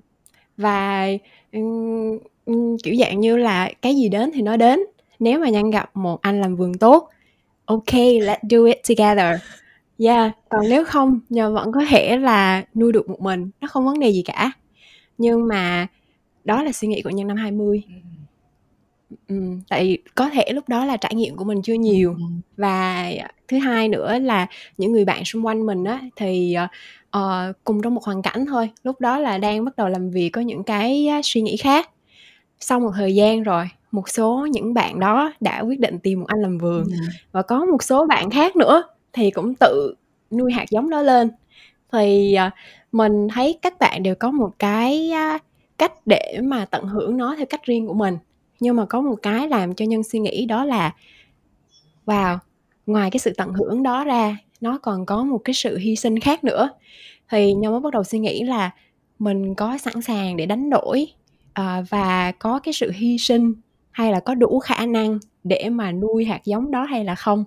và 0.57 1.07
um, 1.51 2.77
kiểu 2.83 2.95
dạng 2.99 3.19
như 3.19 3.37
là 3.37 3.71
cái 3.81 3.95
gì 3.95 4.09
đến 4.09 4.31
thì 4.33 4.41
nó 4.41 4.57
đến. 4.57 4.79
Nếu 5.19 5.39
mà 5.39 5.49
nhân 5.49 5.69
gặp 5.69 5.95
một 5.95 6.21
anh 6.21 6.41
làm 6.41 6.55
vườn 6.55 6.77
tốt 6.77 7.09
ok 7.65 7.93
let's 7.93 8.37
do 8.49 8.65
it 8.65 8.77
together. 8.89 9.41
Yeah 9.97 10.31
còn 10.49 10.69
nếu 10.69 10.85
không 10.85 11.19
nhân 11.29 11.53
vẫn 11.53 11.71
có 11.71 11.85
thể 11.89 12.17
là 12.17 12.63
nuôi 12.75 12.91
được 12.91 13.09
một 13.09 13.21
mình 13.21 13.49
nó 13.61 13.67
không 13.67 13.85
vấn 13.85 13.99
đề 13.99 14.09
gì 14.09 14.23
cả. 14.25 14.51
Nhưng 15.17 15.47
mà 15.47 15.87
đó 16.43 16.63
là 16.63 16.71
suy 16.71 16.87
nghĩ 16.87 17.01
của 17.01 17.09
nhân 17.09 17.27
năm 17.27 17.37
20 17.37 17.83
ừ 17.87 18.10
Ừm, 19.27 19.61
tại 19.69 19.97
có 20.15 20.29
thể 20.29 20.45
lúc 20.53 20.69
đó 20.69 20.85
là 20.85 20.97
trải 20.97 21.15
nghiệm 21.15 21.35
của 21.35 21.43
mình 21.43 21.61
chưa 21.61 21.73
nhiều 21.73 22.15
và 22.57 23.09
thứ 23.47 23.57
hai 23.57 23.87
nữa 23.89 24.19
là 24.19 24.47
những 24.77 24.91
người 24.91 25.05
bạn 25.05 25.25
xung 25.25 25.45
quanh 25.45 25.65
mình 25.65 25.83
á 25.83 26.01
thì, 26.15 26.53
ờ, 26.53 26.67
ờ, 27.11 27.53
cùng 27.63 27.81
trong 27.81 27.95
một 27.95 28.03
hoàn 28.03 28.21
cảnh 28.21 28.45
thôi, 28.45 28.69
lúc 28.83 29.01
đó 29.01 29.19
là 29.19 29.37
đang 29.37 29.65
bắt 29.65 29.75
đầu 29.77 29.87
làm 29.89 30.09
việc 30.11 30.29
có 30.29 30.41
những 30.41 30.63
cái 30.63 31.07
suy 31.23 31.41
nghĩ 31.41 31.57
khác. 31.57 31.89
Sau 32.59 32.79
một 32.79 32.91
thời 32.95 33.15
gian 33.15 33.43
rồi, 33.43 33.65
một 33.91 34.09
số 34.09 34.47
những 34.51 34.73
bạn 34.73 34.99
đó 34.99 35.33
đã 35.41 35.61
quyết 35.61 35.79
định 35.79 35.99
tìm 35.99 36.19
một 36.19 36.27
anh 36.27 36.41
làm 36.41 36.57
vườn 36.57 36.83
Ừm. 36.83 37.09
và 37.31 37.41
có 37.41 37.65
một 37.65 37.83
số 37.83 38.07
bạn 38.07 38.29
khác 38.29 38.55
nữa 38.55 38.83
thì 39.13 39.31
cũng 39.31 39.55
tự 39.55 39.95
nuôi 40.31 40.51
hạt 40.53 40.65
giống 40.71 40.89
đó 40.89 41.01
lên. 41.01 41.31
Thì, 41.93 42.33
ờ, 42.35 42.49
mình 42.91 43.27
thấy 43.33 43.59
các 43.61 43.79
bạn 43.79 44.03
đều 44.03 44.15
có 44.15 44.31
một 44.31 44.51
cái, 44.59 45.11
cách 45.77 45.93
để 46.07 46.39
mà 46.43 46.65
tận 46.65 46.85
hưởng 46.85 47.17
nó 47.17 47.35
theo 47.37 47.45
cách 47.49 47.63
riêng 47.65 47.87
của 47.87 47.93
mình 47.93 48.17
nhưng 48.61 48.75
mà 48.75 48.85
có 48.85 49.01
một 49.01 49.15
cái 49.21 49.47
làm 49.47 49.75
cho 49.75 49.85
nhân 49.85 50.03
suy 50.03 50.19
nghĩ 50.19 50.45
đó 50.45 50.65
là 50.65 50.95
wow 52.05 52.37
ngoài 52.85 53.11
cái 53.11 53.19
sự 53.19 53.33
tận 53.37 53.53
hưởng 53.53 53.83
đó 53.83 54.03
ra 54.03 54.37
nó 54.61 54.77
còn 54.77 55.05
có 55.05 55.23
một 55.23 55.37
cái 55.37 55.53
sự 55.53 55.77
hy 55.77 55.95
sinh 55.95 56.19
khác 56.19 56.43
nữa. 56.43 56.69
Thì 57.29 57.53
nhân 57.53 57.71
mới 57.71 57.81
bắt 57.81 57.93
đầu 57.93 58.03
suy 58.03 58.19
nghĩ 58.19 58.43
là 58.43 58.71
mình 59.19 59.55
có 59.55 59.77
sẵn 59.77 60.01
sàng 60.01 60.37
để 60.37 60.45
đánh 60.45 60.69
đổi 60.69 61.07
uh, 61.59 61.89
và 61.89 62.31
có 62.31 62.59
cái 62.59 62.73
sự 62.73 62.91
hy 62.91 63.17
sinh 63.17 63.53
hay 63.91 64.11
là 64.11 64.19
có 64.19 64.35
đủ 64.35 64.59
khả 64.59 64.85
năng 64.85 65.19
để 65.43 65.69
mà 65.69 65.91
nuôi 65.91 66.25
hạt 66.25 66.41
giống 66.45 66.71
đó 66.71 66.83
hay 66.83 67.05
là 67.05 67.15
không? 67.15 67.43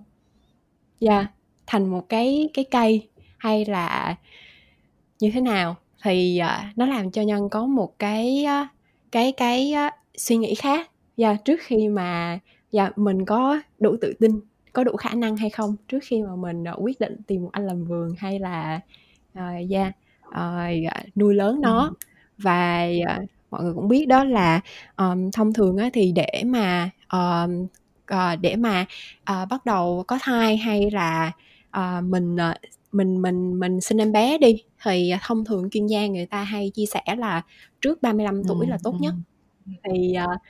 Dạ 1.01 1.17
yeah, 1.17 1.27
thành 1.67 1.87
một 1.87 2.09
cái 2.09 2.49
cái 2.55 2.65
cây 2.71 3.09
hay 3.39 3.65
là 3.65 4.17
như 5.21 5.31
thế 5.35 5.41
nào? 5.41 5.77
Thì 6.03 6.41
uh, 6.43 6.77
nó 6.77 6.87
làm 6.87 7.11
cho 7.11 7.23
nhân 7.23 7.49
có 7.49 7.67
một 7.67 7.99
cái 7.99 8.47
uh, 8.63 8.69
cái 9.13 9.33
cái 9.33 9.75
uh, 9.87 9.93
suy 10.17 10.37
nghĩ 10.37 10.55
khác 10.55 10.91
yeah, 11.17 11.45
trước 11.45 11.61
khi 11.63 11.89
mà 11.89 12.39
yeah, 12.73 12.99
mình 12.99 13.25
có 13.25 13.61
đủ 13.79 13.97
tự 14.01 14.15
tin 14.21 14.41
có 14.73 14.85
đủ 14.85 14.97
khả 14.97 15.15
năng 15.15 15.37
hay 15.37 15.51
không 15.51 15.77
trước 15.89 15.99
khi 16.03 16.23
mà 16.23 16.37
mình 16.37 16.63
uh, 16.63 16.85
quyết 16.85 17.01
định 17.01 17.17
tìm 17.27 17.43
một 17.43 17.51
anh 17.53 17.67
làm 17.67 17.85
vườn 17.85 18.15
hay 18.19 18.39
là 18.39 18.81
uh, 19.33 19.71
yeah, 19.71 19.93
uh, 20.29 21.17
nuôi 21.17 21.35
lớn 21.35 21.61
nó 21.61 21.81
ừ. 21.81 21.93
và 22.39 22.89
uh, 23.23 23.29
mọi 23.51 23.63
người 23.63 23.75
cũng 23.75 23.89
biết 23.89 24.07
đó 24.09 24.25
là 24.25 24.61
um, 24.97 25.31
thông 25.31 25.53
thường 25.53 25.77
á, 25.77 25.91
thì 25.93 26.13
để 26.13 26.43
mà 26.47 26.91
um, 27.13 27.67
uh, 28.15 28.41
để 28.41 28.57
mà 28.57 28.87
uh, 29.21 29.49
bắt 29.49 29.67
đầu 29.67 30.05
có 30.07 30.19
thai 30.23 30.57
hay 30.57 30.91
là 30.91 31.33
uh, 31.79 32.05
mình 32.05 32.37
uh, 32.37 32.57
mình 32.93 33.23
mình 33.23 33.61
mình 33.61 33.81
sinh 33.81 33.99
em 33.99 34.13
bé 34.13 34.39
đi 34.39 34.63
thì 34.83 35.13
thông 35.23 35.45
thường 35.45 35.71
chuyên 35.71 35.87
gia 35.87 36.07
người 36.07 36.27
ta 36.27 36.43
hay 36.43 36.71
chia 36.75 36.87
sẻ 36.87 37.03
là 37.19 37.43
trước 37.81 38.03
35 38.03 38.43
tuổi 38.49 38.67
ừ, 38.67 38.71
là 38.71 38.79
tốt 38.83 38.93
ừ. 38.93 38.99
nhất 39.01 39.15
thì 39.85 40.15
uh, 40.25 40.41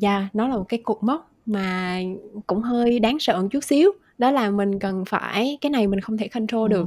yeah, 0.00 0.34
nó 0.34 0.48
là 0.48 0.56
một 0.56 0.64
cái 0.68 0.80
cột 0.84 0.98
mốc 1.00 1.30
mà 1.46 2.00
cũng 2.46 2.62
hơi 2.62 2.98
đáng 2.98 3.18
sợ 3.20 3.42
một 3.42 3.48
chút 3.50 3.64
xíu. 3.64 3.92
Đó 4.18 4.30
là 4.30 4.50
mình 4.50 4.78
cần 4.78 5.04
phải 5.04 5.58
cái 5.60 5.70
này 5.70 5.86
mình 5.86 6.00
không 6.00 6.16
thể 6.16 6.28
control 6.28 6.70
được. 6.70 6.86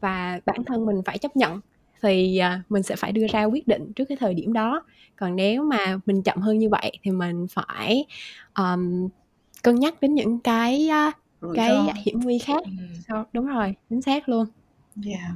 Và 0.00 0.40
bản 0.46 0.64
thân 0.64 0.86
mình 0.86 1.02
phải 1.04 1.18
chấp 1.18 1.36
nhận. 1.36 1.60
Thì 2.02 2.40
uh, 2.40 2.70
mình 2.70 2.82
sẽ 2.82 2.96
phải 2.96 3.12
đưa 3.12 3.26
ra 3.26 3.44
quyết 3.44 3.68
định 3.68 3.92
trước 3.92 4.04
cái 4.04 4.16
thời 4.20 4.34
điểm 4.34 4.52
đó. 4.52 4.82
Còn 5.16 5.36
nếu 5.36 5.64
mà 5.64 5.98
mình 6.06 6.22
chậm 6.22 6.38
hơn 6.38 6.58
như 6.58 6.68
vậy 6.68 6.98
thì 7.02 7.10
mình 7.10 7.46
phải 7.50 8.04
um, 8.54 9.08
cân 9.62 9.74
nhắc 9.74 9.94
đến 10.00 10.14
những 10.14 10.40
cái 10.40 10.88
uh, 11.08 11.54
cái 11.54 11.76
hiểm 12.04 12.20
nguy 12.20 12.38
khác. 12.38 12.62
Ừ. 13.08 13.24
đúng 13.32 13.46
rồi 13.46 13.74
chính 13.90 14.02
xác 14.02 14.28
luôn. 14.28 14.46
Yeah. 15.06 15.32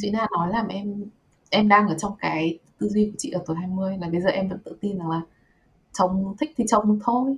chị 0.00 0.10
Na 0.10 0.26
nói 0.36 0.48
làm 0.52 0.68
em 0.68 1.04
em 1.50 1.68
đang 1.68 1.88
ở 1.88 1.94
trong 1.98 2.12
cái 2.18 2.58
tư 2.78 2.88
duy 2.88 3.04
của 3.04 3.16
chị 3.18 3.30
ở 3.30 3.42
tuổi 3.46 3.56
20 3.56 3.98
là 4.00 4.08
bây 4.08 4.20
giờ 4.20 4.30
em 4.30 4.48
vẫn 4.48 4.58
tự 4.64 4.76
tin 4.80 4.98
rằng 4.98 5.10
là 5.10 5.20
chồng 5.92 6.34
thích 6.40 6.54
thì 6.56 6.64
chồng 6.68 6.98
thôi. 7.04 7.36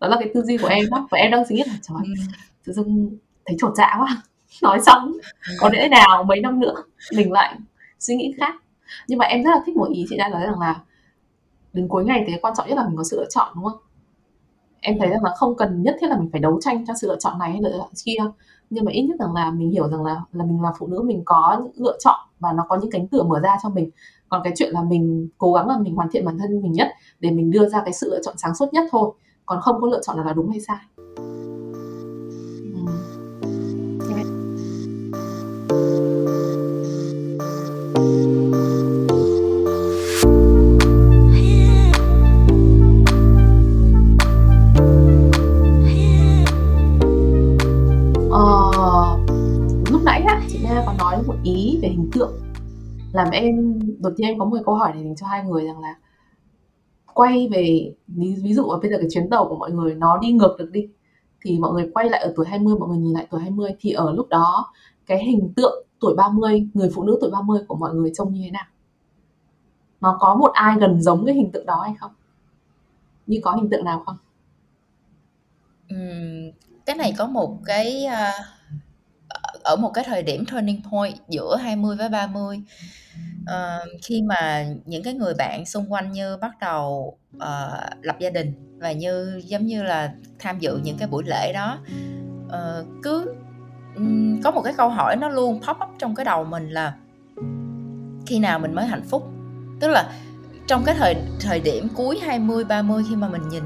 Đó 0.00 0.08
là 0.08 0.16
cái 0.20 0.30
tư 0.34 0.42
duy 0.42 0.56
của 0.56 0.68
em 0.68 0.90
đó 0.90 1.08
và 1.10 1.18
em 1.18 1.30
đang 1.30 1.44
suy 1.48 1.56
nghĩ 1.56 1.62
là 1.66 1.74
trời 1.82 1.98
ừ. 2.04 2.12
tự 2.64 2.72
dưng 2.72 3.16
thấy 3.46 3.56
trột 3.60 3.72
dạ 3.76 3.94
quá. 3.98 4.22
Nói 4.62 4.80
xong 4.80 5.12
có 5.58 5.70
lẽ 5.72 5.88
nào 5.88 6.24
mấy 6.24 6.40
năm 6.40 6.60
nữa 6.60 6.74
mình 7.16 7.32
lại 7.32 7.58
suy 7.98 8.16
nghĩ 8.16 8.34
khác. 8.38 8.54
Nhưng 9.08 9.18
mà 9.18 9.24
em 9.24 9.42
rất 9.42 9.50
là 9.50 9.60
thích 9.66 9.76
một 9.76 9.88
ý 9.94 10.06
chị 10.08 10.16
đã 10.16 10.28
nói 10.28 10.42
rằng 10.44 10.58
là 10.60 10.80
đến 11.72 11.88
cuối 11.88 12.04
ngày 12.04 12.24
thì 12.26 12.32
quan 12.42 12.54
trọng 12.56 12.68
nhất 12.68 12.76
là 12.76 12.86
mình 12.86 12.96
có 12.96 13.04
sự 13.04 13.16
lựa 13.16 13.28
chọn 13.30 13.52
đúng 13.54 13.64
không? 13.64 13.78
Em 14.80 14.98
thấy 14.98 15.08
rằng 15.08 15.24
là 15.24 15.30
không 15.36 15.56
cần 15.56 15.82
nhất 15.82 15.96
thiết 16.00 16.06
là 16.10 16.16
mình 16.16 16.28
phải 16.32 16.40
đấu 16.40 16.60
tranh 16.60 16.86
cho 16.86 16.94
sự 17.00 17.08
lựa 17.08 17.16
chọn 17.20 17.38
này 17.38 17.52
hay 17.52 17.60
lựa 17.62 17.78
chọn 17.78 17.90
kia. 18.04 18.22
Nhưng 18.70 18.84
mà 18.84 18.92
ít 18.92 19.02
nhất 19.02 19.16
rằng 19.20 19.34
là 19.34 19.50
mình 19.50 19.70
hiểu 19.70 19.88
rằng 19.88 20.04
là 20.04 20.22
là 20.32 20.44
mình 20.44 20.62
là 20.62 20.72
phụ 20.78 20.86
nữ 20.86 21.02
mình 21.04 21.22
có 21.24 21.60
những 21.62 21.84
lựa 21.84 21.96
chọn 22.00 22.20
và 22.44 22.52
nó 22.52 22.64
có 22.68 22.76
những 22.76 22.90
cánh 22.90 23.08
cửa 23.08 23.22
mở 23.22 23.40
ra 23.40 23.56
cho 23.62 23.68
mình. 23.68 23.90
Còn 24.28 24.40
cái 24.44 24.52
chuyện 24.56 24.72
là 24.72 24.82
mình 24.82 25.28
cố 25.38 25.52
gắng 25.52 25.68
là 25.68 25.78
mình 25.78 25.94
hoàn 25.94 26.08
thiện 26.10 26.24
bản 26.24 26.38
thân 26.38 26.62
mình 26.62 26.72
nhất 26.72 26.88
để 27.20 27.30
mình 27.30 27.50
đưa 27.50 27.68
ra 27.68 27.82
cái 27.84 27.92
sự 27.92 28.10
lựa 28.10 28.20
chọn 28.22 28.34
sáng 28.38 28.54
suốt 28.54 28.72
nhất 28.72 28.88
thôi. 28.90 29.10
Còn 29.46 29.60
không 29.60 29.80
có 29.80 29.86
lựa 29.86 30.00
chọn 30.02 30.16
là, 30.16 30.24
là 30.24 30.32
đúng 30.32 30.50
hay 30.50 30.60
sai. 30.60 30.76
Làm 53.14 53.30
em 53.30 53.78
đột 54.00 54.12
nhiên 54.16 54.28
em 54.28 54.38
có 54.38 54.44
một 54.44 54.56
câu 54.66 54.74
hỏi 54.74 54.92
để 54.94 55.02
dành 55.02 55.16
cho 55.16 55.26
hai 55.26 55.44
người 55.44 55.64
rằng 55.64 55.80
là 55.80 55.94
quay 57.14 57.48
về 57.52 57.94
ví, 58.06 58.36
ví 58.42 58.54
dụ 58.54 58.72
là 58.72 58.78
bây 58.82 58.90
giờ 58.90 58.96
cái 59.00 59.08
chuyến 59.10 59.30
tàu 59.30 59.48
của 59.48 59.56
mọi 59.56 59.70
người 59.70 59.94
nó 59.94 60.18
đi 60.18 60.32
ngược 60.32 60.56
được 60.58 60.70
đi 60.72 60.88
thì 61.40 61.58
mọi 61.58 61.72
người 61.72 61.90
quay 61.94 62.10
lại 62.10 62.20
ở 62.22 62.32
tuổi 62.36 62.46
20 62.46 62.74
mọi 62.78 62.88
người 62.88 62.98
nhìn 62.98 63.12
lại 63.12 63.26
tuổi 63.30 63.40
20 63.40 63.70
thì 63.80 63.92
ở 63.92 64.12
lúc 64.12 64.28
đó 64.28 64.72
cái 65.06 65.24
hình 65.24 65.52
tượng 65.56 65.86
tuổi 66.00 66.14
30 66.16 66.68
người 66.74 66.90
phụ 66.94 67.04
nữ 67.04 67.18
tuổi 67.20 67.30
30 67.30 67.60
của 67.68 67.76
mọi 67.76 67.94
người 67.94 68.10
trông 68.14 68.32
như 68.32 68.40
thế 68.44 68.50
nào? 68.50 68.66
Nó 70.00 70.16
có 70.20 70.34
một 70.34 70.50
ai 70.52 70.76
gần 70.80 71.02
giống 71.02 71.26
cái 71.26 71.34
hình 71.34 71.52
tượng 71.52 71.66
đó 71.66 71.80
hay 71.82 71.94
không? 71.98 72.12
Như 73.26 73.40
có 73.42 73.52
hình 73.52 73.70
tượng 73.70 73.84
nào 73.84 74.02
không? 74.06 74.16
Ừ, 75.88 75.96
cái 76.86 76.96
này 76.96 77.14
có 77.18 77.26
một 77.26 77.58
cái 77.64 78.06
uh, 78.06 78.63
ở 79.64 79.76
một 79.76 79.90
cái 79.94 80.04
thời 80.04 80.22
điểm 80.22 80.44
turning 80.46 80.80
point 80.90 81.14
giữa 81.28 81.56
20 81.56 81.96
với 81.96 82.08
30 82.08 82.56
uh, 82.56 82.64
ờ, 83.46 83.84
khi 84.02 84.22
mà 84.22 84.66
những 84.84 85.02
cái 85.02 85.14
người 85.14 85.34
bạn 85.34 85.66
xung 85.66 85.92
quanh 85.92 86.12
như 86.12 86.36
bắt 86.36 86.52
đầu 86.60 87.16
uh, 87.36 87.42
lập 88.02 88.16
gia 88.18 88.30
đình 88.30 88.78
và 88.78 88.92
như 88.92 89.42
giống 89.44 89.66
như 89.66 89.82
là 89.82 90.12
tham 90.38 90.58
dự 90.58 90.80
những 90.84 90.96
cái 90.98 91.08
buổi 91.08 91.24
lễ 91.26 91.52
đó 91.52 91.78
uh, 92.46 92.86
cứ 93.02 93.34
um, 93.96 94.40
có 94.42 94.50
một 94.50 94.62
cái 94.64 94.74
câu 94.76 94.88
hỏi 94.88 95.16
nó 95.16 95.28
luôn 95.28 95.60
pop 95.66 95.76
up 95.82 95.88
trong 95.98 96.14
cái 96.14 96.24
đầu 96.24 96.44
mình 96.44 96.70
là 96.70 96.94
khi 98.26 98.38
nào 98.38 98.58
mình 98.58 98.74
mới 98.74 98.86
hạnh 98.86 99.04
phúc? 99.10 99.30
Tức 99.80 99.88
là 99.88 100.12
trong 100.66 100.84
cái 100.84 100.94
thời 100.98 101.16
thời 101.40 101.60
điểm 101.60 101.88
cuối 101.94 102.18
20 102.22 102.64
30 102.64 103.04
khi 103.08 103.16
mà 103.16 103.28
mình 103.28 103.48
nhìn 103.48 103.62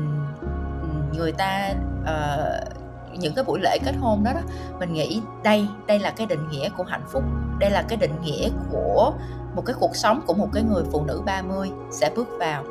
người 1.16 1.32
ta 1.32 1.74
uh, 2.02 2.77
những 3.18 3.34
cái 3.34 3.44
buổi 3.44 3.60
lễ 3.60 3.78
kết 3.84 3.94
hôn 4.00 4.24
đó 4.24 4.32
đó, 4.32 4.40
mình 4.78 4.92
nghĩ 4.92 5.20
đây 5.42 5.66
đây 5.86 5.98
là 5.98 6.10
cái 6.10 6.26
định 6.26 6.48
nghĩa 6.50 6.68
của 6.76 6.84
hạnh 6.84 7.04
phúc. 7.12 7.22
Đây 7.58 7.70
là 7.70 7.82
cái 7.82 7.96
định 7.96 8.14
nghĩa 8.22 8.48
của 8.72 9.12
một 9.54 9.62
cái 9.66 9.76
cuộc 9.80 9.96
sống 9.96 10.20
của 10.26 10.34
một 10.34 10.48
cái 10.52 10.62
người 10.62 10.84
phụ 10.92 11.04
nữ 11.04 11.22
30 11.26 11.70
sẽ 11.90 12.10
bước 12.16 12.28
vào. 12.38 12.64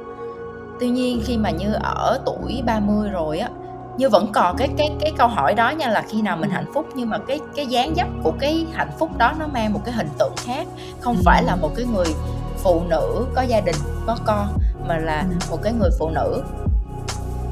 Tuy 0.80 0.90
nhiên, 0.90 1.22
khi 1.26 1.38
mà 1.38 1.50
như 1.50 1.74
ở 1.74 2.20
tuổi 2.26 2.64
30 2.66 3.10
rồi 3.10 3.40
á, 3.40 3.50
như 3.98 4.10
vẫn 4.10 4.32
còn 4.34 4.58
cái 4.58 4.70
cái 4.78 4.92
cái 5.00 5.12
câu 5.18 5.28
hỏi 5.28 5.54
đó 5.54 5.70
nha, 5.70 5.90
là 5.90 6.04
khi 6.10 6.22
nào 6.22 6.38
mình 6.38 6.50
hạnh 6.50 6.72
phúc, 6.74 6.86
nhưng 6.96 7.10
mà 7.10 7.18
cái 7.28 7.40
cái 7.56 7.66
dáng 7.66 7.94
dấp 7.96 8.08
của 8.24 8.34
cái 8.40 8.66
hạnh 8.74 8.92
phúc 9.00 9.18
đó 9.18 9.34
nó 9.40 9.48
mang 9.48 9.74
một 9.74 9.82
cái 9.86 9.94
hình 9.94 10.10
tượng 10.20 10.34
khác. 10.38 10.68
Không 11.00 11.16
phải 11.26 11.44
là 11.44 11.56
một 11.56 11.72
cái 11.76 11.86
người 11.86 12.08
phụ 12.64 12.82
nữ 12.90 13.26
có 13.36 13.42
gia 13.42 13.62
đình, 13.62 13.76
có 14.08 14.18
con, 14.26 14.48
mà 14.88 14.98
là 14.98 15.26
một 15.52 15.58
cái 15.64 15.74
người 15.74 15.90
phụ 16.00 16.10
nữ 16.10 16.44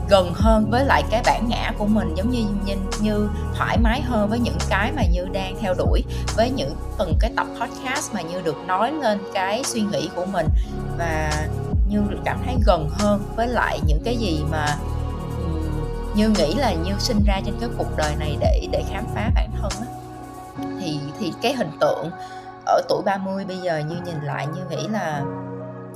gần 0.09 0.31
hơn 0.33 0.71
với 0.71 0.85
lại 0.85 1.03
cái 1.11 1.21
bản 1.25 1.47
ngã 1.49 1.71
của 1.77 1.85
mình 1.85 2.15
giống 2.15 2.29
như 2.29 2.45
như, 2.65 2.75
như 3.01 3.29
thoải 3.55 3.77
mái 3.77 4.01
hơn 4.01 4.29
với 4.29 4.39
những 4.39 4.57
cái 4.69 4.91
mà 4.95 5.03
như 5.11 5.25
đang 5.33 5.55
theo 5.61 5.73
đuổi 5.73 6.03
với 6.35 6.49
những 6.49 6.75
từng 6.97 7.13
cái 7.19 7.31
tập 7.35 7.47
podcast 7.61 8.13
mà 8.13 8.21
như 8.21 8.41
được 8.41 8.55
nói 8.67 8.91
lên 8.91 9.19
cái 9.33 9.63
suy 9.63 9.81
nghĩ 9.81 10.09
của 10.15 10.25
mình 10.25 10.47
và 10.97 11.47
như 11.89 12.01
cảm 12.25 12.39
thấy 12.45 12.55
gần 12.65 12.89
hơn 12.91 13.21
với 13.35 13.47
lại 13.47 13.79
những 13.87 14.01
cái 14.05 14.17
gì 14.17 14.43
mà 14.51 14.77
như 16.15 16.29
nghĩ 16.29 16.53
là 16.53 16.73
như 16.73 16.91
sinh 16.99 17.23
ra 17.25 17.41
trên 17.45 17.55
cái 17.59 17.69
cuộc 17.77 17.97
đời 17.97 18.15
này 18.19 18.37
để 18.39 18.67
để 18.71 18.83
khám 18.91 19.03
phá 19.15 19.31
bản 19.35 19.49
thân 19.61 19.71
đó. 19.79 19.87
thì 20.79 20.99
thì 21.19 21.33
cái 21.41 21.53
hình 21.53 21.71
tượng 21.79 22.09
ở 22.65 22.81
tuổi 22.89 23.01
30 23.05 23.45
bây 23.45 23.57
giờ 23.57 23.77
như 23.77 23.95
nhìn 24.05 24.21
lại 24.23 24.47
như 24.47 24.61
nghĩ 24.69 24.87
là 24.87 25.21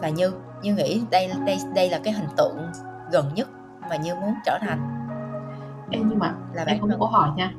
là 0.02 0.10
như 0.10 0.32
như 0.62 0.74
nghĩ 0.74 1.02
đây 1.10 1.32
đây 1.46 1.60
đây 1.76 1.90
là 1.90 2.00
cái 2.04 2.14
hình 2.14 2.28
tượng 2.38 2.58
gần 3.12 3.32
nhất 3.36 3.48
mà 3.90 3.96
như 3.96 4.16
muốn 4.16 4.34
trở 4.46 4.58
thành. 4.62 4.80
Em 5.92 6.10
nhưng 6.10 6.20
mà 6.20 6.34
là 6.54 6.64
em 6.68 6.80
có 6.82 6.88
một 6.88 6.96
câu 7.00 7.08
hỏi 7.08 7.30
nha 7.36 7.52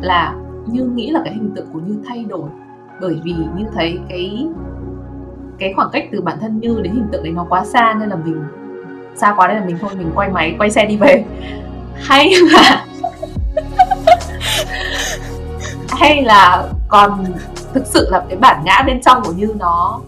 là 0.00 0.34
như 0.66 0.84
nghĩ 0.84 1.10
là 1.10 1.20
cái 1.24 1.34
hình 1.34 1.52
tượng 1.56 1.66
của 1.72 1.80
như 1.80 2.02
thay 2.08 2.24
đổi 2.24 2.48
bởi 3.00 3.20
vì 3.24 3.34
như 3.56 3.64
thấy 3.74 3.98
cái 4.08 4.46
cái 5.58 5.72
khoảng 5.76 5.90
cách 5.92 6.04
từ 6.12 6.20
bản 6.20 6.38
thân 6.40 6.60
như 6.60 6.80
đến 6.82 6.92
hình 6.92 7.08
tượng 7.12 7.24
đấy 7.24 7.32
nó 7.32 7.46
quá 7.48 7.64
xa 7.64 7.94
nên 8.00 8.08
là 8.08 8.16
mình 8.16 8.44
xa 9.14 9.34
quá 9.36 9.46
đây 9.46 9.56
là 9.56 9.64
mình 9.66 9.78
thôi 9.80 9.90
mình 9.98 10.10
quay 10.14 10.30
máy 10.30 10.54
quay 10.58 10.70
xe 10.70 10.86
đi 10.86 10.96
về. 10.96 11.24
Hay 11.94 12.32
là 12.52 12.86
hay 15.88 16.22
là 16.22 16.68
còn 16.88 17.24
thực 17.74 17.86
sự 17.86 18.08
là 18.10 18.24
cái 18.28 18.38
bản 18.38 18.62
ngã 18.64 18.82
bên 18.86 19.02
trong 19.02 19.22
của 19.24 19.32
như 19.32 19.54
nó 19.58 20.00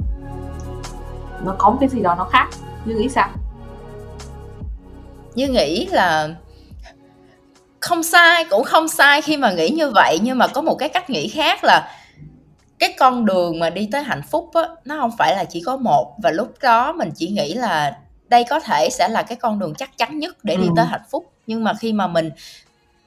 nó 1.45 1.55
có 1.59 1.70
một 1.70 1.77
cái 1.81 1.89
gì 1.89 2.03
đó 2.03 2.14
nó 2.18 2.25
khác? 2.25 2.49
Như 2.85 2.95
nghĩ 2.95 3.09
sao 3.09 3.29
như 5.35 5.49
nghĩ 5.49 5.87
là 5.87 6.28
không 7.80 8.03
sai 8.03 8.45
cũng 8.45 8.64
không 8.64 8.89
sai 8.89 9.22
khi 9.22 9.37
mà 9.37 9.53
nghĩ 9.53 9.68
như 9.68 9.91
vậy 9.91 10.18
nhưng 10.22 10.39
mà 10.39 10.47
có 10.47 10.61
một 10.61 10.74
cái 10.74 10.89
cách 10.89 11.11
nghĩ 11.11 11.28
khác 11.28 11.64
là 11.64 11.91
cái 12.78 12.95
con 12.99 13.24
đường 13.24 13.59
mà 13.59 13.70
đi 13.70 13.89
tới 13.93 14.03
hạnh 14.03 14.22
phúc 14.30 14.51
á 14.55 14.62
nó 14.85 14.97
không 15.01 15.11
phải 15.18 15.37
là 15.37 15.45
chỉ 15.45 15.62
có 15.66 15.76
một. 15.76 16.16
Và 16.22 16.30
lúc 16.30 16.55
đó 16.62 16.93
mình 16.93 17.11
chỉ 17.14 17.28
nghĩ 17.28 17.55
là 17.55 17.99
đây 18.28 18.45
có 18.51 18.61
thể 18.61 18.89
sẽ 18.91 19.09
là 19.09 19.22
cái 19.22 19.37
con 19.37 19.59
đường 19.59 19.74
chắc 19.74 19.99
chắn 19.99 20.18
nhất 20.18 20.37
để 20.45 20.57
đi 20.57 20.66
ừ. 20.66 20.72
tới 20.76 20.85
hạnh 20.85 21.05
phúc. 21.11 21.32
Nhưng 21.47 21.64
mà 21.64 21.72
khi 21.80 21.93
mà 21.93 22.07
mình 22.07 22.30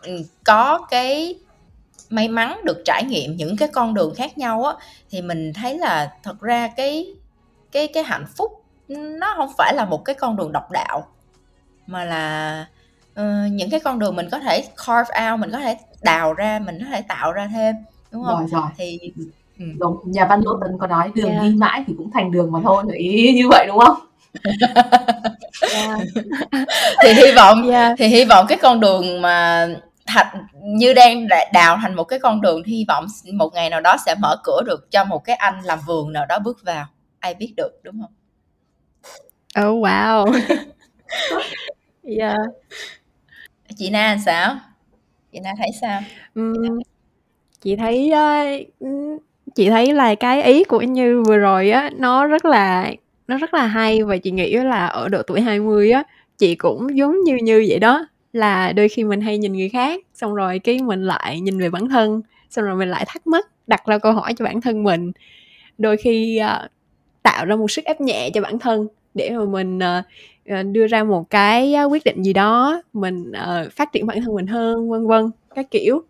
ừ, 0.01 0.23
có 0.43 0.79
cái 0.89 1.35
may 2.09 2.27
mắn 2.27 2.59
được 2.63 2.81
trải 2.85 3.03
nghiệm 3.03 3.35
những 3.35 3.57
cái 3.57 3.67
con 3.67 3.93
đường 3.93 4.15
khác 4.15 4.37
nhau 4.37 4.63
á 4.63 4.73
thì 5.09 5.21
mình 5.21 5.53
thấy 5.53 5.77
là 5.77 6.11
thật 6.23 6.41
ra 6.41 6.67
cái 6.67 7.07
cái 7.71 7.87
cái 7.87 8.03
hạnh 8.03 8.25
phúc 8.37 8.63
nó 8.87 9.33
không 9.37 9.49
phải 9.57 9.73
là 9.73 9.85
một 9.85 10.05
cái 10.05 10.15
con 10.15 10.35
đường 10.35 10.51
độc 10.51 10.71
đạo 10.71 11.07
mà 11.87 12.03
là 12.03 12.65
uh, 13.19 13.51
những 13.51 13.69
cái 13.69 13.79
con 13.79 13.99
đường 13.99 14.15
mình 14.15 14.29
có 14.31 14.39
thể 14.39 14.63
carve 14.87 15.29
out 15.31 15.39
mình 15.39 15.51
có 15.51 15.59
thể 15.59 15.77
đào 16.01 16.33
ra 16.33 16.59
mình 16.65 16.79
có 16.79 16.85
thể 16.89 17.01
tạo 17.01 17.31
ra 17.31 17.49
thêm 17.53 17.75
đúng 18.11 18.23
không 18.23 18.39
rồi 18.39 18.47
rồi 18.51 18.69
thì 18.77 18.99
ừ. 19.59 19.65
đúng 19.79 19.97
nhà 20.05 20.25
văn 20.25 20.41
đỗ 20.43 20.59
tấn 20.61 20.77
có 20.79 20.87
nói 20.87 21.11
đường 21.15 21.31
yeah. 21.31 21.43
đi 21.43 21.49
mãi 21.49 21.83
thì 21.87 21.93
cũng 21.97 22.11
thành 22.13 22.31
đường 22.31 22.51
mà 22.51 22.59
thôi 22.63 22.83
ý 22.93 23.33
như 23.33 23.47
vậy 23.49 23.65
đúng 23.67 23.79
không 23.79 23.97
yeah. 25.73 25.99
thì 27.03 27.13
hy 27.13 27.31
vọng 27.35 27.69
yeah. 27.69 27.93
thì 27.97 28.07
hy 28.07 28.25
vọng 28.25 28.45
cái 28.49 28.57
con 28.61 28.79
đường 28.79 29.21
mà 29.21 29.67
thành 30.05 30.27
như 30.61 30.93
đang 30.93 31.27
đào 31.53 31.77
thành 31.81 31.95
một 31.95 32.03
cái 32.03 32.19
con 32.19 32.41
đường 32.41 32.63
hy 32.63 32.85
vọng 32.87 33.05
một 33.33 33.53
ngày 33.53 33.69
nào 33.69 33.81
đó 33.81 33.95
sẽ 34.05 34.15
mở 34.15 34.35
cửa 34.43 34.61
được 34.65 34.91
cho 34.91 35.03
một 35.03 35.23
cái 35.23 35.35
anh 35.35 35.61
làm 35.63 35.79
vườn 35.87 36.13
nào 36.13 36.25
đó 36.25 36.39
bước 36.39 36.57
vào 36.65 36.85
ai 37.19 37.33
biết 37.33 37.53
được 37.57 37.71
đúng 37.83 38.01
không 38.01 38.11
oh 39.67 39.83
wow 39.83 40.39
yeah 42.07 42.37
chị 43.75 43.89
Na 43.89 44.17
sao? 44.25 44.55
Chị 45.31 45.39
Na 45.39 45.53
thấy 45.57 45.67
sao? 45.81 46.01
Um, 46.35 46.79
chị 47.61 47.75
thấy 47.75 48.11
uh, 48.83 49.21
chị 49.55 49.69
thấy 49.69 49.93
là 49.93 50.15
cái 50.15 50.43
ý 50.43 50.63
của 50.63 50.81
như 50.81 51.23
vừa 51.27 51.37
rồi 51.37 51.69
á 51.69 51.89
nó 51.97 52.27
rất 52.27 52.45
là 52.45 52.91
nó 53.27 53.37
rất 53.37 53.53
là 53.53 53.67
hay 53.67 54.03
và 54.03 54.17
chị 54.17 54.31
nghĩ 54.31 54.55
là 54.55 54.87
ở 54.87 55.09
độ 55.09 55.21
tuổi 55.27 55.41
20 55.41 55.91
á 55.91 56.03
chị 56.37 56.55
cũng 56.55 56.97
giống 56.97 57.23
như 57.23 57.35
như 57.43 57.65
vậy 57.69 57.79
đó 57.79 58.07
là 58.33 58.71
đôi 58.71 58.89
khi 58.89 59.03
mình 59.03 59.21
hay 59.21 59.37
nhìn 59.37 59.53
người 59.53 59.69
khác 59.69 60.01
xong 60.13 60.35
rồi 60.35 60.59
cái 60.59 60.79
mình 60.81 61.03
lại 61.03 61.39
nhìn 61.39 61.59
về 61.59 61.69
bản 61.69 61.89
thân 61.89 62.21
xong 62.49 62.65
rồi 62.65 62.75
mình 62.75 62.89
lại 62.89 63.05
thắc 63.07 63.27
mắc 63.27 63.45
đặt 63.67 63.85
ra 63.85 63.97
câu 63.97 64.11
hỏi 64.13 64.33
cho 64.33 64.45
bản 64.45 64.61
thân 64.61 64.83
mình. 64.83 65.11
Đôi 65.77 65.97
khi 65.97 66.39
uh, 66.41 66.71
tạo 67.23 67.45
ra 67.45 67.55
một 67.55 67.71
sức 67.71 67.85
ép 67.85 68.01
nhẹ 68.01 68.29
cho 68.33 68.41
bản 68.41 68.59
thân 68.59 68.87
để 69.13 69.29
mà 69.29 69.45
mình 69.45 69.77
uh, 69.77 70.05
đưa 70.71 70.87
ra 70.87 71.03
một 71.03 71.29
cái 71.29 71.75
quyết 71.89 72.03
định 72.05 72.23
gì 72.23 72.33
đó 72.33 72.81
mình 72.93 73.31
uh, 73.31 73.71
phát 73.71 73.91
triển 73.91 74.05
bản 74.05 74.21
thân 74.21 74.35
mình 74.35 74.47
hơn 74.47 74.89
vân 74.89 75.07
vân 75.07 75.29
các 75.55 75.71
kiểu. 75.71 76.03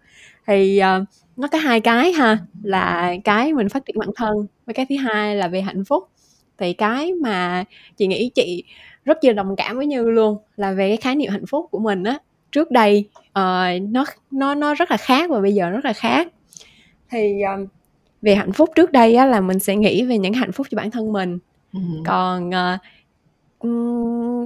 Thì 0.47 0.81
uh, 1.01 1.07
nó 1.38 1.47
có 1.47 1.57
hai 1.57 1.79
cái 1.79 2.11
ha 2.11 2.38
là 2.63 3.15
cái 3.23 3.53
mình 3.53 3.69
phát 3.69 3.85
triển 3.85 3.99
bản 3.99 4.09
thân 4.15 4.47
với 4.65 4.73
cái 4.73 4.85
thứ 4.89 4.95
hai 4.97 5.35
là 5.35 5.47
về 5.47 5.61
hạnh 5.61 5.85
phúc. 5.85 6.03
Thì 6.57 6.73
cái 6.73 7.13
mà 7.13 7.63
chị 7.97 8.07
nghĩ 8.07 8.29
chị 8.35 8.63
rất 9.05 9.17
nhiều 9.23 9.33
đồng 9.33 9.55
cảm 9.55 9.77
với 9.77 9.85
như 9.85 10.09
luôn 10.09 10.38
là 10.57 10.71
về 10.71 10.88
cái 10.88 10.97
khái 10.97 11.15
niệm 11.15 11.31
hạnh 11.31 11.45
phúc 11.45 11.67
của 11.71 11.79
mình 11.79 12.03
á. 12.03 12.19
Trước 12.51 12.71
đây 12.71 13.05
uh, 13.19 13.81
nó 13.89 14.05
nó 14.31 14.55
nó 14.55 14.73
rất 14.73 14.91
là 14.91 14.97
khác 14.97 15.29
và 15.29 15.41
bây 15.41 15.53
giờ 15.53 15.69
rất 15.69 15.85
là 15.85 15.93
khác. 15.93 16.27
Thì 17.09 17.33
uh, 17.61 17.69
về 18.21 18.35
hạnh 18.35 18.51
phúc 18.51 18.69
trước 18.75 18.91
đây 18.91 19.15
á 19.15 19.25
là 19.25 19.41
mình 19.41 19.59
sẽ 19.59 19.75
nghĩ 19.75 20.03
về 20.03 20.17
những 20.17 20.33
hạnh 20.33 20.51
phúc 20.51 20.67
cho 20.69 20.75
bản 20.75 20.91
thân 20.91 21.13
mình. 21.13 21.39
Ừ. 21.73 21.79
còn 22.05 22.49
uh, 22.49 22.79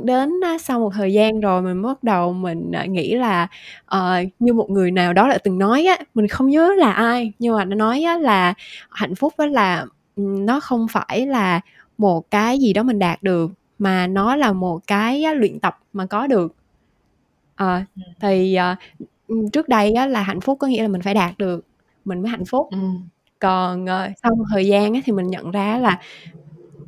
đến 0.04 0.32
sau 0.60 0.80
một 0.80 0.92
thời 0.94 1.14
gian 1.14 1.40
rồi 1.40 1.62
mình 1.62 1.82
bắt 1.82 2.04
đầu 2.04 2.34
mình 2.34 2.72
nghĩ 2.90 3.16
là 3.16 3.48
uh, 3.96 4.28
như 4.40 4.54
một 4.54 4.70
người 4.70 4.92
nào 4.92 5.14
đó 5.14 5.28
đã 5.30 5.38
từng 5.44 5.60
nói 5.60 5.86
á 5.86 5.98
mình 6.14 6.28
không 6.28 6.50
nhớ 6.50 6.74
là 6.78 6.92
ai 6.92 7.34
nhưng 7.40 7.56
mà 7.56 7.66
nó 7.66 7.76
nói 7.76 8.04
á 8.04 8.18
là 8.18 8.54
hạnh 8.90 9.16
phúc 9.16 9.34
á 9.38 9.46
là 9.46 9.86
nó 10.16 10.60
không 10.60 10.88
phải 10.92 11.28
là 11.28 11.62
một 11.98 12.32
cái 12.32 12.60
gì 12.60 12.74
đó 12.74 12.84
mình 12.84 13.00
đạt 13.00 13.24
được 13.24 13.52
mà 13.80 14.08
nó 14.08 14.36
là 14.36 14.54
một 14.54 14.88
cái 14.88 15.36
luyện 15.36 15.60
tập 15.60 15.80
mà 15.94 16.06
có 16.06 16.28
được. 16.28 16.56
À, 17.56 17.86
thì 18.22 18.58
uh, 19.28 19.52
trước 19.54 19.70
đây 19.70 19.94
á, 19.94 20.06
là 20.06 20.22
hạnh 20.22 20.42
phúc 20.42 20.58
có 20.60 20.68
nghĩa 20.68 20.82
là 20.82 20.88
mình 20.88 21.02
phải 21.02 21.14
đạt 21.14 21.38
được 21.38 21.66
mình 22.06 22.22
mới 22.22 22.32
hạnh 22.32 22.46
phúc. 22.46 22.68
Ừ. 22.72 22.78
còn 23.40 23.84
uh, 23.84 24.18
sau 24.24 24.36
một 24.36 24.46
thời 24.54 24.68
gian 24.68 24.94
á, 24.94 25.00
thì 25.06 25.12
mình 25.12 25.28
nhận 25.28 25.52
ra 25.52 25.78
là 25.78 26.00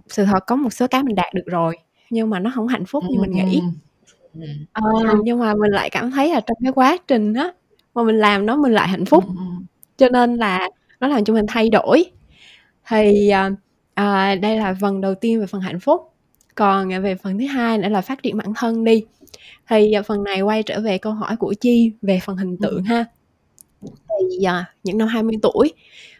sự 0.07 0.25
thật 0.25 0.39
có 0.47 0.55
một 0.55 0.73
số 0.73 0.87
cái 0.87 1.03
mình 1.03 1.15
đạt 1.15 1.33
được 1.33 1.45
rồi 1.45 1.77
nhưng 2.13 2.29
mà 2.29 2.39
nó 2.39 2.51
không 2.55 2.67
hạnh 2.67 2.85
phúc 2.85 3.03
như 3.09 3.19
mình 3.21 3.31
nghĩ. 3.31 3.61
À, 4.73 4.81
nhưng 5.23 5.39
mà 5.39 5.53
mình 5.53 5.71
lại 5.71 5.89
cảm 5.89 6.11
thấy 6.11 6.29
là 6.29 6.39
trong 6.39 6.57
cái 6.63 6.71
quá 6.71 6.97
trình 7.07 7.33
á 7.33 7.51
mà 7.95 8.03
mình 8.03 8.17
làm 8.17 8.45
nó 8.45 8.55
mình 8.55 8.71
lại 8.71 8.87
hạnh 8.87 9.05
phúc. 9.05 9.23
Cho 9.97 10.09
nên 10.09 10.35
là 10.35 10.69
nó 10.99 11.07
làm 11.07 11.23
cho 11.23 11.33
mình 11.33 11.45
thay 11.47 11.69
đổi. 11.69 12.05
Thì 12.89 13.29
à, 13.93 14.35
đây 14.35 14.57
là 14.57 14.75
phần 14.81 15.01
đầu 15.01 15.15
tiên 15.15 15.39
về 15.39 15.45
phần 15.45 15.61
hạnh 15.61 15.79
phúc. 15.79 16.09
Còn 16.55 16.89
về 17.03 17.15
phần 17.15 17.39
thứ 17.39 17.45
hai 17.45 17.77
nữa 17.77 17.89
là 17.89 18.01
phát 18.01 18.23
triển 18.23 18.37
bản 18.37 18.53
thân 18.55 18.83
đi. 18.83 19.05
Thì 19.69 19.93
phần 20.07 20.23
này 20.23 20.41
quay 20.41 20.63
trở 20.63 20.81
về 20.81 20.97
câu 20.97 21.13
hỏi 21.13 21.35
của 21.35 21.53
chi 21.53 21.91
về 22.01 22.19
phần 22.25 22.37
hình 22.37 22.57
tượng 22.57 22.83
ha. 22.83 23.05
Thì 23.81 24.37
uh, 24.39 24.65
những 24.83 24.97
năm 24.97 25.07
20 25.07 25.35
tuổi 25.41 25.73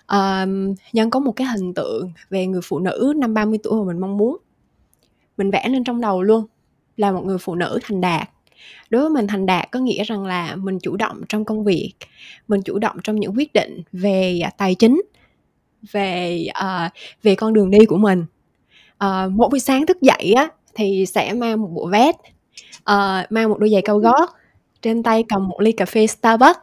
uh, 0.04 0.78
nhân 0.94 1.10
có 1.10 1.20
một 1.20 1.32
cái 1.32 1.48
hình 1.48 1.74
tượng 1.74 2.12
về 2.30 2.48
người 2.48 2.62
phụ 2.64 2.80
nữ 2.80 3.14
năm 3.18 3.34
30 3.34 3.60
tuổi 3.64 3.80
mà 3.80 3.88
mình 3.88 4.00
mong 4.00 4.18
muốn 4.18 4.38
mình 5.38 5.52
vẽ 5.52 5.70
lên 5.70 5.84
trong 5.84 6.02
đầu 6.02 6.24
luôn 6.24 6.46
là 6.98 7.12
một 7.12 7.26
người 7.26 7.38
phụ 7.38 7.56
nữ 7.56 7.80
thành 7.84 8.02
đạt. 8.02 8.30
Đối 8.90 9.02
với 9.02 9.10
mình 9.10 9.28
thành 9.28 9.46
đạt 9.46 9.72
có 9.72 9.80
nghĩa 9.80 10.04
rằng 10.04 10.26
là 10.26 10.56
mình 10.56 10.80
chủ 10.80 10.96
động 10.96 11.22
trong 11.30 11.46
công 11.46 11.64
việc 11.64 11.94
mình 12.48 12.62
chủ 12.62 12.80
động 12.80 12.98
trong 13.04 13.16
những 13.16 13.34
quyết 13.38 13.54
định 13.54 13.82
về 13.92 14.40
à, 14.44 14.52
tài 14.58 14.76
chính 14.76 15.02
về 15.92 16.46
uh, 16.50 16.92
về 17.24 17.36
con 17.36 17.54
đường 17.54 17.72
đi 17.72 17.86
của 17.86 17.98
mình. 17.98 18.26
Uh, 19.06 19.32
mỗi 19.32 19.50
buổi 19.50 19.60
sáng 19.60 19.86
thức 19.86 20.02
dậy 20.02 20.34
á 20.34 20.50
thì 20.76 21.06
sẽ 21.06 21.34
mang 21.34 21.62
một 21.62 21.70
bộ 21.74 21.88
vest 21.88 22.16
uh, 22.78 23.32
mang 23.32 23.50
một 23.50 23.60
đôi 23.60 23.70
giày 23.70 23.82
cao 23.82 23.98
gót 23.98 24.30
trên 24.82 25.04
tay 25.04 25.24
cầm 25.30 25.48
một 25.48 25.62
ly 25.62 25.72
cà 25.72 25.86
phê 25.86 26.08
Starbucks 26.08 26.60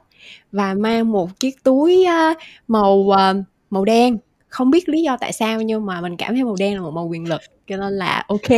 và 0.52 0.74
mang 0.74 1.12
một 1.12 1.40
chiếc 1.40 1.64
túi 1.64 2.06
uh, 2.06 2.38
màu 2.68 2.94
uh, 2.94 3.16
màu 3.70 3.84
đen. 3.84 4.18
Không 4.48 4.70
biết 4.70 4.88
lý 4.88 5.02
do 5.02 5.16
tại 5.16 5.32
sao 5.32 5.62
nhưng 5.62 5.86
mà 5.86 6.00
mình 6.00 6.16
cảm 6.16 6.34
thấy 6.34 6.44
màu 6.44 6.56
đen 6.58 6.74
là 6.74 6.80
một 6.80 6.90
màu 6.90 7.06
quyền 7.06 7.28
lực 7.28 7.40
cho 7.70 7.76
nên 7.76 7.92
là 7.92 8.24
ok 8.28 8.48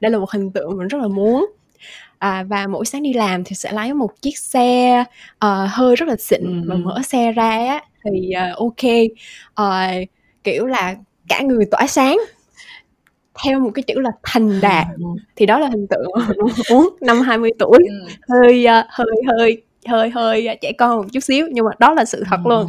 đây 0.00 0.10
là 0.10 0.18
một 0.18 0.30
hình 0.30 0.50
tượng 0.50 0.78
mình 0.78 0.88
rất 0.88 0.98
là 0.98 1.08
muốn. 1.08 1.46
À, 2.18 2.44
và 2.48 2.66
mỗi 2.66 2.86
sáng 2.86 3.02
đi 3.02 3.12
làm 3.12 3.44
thì 3.44 3.56
sẽ 3.56 3.72
lấy 3.72 3.94
một 3.94 4.22
chiếc 4.22 4.38
xe 4.38 5.04
uh, 5.44 5.70
hơi 5.70 5.96
rất 5.96 6.08
là 6.08 6.16
xịn 6.16 6.42
ừ. 6.42 6.68
và 6.68 6.74
mở 6.74 7.00
xe 7.04 7.32
ra 7.32 7.50
á 7.50 7.80
thì 8.04 8.30
uh, 8.52 8.58
ok. 8.58 8.90
Uh, 9.60 10.08
kiểu 10.44 10.66
là 10.66 10.96
cả 11.28 11.40
người 11.40 11.64
tỏa 11.70 11.86
sáng. 11.86 12.18
Theo 13.44 13.60
một 13.60 13.70
cái 13.74 13.82
chữ 13.82 14.00
là 14.00 14.10
thành 14.22 14.60
đạt. 14.60 14.86
Ừ. 14.98 15.04
thì 15.36 15.46
đó 15.46 15.58
là 15.58 15.68
hình 15.68 15.86
tượng 15.86 16.06
muốn. 16.70 16.96
Năm 17.00 17.20
20 17.20 17.50
tuổi 17.58 17.78
ừ. 17.88 18.08
hơi 18.28 18.66
uh, 18.66 18.86
hơi 18.90 19.22
hơi 19.26 19.62
hơi 19.86 20.10
hơi 20.10 20.58
trẻ 20.60 20.72
con 20.78 20.96
một 20.96 21.04
chút 21.12 21.20
xíu 21.20 21.48
nhưng 21.52 21.64
mà 21.64 21.70
đó 21.78 21.94
là 21.94 22.04
sự 22.04 22.24
thật 22.30 22.40
luôn 22.44 22.66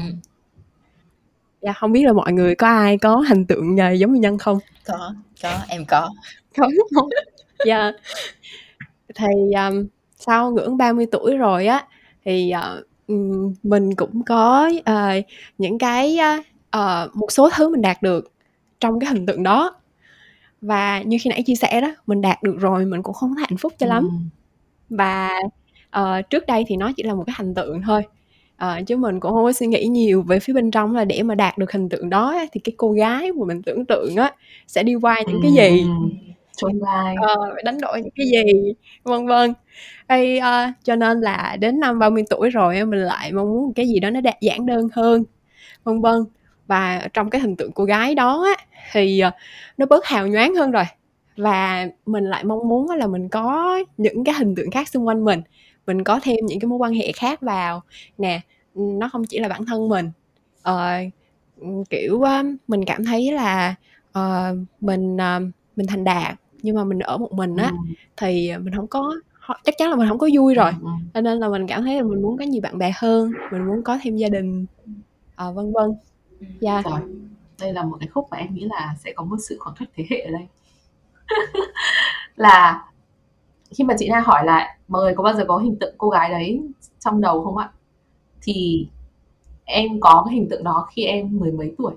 dạ 1.66 1.74
không 1.74 1.92
biết 1.92 2.04
là 2.06 2.14
mọi 2.14 2.34
người 2.34 2.56
có 2.56 2.68
ai 2.68 2.98
có 2.98 3.16
hình 3.30 3.46
tượng 3.46 3.76
uh, 3.76 4.00
giống 4.00 4.14
như 4.14 4.20
nhân 4.20 4.38
không? 4.38 4.60
Có 4.86 5.14
có 5.42 5.60
em 5.68 5.86
có. 5.86 6.10
Có 6.58 6.70
không? 6.96 7.10
Dạ. 7.66 7.92
Thì 9.16 9.54
um, 9.54 9.88
sau 10.16 10.52
ngưỡng 10.52 10.78
30 10.78 11.06
tuổi 11.12 11.38
rồi 11.38 11.68
á 11.68 11.86
thì 12.26 12.54
uh, 12.56 13.16
mình 13.64 13.96
cũng 13.96 14.24
có 14.24 14.70
uh, 14.80 15.26
những 15.58 15.78
cái 15.78 16.18
uh, 16.78 17.16
một 17.16 17.32
số 17.32 17.50
thứ 17.56 17.70
mình 17.70 17.82
đạt 17.82 18.02
được 18.02 18.32
trong 18.80 19.00
cái 19.00 19.10
hình 19.10 19.26
tượng 19.26 19.44
đó. 19.44 19.76
Và 20.62 21.02
như 21.02 21.18
khi 21.22 21.30
nãy 21.30 21.44
chia 21.46 21.56
sẻ 21.56 21.82
đó 21.82 21.96
mình 22.08 22.22
đạt 22.22 22.44
được 22.44 22.56
rồi 22.60 22.86
mình 22.86 23.04
cũng 23.04 23.14
không 23.14 23.36
thấy 23.36 23.46
hạnh 23.50 23.58
phúc 23.58 23.74
cho 23.78 23.88
lắm. 23.88 24.10
Ừ. 24.12 24.18
và 24.90 25.32
uh, 26.00 26.30
trước 26.30 26.46
đây 26.46 26.64
thì 26.68 26.76
nó 26.76 26.92
chỉ 26.98 27.04
là 27.04 27.14
một 27.14 27.24
cái 27.28 27.36
hình 27.38 27.54
tượng 27.54 27.82
thôi 27.82 28.04
uh, 28.64 28.88
chứ 28.88 28.98
mình 28.98 29.20
cũng 29.20 29.32
không 29.32 29.44
có 29.44 29.54
suy 29.54 29.68
nghĩ 29.68 29.86
nhiều 29.86 30.22
về 30.22 30.40
phía 30.40 30.54
bên 30.54 30.72
trong 30.72 30.96
là 30.96 31.06
để 31.06 31.24
mà 31.24 31.36
đạt 31.36 31.58
được 31.58 31.72
hình 31.72 31.90
tượng 31.90 32.10
đó 32.10 32.46
thì 32.52 32.60
cái 32.64 32.74
cô 32.78 32.92
gái 32.92 33.32
mà 33.32 33.46
mình 33.46 33.62
tưởng 33.62 33.86
tượng 33.86 34.16
á 34.16 34.34
sẽ 34.68 34.84
đi 34.84 34.96
qua 34.96 35.22
những 35.28 35.40
cái 35.44 35.52
gì? 35.52 35.86
Trốn 36.58 36.80
vai 36.80 37.16
uh, 37.16 37.64
đánh 37.66 37.78
đổi 37.82 38.02
những 38.02 38.14
cái 38.16 38.28
gì? 38.28 38.74
Vân 39.04 39.28
vân. 39.28 39.54
Ê, 40.08 40.40
uh, 40.40 40.74
cho 40.84 40.96
nên 40.96 41.22
là 41.22 41.58
đến 41.60 41.80
năm 41.80 42.00
30 42.00 42.24
tuổi 42.30 42.50
rồi 42.50 42.86
mình 42.86 43.00
lại 43.00 43.32
mong 43.32 43.50
muốn 43.50 43.74
cái 43.74 43.88
gì 43.88 44.00
đó 44.00 44.10
nó 44.10 44.22
đạt 44.22 44.36
giản 44.42 44.66
đơn 44.66 44.88
hơn. 44.94 45.24
Vân 45.84 46.02
vân. 46.02 46.16
Và 46.68 47.08
trong 47.14 47.30
cái 47.30 47.42
hình 47.42 47.56
tượng 47.56 47.72
cô 47.72 47.84
gái 47.84 48.16
đó 48.16 48.46
á, 48.58 48.66
thì 48.92 49.22
uh, 49.28 49.34
nó 49.78 49.86
bớt 49.86 50.06
hào 50.06 50.28
nhoáng 50.28 50.56
hơn 50.56 50.72
rồi. 50.72 50.84
Và 51.38 51.88
mình 52.06 52.24
lại 52.24 52.44
mong 52.44 52.70
muốn 52.70 52.90
là 52.92 53.08
mình 53.08 53.30
có 53.30 53.80
những 53.98 54.24
cái 54.24 54.36
hình 54.38 54.56
tượng 54.56 54.72
khác 54.72 54.90
xung 54.90 55.08
quanh 55.08 55.26
mình 55.26 55.42
mình 55.88 56.04
có 56.04 56.20
thêm 56.24 56.38
những 56.46 56.60
cái 56.60 56.68
mối 56.68 56.78
quan 56.78 56.94
hệ 56.94 57.12
khác 57.12 57.42
vào 57.42 57.82
nè 58.18 58.42
nó 58.76 59.10
không 59.10 59.26
chỉ 59.26 59.40
là 59.40 59.48
bản 59.48 59.66
thân 59.66 59.90
mình 59.90 60.12
uh, 60.70 61.14
kiểu 61.90 62.16
uh, 62.16 62.46
mình 62.68 62.86
cảm 62.86 63.06
thấy 63.06 63.32
là 63.32 63.76
uh, 64.20 64.58
mình 64.82 65.16
uh, 65.16 65.54
mình 65.76 65.88
thành 65.88 66.04
đạt 66.04 66.36
nhưng 66.62 66.76
mà 66.76 66.84
mình 66.84 67.00
ở 67.00 67.18
một 67.18 67.34
mình 67.34 67.56
á 67.56 67.70
ừ. 67.72 67.94
thì 68.18 68.52
mình 68.58 68.76
không 68.76 68.88
có 68.88 69.16
chắc 69.64 69.76
chắn 69.78 69.90
là 69.90 69.96
mình 69.96 70.10
không 70.10 70.18
có 70.18 70.30
vui 70.34 70.56
rồi 70.56 70.72
ừ. 70.82 70.90
cho 71.14 71.22
nên 71.22 71.40
là 71.40 71.50
mình 71.50 71.68
cảm 71.68 71.84
thấy 71.84 71.96
là 71.96 72.04
mình 72.04 72.22
muốn 72.22 72.38
có 72.38 72.46
nhiều 72.46 72.62
bạn 72.62 72.78
bè 72.78 72.92
hơn 72.96 73.32
mình 73.52 73.66
muốn 73.66 73.84
có 73.84 74.00
thêm 74.02 74.18
gia 74.18 74.30
đình 74.30 74.66
vân 75.38 75.74
vân 75.74 75.92
dạ 76.60 76.74
yeah. 76.74 76.86
rồi 76.86 77.00
đây 77.60 77.74
là 77.74 77.84
một 77.84 77.98
cái 78.00 78.08
khúc 78.08 78.28
mà 78.32 78.38
em 78.38 78.54
nghĩ 78.54 78.66
là 78.70 78.96
sẽ 79.04 79.14
có 79.16 79.24
một 79.24 79.38
sự 79.50 79.58
khoảng 79.60 79.76
cách 79.80 79.90
thế 79.96 80.06
hệ 80.10 80.20
ở 80.20 80.32
đây 80.32 80.48
là 82.36 82.86
khi 83.78 83.84
mà 83.84 83.94
chị 84.00 84.10
Na 84.10 84.20
hỏi 84.20 84.46
lại 84.46 84.78
mọi 84.88 85.02
người 85.02 85.14
có 85.16 85.24
bao 85.24 85.34
giờ 85.34 85.46
có 85.48 85.58
hình 85.58 85.76
tượng 85.80 85.96
cô 85.98 86.10
gái 86.10 86.30
đấy 86.30 86.62
trong 87.00 87.22
đầu 87.22 87.44
không 87.44 87.58
ạ? 87.58 87.72
Thì 88.42 88.88
em 89.66 90.00
có 90.00 90.24
cái 90.26 90.36
hình 90.36 90.50
tượng 90.50 90.64
đó 90.64 90.88
khi 90.96 91.04
em 91.04 91.30
mười 91.40 91.52
mấy 91.52 91.72
tuổi. 91.78 91.94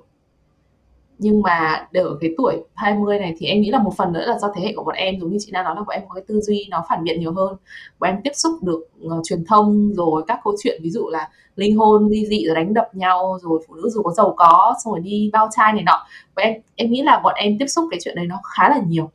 Nhưng 1.19 1.43
mà 1.43 1.89
để 1.93 2.01
ở 2.01 2.19
cái 2.21 2.35
tuổi 2.39 2.57
20 2.75 3.19
này 3.19 3.35
thì 3.39 3.47
em 3.47 3.61
nghĩ 3.61 3.71
là 3.71 3.83
một 3.83 3.93
phần 3.97 4.13
nữa 4.13 4.25
là 4.27 4.39
do 4.39 4.53
thế 4.57 4.63
hệ 4.63 4.73
của 4.77 4.85
bọn 4.85 4.95
em 4.95 5.21
giống 5.21 5.31
như 5.31 5.37
chị 5.41 5.51
đang 5.53 5.65
nói 5.65 5.75
là 5.77 5.83
bọn 5.83 5.95
em 5.95 6.03
có 6.09 6.15
cái 6.15 6.25
tư 6.29 6.41
duy 6.41 6.67
nó 6.71 6.85
phản 6.89 7.05
biện 7.05 7.21
nhiều 7.21 7.33
hơn. 7.33 7.57
Bọn 7.99 8.11
em 8.11 8.21
tiếp 8.25 8.31
xúc 8.35 8.63
được 8.63 8.89
uh, 9.07 9.25
truyền 9.25 9.45
thông 9.45 9.93
rồi 9.95 10.23
các 10.27 10.41
câu 10.45 10.55
chuyện 10.63 10.81
ví 10.83 10.91
dụ 10.91 11.09
là 11.09 11.29
ly 11.57 11.71
hôn 11.71 12.09
ly 12.09 12.27
dị 12.27 12.47
rồi 12.47 12.55
đánh 12.55 12.75
đập 12.75 12.89
nhau 12.93 13.39
rồi 13.43 13.65
phụ 13.69 13.75
nữ 13.75 13.91
dù 13.91 14.03
có 14.03 14.13
giàu 14.13 14.35
có 14.37 14.75
xong 14.85 14.93
rồi 14.93 15.01
đi 15.01 15.31
bao 15.33 15.49
trai 15.57 15.73
này 15.73 15.83
nọ. 15.83 16.07
Bọn 16.37 16.45
em 16.45 16.55
em 16.77 16.91
nghĩ 16.91 17.03
là 17.03 17.21
bọn 17.25 17.35
em 17.37 17.59
tiếp 17.59 17.67
xúc 17.67 17.85
cái 17.91 18.01
chuyện 18.05 18.15
đấy 18.15 18.27
nó 18.27 18.41
khá 18.45 18.69
là 18.69 18.81
nhiều 18.87 19.11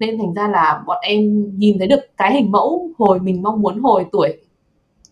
nên 0.00 0.18
thành 0.18 0.34
ra 0.34 0.48
là 0.48 0.82
bọn 0.86 0.98
em 1.02 1.50
nhìn 1.58 1.78
thấy 1.78 1.88
được 1.88 2.00
cái 2.16 2.34
hình 2.34 2.50
mẫu 2.50 2.90
hồi 2.98 3.20
mình 3.20 3.42
mong 3.42 3.62
muốn 3.62 3.80
hồi 3.80 4.06
tuổi 4.12 4.36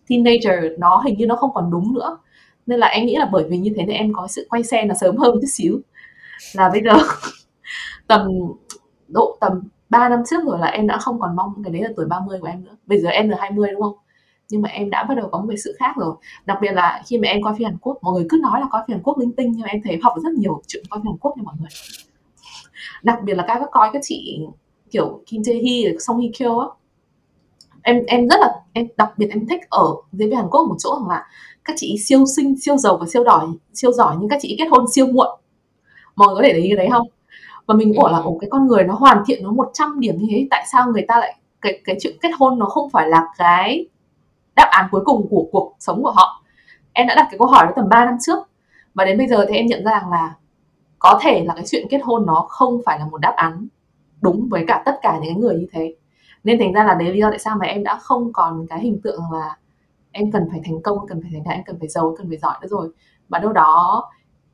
teenager, 0.09 0.79
nó 0.79 1.01
hình 1.05 1.17
như 1.17 1.25
nó 1.25 1.35
không 1.35 1.53
còn 1.53 1.71
đúng 1.71 1.93
nữa. 1.93 2.17
Nên 2.65 2.79
là 2.79 2.87
em 2.87 3.05
nghĩ 3.05 3.15
là 3.15 3.29
bởi 3.31 3.43
vì 3.49 3.57
như 3.57 3.73
thế 3.75 3.85
nên 3.85 3.97
em 3.97 4.13
có 4.13 4.27
sự 4.27 4.47
quay 4.49 4.63
xe 4.63 4.85
nó 4.85 4.95
sớm 4.95 5.17
hơn 5.17 5.35
chút 5.41 5.47
xíu. 5.47 5.79
Là 6.53 6.69
bây 6.69 6.81
giờ 6.83 6.93
tầm, 8.07 8.27
độ 9.07 9.37
tầm 9.41 9.61
3 9.89 10.09
năm 10.09 10.19
trước 10.29 10.45
rồi 10.45 10.59
là 10.59 10.67
em 10.67 10.87
đã 10.87 10.97
không 10.97 11.19
còn 11.19 11.35
mong 11.35 11.63
cái 11.63 11.73
đấy 11.73 11.81
là 11.81 11.89
tuổi 11.95 12.05
30 12.05 12.39
của 12.41 12.47
em 12.47 12.65
nữa. 12.65 12.75
Bây 12.85 12.99
giờ 12.99 13.09
em 13.09 13.29
là 13.29 13.37
20 13.39 13.71
đúng 13.71 13.81
không? 13.81 13.95
Nhưng 14.49 14.61
mà 14.61 14.69
em 14.69 14.89
đã 14.89 15.03
bắt 15.03 15.15
đầu 15.15 15.29
có 15.31 15.39
một 15.39 15.45
cái 15.49 15.57
sự 15.57 15.75
khác 15.79 15.93
rồi. 15.97 16.15
Đặc 16.45 16.57
biệt 16.61 16.71
là 16.71 17.01
khi 17.05 17.17
mà 17.17 17.27
em 17.27 17.43
coi 17.43 17.55
phim 17.57 17.65
Hàn 17.65 17.77
Quốc, 17.77 17.97
mọi 18.01 18.13
người 18.13 18.25
cứ 18.29 18.39
nói 18.41 18.59
là 18.59 18.67
coi 18.71 18.83
phim 18.87 18.93
Hàn 18.95 19.03
Quốc 19.03 19.17
linh 19.17 19.31
tinh, 19.31 19.51
nhưng 19.51 19.61
mà 19.61 19.67
em 19.67 19.81
thấy 19.83 19.99
học 20.03 20.13
rất 20.23 20.33
nhiều 20.33 20.61
chuyện 20.67 20.83
coi 20.89 20.99
phim 20.99 21.05
Hàn 21.05 21.17
Quốc 21.17 21.37
nha 21.37 21.43
mọi 21.43 21.55
người. 21.59 21.69
Đặc 23.03 23.19
biệt 23.23 23.33
là 23.33 23.43
các 23.47 23.59
các 23.59 23.69
coi 23.71 23.89
các 23.93 24.01
chị 24.03 24.39
kiểu 24.91 25.23
Kim 25.25 25.41
Jae 25.41 25.53
Hee 25.53 25.97
Song 25.99 26.19
Hye 26.19 26.29
Kyo 26.39 26.59
á. 26.59 26.67
Em 27.83 28.05
em 28.07 28.27
rất 28.27 28.39
là, 28.39 28.53
em, 28.73 28.87
đặc 28.97 29.17
biệt 29.17 29.27
em 29.29 29.47
thích 29.47 29.61
ở 29.69 29.85
diễn 30.11 30.29
viên 30.29 30.37
Hàn 30.37 30.49
Quốc 30.49 30.65
một 30.69 30.75
chỗ 30.79 30.95
rằng 30.99 31.09
là 31.09 31.27
các 31.65 31.73
chị 31.79 31.97
siêu 31.99 32.25
xinh, 32.35 32.55
siêu 32.61 32.77
giàu 32.77 32.97
và 32.97 33.05
siêu 33.07 33.23
đòi 33.23 33.47
siêu 33.73 33.91
giỏi 33.91 34.15
nhưng 34.19 34.29
các 34.29 34.39
chị 34.41 34.55
kết 34.59 34.65
hôn 34.71 34.85
siêu 34.95 35.07
muộn. 35.07 35.27
Mọi 36.15 36.27
người 36.27 36.35
có 36.35 36.41
thể 36.43 36.53
thấy 36.53 36.63
cái 36.67 36.77
đấy 36.77 36.87
không? 36.91 37.07
Và 37.65 37.75
mình 37.75 37.93
bảo 37.97 38.11
là, 38.11 38.17
ồ, 38.17 38.37
cái 38.41 38.49
con 38.49 38.67
người 38.67 38.83
nó 38.83 38.93
hoàn 38.93 39.23
thiện, 39.27 39.43
nó 39.43 39.51
100 39.51 39.99
điểm 39.99 40.17
như 40.17 40.27
thế, 40.31 40.47
tại 40.51 40.65
sao 40.71 40.91
người 40.91 41.05
ta 41.07 41.19
lại, 41.19 41.37
cái 41.61 41.81
cái 41.85 41.97
chuyện 42.01 42.17
kết 42.21 42.29
hôn 42.39 42.59
nó 42.59 42.65
không 42.65 42.89
phải 42.89 43.09
là 43.09 43.27
cái 43.37 43.87
đáp 44.55 44.67
án 44.71 44.87
cuối 44.91 45.01
cùng 45.05 45.27
của 45.29 45.47
cuộc 45.51 45.75
sống 45.79 46.03
của 46.03 46.11
họ? 46.11 46.43
Em 46.93 47.07
đã 47.07 47.15
đặt 47.15 47.27
cái 47.31 47.39
câu 47.39 47.47
hỏi 47.47 47.65
đó 47.65 47.71
tầm 47.75 47.89
3 47.89 48.05
năm 48.05 48.17
trước 48.21 48.39
và 48.93 49.05
đến 49.05 49.17
bây 49.17 49.27
giờ 49.27 49.45
thì 49.49 49.55
em 49.55 49.65
nhận 49.65 49.83
ra 49.83 49.91
rằng 49.91 50.11
là 50.11 50.35
có 50.99 51.19
thể 51.21 51.43
là 51.45 51.53
cái 51.53 51.63
chuyện 51.67 51.87
kết 51.89 51.99
hôn 52.03 52.25
nó 52.25 52.45
không 52.49 52.81
phải 52.85 52.99
là 52.99 53.05
một 53.05 53.17
đáp 53.17 53.33
án 53.35 53.67
đúng 54.21 54.47
với 54.49 54.63
cả 54.67 54.83
tất 54.85 54.95
cả 55.01 55.19
những 55.23 55.39
người 55.39 55.55
như 55.55 55.67
thế. 55.71 55.95
Nên 56.43 56.59
thành 56.59 56.73
ra 56.73 56.83
là 56.83 56.93
đấy 56.93 57.13
lý 57.13 57.19
do 57.19 57.29
tại 57.29 57.39
sao 57.39 57.57
mà 57.59 57.65
em 57.65 57.83
đã 57.83 57.99
không 58.01 58.33
còn 58.33 58.67
cái 58.69 58.79
hình 58.79 59.01
tượng 59.03 59.21
là 59.31 59.57
em 60.11 60.31
cần 60.31 60.47
phải 60.51 60.61
thành 60.65 60.81
công 60.81 61.07
cần 61.07 61.21
phải 61.21 61.31
thành 61.33 61.43
đạt 61.43 61.55
em 61.55 61.63
cần 61.65 61.79
phải 61.79 61.87
giàu 61.87 62.15
cần 62.17 62.27
phải 62.29 62.37
giỏi 62.37 62.57
nữa 62.61 62.67
rồi. 62.67 62.89
Và 63.29 63.39
đâu 63.39 63.53
đó 63.53 64.03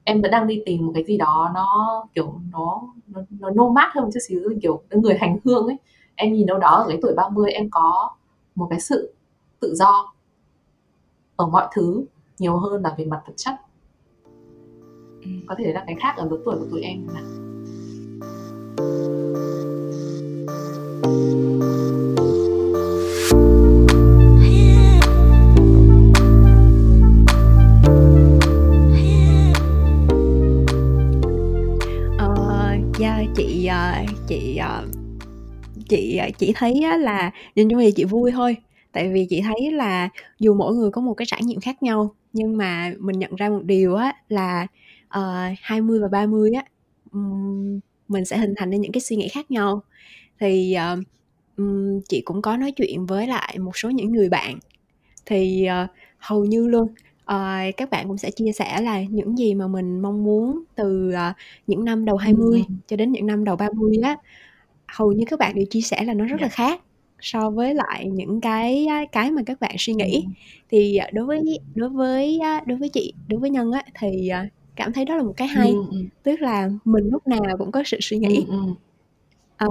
em 0.03 0.21
vẫn 0.21 0.31
đang 0.31 0.47
đi 0.47 0.61
tìm 0.65 0.85
một 0.85 0.91
cái 0.95 1.03
gì 1.03 1.17
đó 1.17 1.51
nó 1.53 2.05
kiểu 2.15 2.33
nó 2.51 2.81
nó, 3.07 3.49
nó 3.49 3.69
mát 3.69 3.91
hơn 3.93 4.03
một 4.03 4.09
chút 4.13 4.19
xíu 4.27 4.41
kiểu 4.61 4.81
người 4.91 5.17
hành 5.17 5.37
hương 5.45 5.67
ấy. 5.67 5.77
Em 6.15 6.33
nhìn 6.33 6.45
đâu 6.45 6.57
đó 6.57 6.69
ở 6.69 6.85
cái 6.87 6.97
tuổi 7.01 7.13
30 7.13 7.51
em 7.51 7.69
có 7.71 8.11
một 8.55 8.67
cái 8.69 8.79
sự 8.79 9.13
tự 9.59 9.75
do 9.75 10.13
ở 11.35 11.47
mọi 11.47 11.67
thứ 11.75 12.05
nhiều 12.39 12.57
hơn 12.57 12.81
là 12.83 12.95
về 12.97 13.05
mặt 13.05 13.21
vật 13.27 13.33
chất. 13.35 13.55
Ừ. 15.23 15.29
có 15.47 15.55
thể 15.57 15.73
là 15.73 15.83
cái 15.87 15.95
khác 15.99 16.13
ở 16.17 16.27
lứa 16.29 16.37
tuổi 16.45 16.55
của 16.59 16.65
tụi 16.71 16.81
em 16.81 17.07
mà 17.13 17.21
chị 33.35 33.69
uh, 33.69 34.09
chị 34.27 34.59
uh, 34.59 34.89
chị 35.89 36.17
ờ, 36.17 36.29
chỉ 36.37 36.53
thấy 36.55 36.81
là 36.99 37.31
nhìn 37.55 37.69
chung 37.69 37.79
thì 37.79 37.91
chị 37.91 38.03
vui 38.03 38.31
thôi. 38.31 38.55
Tại 38.91 39.09
vì 39.09 39.27
chị 39.29 39.41
thấy 39.41 39.71
là 39.71 40.09
dù 40.39 40.53
mỗi 40.53 40.75
người 40.75 40.91
có 40.91 41.01
một 41.01 41.13
cái 41.13 41.25
trải 41.25 41.41
nghiệm 41.43 41.59
khác 41.59 41.83
nhau 41.83 42.15
nhưng 42.33 42.57
mà 42.57 42.93
mình 42.99 43.19
nhận 43.19 43.35
ra 43.35 43.49
một 43.49 43.63
điều 43.63 43.95
á 43.95 44.13
là 44.29 44.67
uh, 45.17 45.57
20 45.61 45.99
và 45.99 46.07
30 46.07 46.51
á 46.55 46.63
um, 47.11 47.79
mình 48.07 48.25
sẽ 48.25 48.37
hình 48.37 48.53
thành 48.57 48.69
nên 48.69 48.81
những 48.81 48.91
cái 48.91 49.01
suy 49.01 49.15
nghĩ 49.15 49.27
khác 49.27 49.51
nhau. 49.51 49.83
Thì 50.39 50.75
uh, 50.93 50.99
um, 51.57 52.01
chị 52.09 52.21
cũng 52.25 52.41
có 52.41 52.57
nói 52.57 52.71
chuyện 52.71 53.05
với 53.05 53.27
lại 53.27 53.57
một 53.59 53.77
số 53.77 53.89
những 53.89 54.11
người 54.11 54.29
bạn. 54.29 54.59
Thì 55.25 55.67
uh, 55.83 55.89
hầu 56.17 56.45
như 56.45 56.67
luôn 56.67 56.87
uh, 57.23 57.77
các 57.77 57.89
bạn 57.89 58.07
cũng 58.07 58.17
sẽ 58.17 58.31
chia 58.31 58.51
sẻ 58.51 58.81
là 58.81 59.01
những 59.01 59.37
gì 59.37 59.53
mà 59.53 59.67
mình 59.67 60.01
mong 60.01 60.23
muốn 60.23 60.63
từ 60.75 61.09
uh, 61.09 61.35
những 61.67 61.85
năm 61.85 62.05
đầu 62.05 62.17
20 62.17 62.63
ừ. 62.67 62.73
cho 62.87 62.95
đến 62.95 63.11
những 63.11 63.27
năm 63.27 63.43
đầu 63.43 63.55
30 63.55 63.97
á 64.03 64.17
hầu 64.87 65.11
như 65.11 65.25
các 65.27 65.39
bạn 65.39 65.55
đều 65.55 65.65
chia 65.69 65.81
sẻ 65.81 66.03
là 66.03 66.13
nó 66.13 66.25
rất 66.25 66.41
là 66.41 66.47
dạ. 66.47 66.55
khác 66.55 66.81
so 67.21 67.49
với 67.49 67.75
lại 67.75 68.09
những 68.13 68.41
cái 68.41 68.87
cái 69.11 69.31
mà 69.31 69.41
các 69.45 69.59
bạn 69.59 69.75
suy 69.77 69.93
nghĩ 69.93 70.23
ừ. 70.25 70.31
thì 70.71 70.99
đối 71.13 71.25
với 71.25 71.59
đối 71.75 71.89
với 71.89 72.39
đối 72.65 72.77
với 72.77 72.89
chị 72.89 73.13
đối 73.27 73.39
với 73.39 73.49
nhân 73.49 73.71
á 73.71 73.83
thì 73.99 74.31
cảm 74.75 74.93
thấy 74.93 75.05
đó 75.05 75.15
là 75.15 75.23
một 75.23 75.33
cái 75.37 75.47
hay 75.47 75.69
ừ, 75.69 75.85
ừ. 75.91 75.97
tức 76.23 76.41
là 76.41 76.69
mình 76.85 77.09
lúc 77.11 77.27
nào 77.27 77.57
cũng 77.57 77.71
có 77.71 77.83
sự 77.85 77.97
suy 78.01 78.17
nghĩ 78.17 78.45
ừ, 78.47 78.53
ừ. 78.53 78.73
À, 79.57 79.67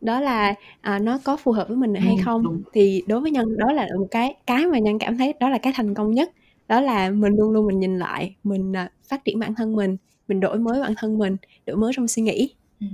đó 0.00 0.20
là 0.20 0.54
à, 0.80 0.98
nó 0.98 1.18
có 1.24 1.36
phù 1.36 1.52
hợp 1.52 1.68
với 1.68 1.76
mình 1.76 1.94
hay 1.94 2.16
không 2.24 2.42
đúng. 2.42 2.62
thì 2.72 3.02
đối 3.06 3.20
với 3.20 3.30
nhân 3.30 3.56
đó 3.56 3.72
là 3.72 3.86
một 3.98 4.06
cái 4.10 4.34
cái 4.46 4.66
mà 4.66 4.78
nhân 4.78 4.98
cảm 4.98 5.18
thấy 5.18 5.34
đó 5.40 5.48
là 5.48 5.58
cái 5.58 5.72
thành 5.76 5.94
công 5.94 6.10
nhất 6.10 6.30
đó 6.68 6.80
là 6.80 7.10
mình 7.10 7.36
luôn 7.36 7.50
luôn 7.50 7.66
mình 7.66 7.80
nhìn 7.80 7.98
lại 7.98 8.36
mình 8.44 8.76
à, 8.76 8.90
phát 9.08 9.24
triển 9.24 9.38
bản 9.38 9.54
thân 9.54 9.76
mình 9.76 9.96
mình 10.28 10.40
đổi 10.40 10.58
mới 10.58 10.80
bản 10.80 10.94
thân 10.96 11.18
mình 11.18 11.36
đổi 11.66 11.76
mới 11.76 11.92
trong 11.96 12.08
suy 12.08 12.22
nghĩ 12.22 12.54
ừ. 12.80 12.86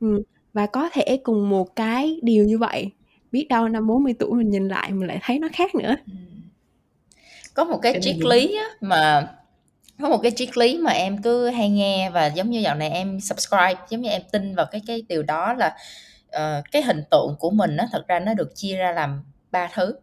ừ. 0.00 0.22
và 0.52 0.66
có 0.66 0.90
thể 0.92 1.20
cùng 1.22 1.50
một 1.50 1.76
cái 1.76 2.20
điều 2.22 2.44
như 2.44 2.58
vậy 2.58 2.90
biết 3.32 3.46
đâu 3.48 3.68
năm 3.68 3.86
40 3.86 4.14
tuổi 4.18 4.30
mình 4.32 4.50
nhìn 4.50 4.68
lại 4.68 4.92
mình 4.92 5.08
lại 5.08 5.18
thấy 5.22 5.38
nó 5.38 5.48
khác 5.52 5.74
nữa 5.74 5.96
ừ. 6.06 6.12
có 7.54 7.64
một 7.64 7.78
cái, 7.82 7.98
triết 8.02 8.16
lý 8.18 8.56
á, 8.56 8.64
mà 8.80 9.32
có 10.02 10.08
một 10.08 10.18
cái 10.22 10.32
triết 10.36 10.56
lý 10.56 10.78
mà 10.78 10.90
em 10.90 11.22
cứ 11.22 11.48
hay 11.48 11.70
nghe 11.70 12.10
và 12.10 12.26
giống 12.26 12.50
như 12.50 12.58
dạo 12.58 12.74
này 12.74 12.90
em 12.90 13.20
subscribe 13.20 13.74
giống 13.88 14.00
như 14.00 14.10
em 14.10 14.22
tin 14.32 14.54
vào 14.54 14.66
cái 14.72 14.80
cái 14.86 15.02
điều 15.08 15.22
đó 15.22 15.52
là 15.52 15.76
uh, 16.36 16.64
cái 16.72 16.82
hình 16.82 17.02
tượng 17.10 17.36
của 17.38 17.50
mình 17.50 17.76
nó 17.76 17.84
thật 17.92 18.04
ra 18.08 18.20
nó 18.20 18.34
được 18.34 18.52
chia 18.54 18.76
ra 18.76 18.92
làm 18.92 19.24
ba 19.50 19.68
thứ 19.74 19.94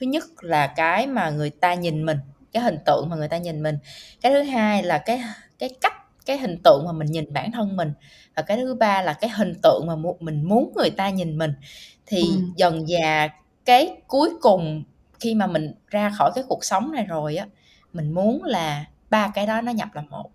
thứ 0.00 0.06
nhất 0.06 0.24
là 0.40 0.66
cái 0.66 1.06
mà 1.06 1.30
người 1.30 1.50
ta 1.50 1.74
nhìn 1.74 2.06
mình 2.06 2.18
cái 2.52 2.62
hình 2.62 2.78
tượng 2.86 3.08
mà 3.08 3.16
người 3.16 3.28
ta 3.28 3.38
nhìn 3.38 3.62
mình. 3.62 3.78
Cái 4.20 4.32
thứ 4.32 4.42
hai 4.42 4.82
là 4.82 4.98
cái 4.98 5.22
cái 5.58 5.70
cách 5.80 5.94
cái 6.26 6.38
hình 6.38 6.56
tượng 6.64 6.84
mà 6.86 6.92
mình 6.92 7.06
nhìn 7.06 7.32
bản 7.32 7.52
thân 7.52 7.76
mình. 7.76 7.92
Và 8.36 8.42
cái 8.42 8.56
thứ 8.56 8.74
ba 8.74 9.02
là 9.02 9.12
cái 9.12 9.30
hình 9.30 9.54
tượng 9.62 9.86
mà 9.86 9.94
mình 10.20 10.42
muốn 10.42 10.72
người 10.76 10.90
ta 10.90 11.10
nhìn 11.10 11.38
mình. 11.38 11.54
Thì 12.06 12.20
ừ. 12.20 12.42
dần 12.56 12.86
dà 12.86 13.28
cái 13.64 13.96
cuối 14.06 14.30
cùng 14.40 14.84
khi 15.20 15.34
mà 15.34 15.46
mình 15.46 15.74
ra 15.88 16.10
khỏi 16.10 16.32
cái 16.34 16.44
cuộc 16.48 16.64
sống 16.64 16.92
này 16.92 17.04
rồi 17.04 17.36
á 17.36 17.46
mình 17.92 18.12
muốn 18.14 18.44
là 18.44 18.84
ba 19.10 19.28
cái 19.34 19.46
đó 19.46 19.60
nó 19.60 19.72
nhập 19.72 19.88
là 19.94 20.02
một. 20.02 20.30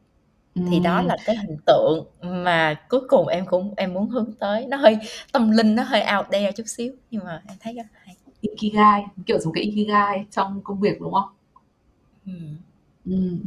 Ừ. 0.55 0.61
thì 0.69 0.79
đó 0.79 1.01
là 1.01 1.17
cái 1.25 1.35
hình 1.35 1.57
tượng 1.65 2.05
mà 2.21 2.75
cuối 2.89 3.01
cùng 3.09 3.27
em 3.27 3.45
cũng 3.45 3.73
em 3.77 3.93
muốn 3.93 4.09
hướng 4.09 4.33
tới. 4.39 4.65
Nó 4.65 4.77
hơi 4.77 4.97
tâm 5.31 5.51
linh 5.51 5.75
nó 5.75 5.83
hơi 5.83 6.03
out 6.17 6.25
there 6.31 6.51
chút 6.51 6.63
xíu 6.67 6.93
nhưng 7.11 7.23
mà 7.25 7.41
em 7.47 7.57
thấy 7.59 7.73
hay 7.73 7.85
ikigai 8.51 9.05
kiểu 9.25 9.39
giống 9.39 9.53
cái 9.53 9.63
ikigai 9.63 10.25
trong 10.31 10.61
công 10.63 10.79
việc 10.79 11.01
đúng 11.01 11.13
không 11.13 11.29
ừ. 12.25 12.31
Ừ, 13.05 13.37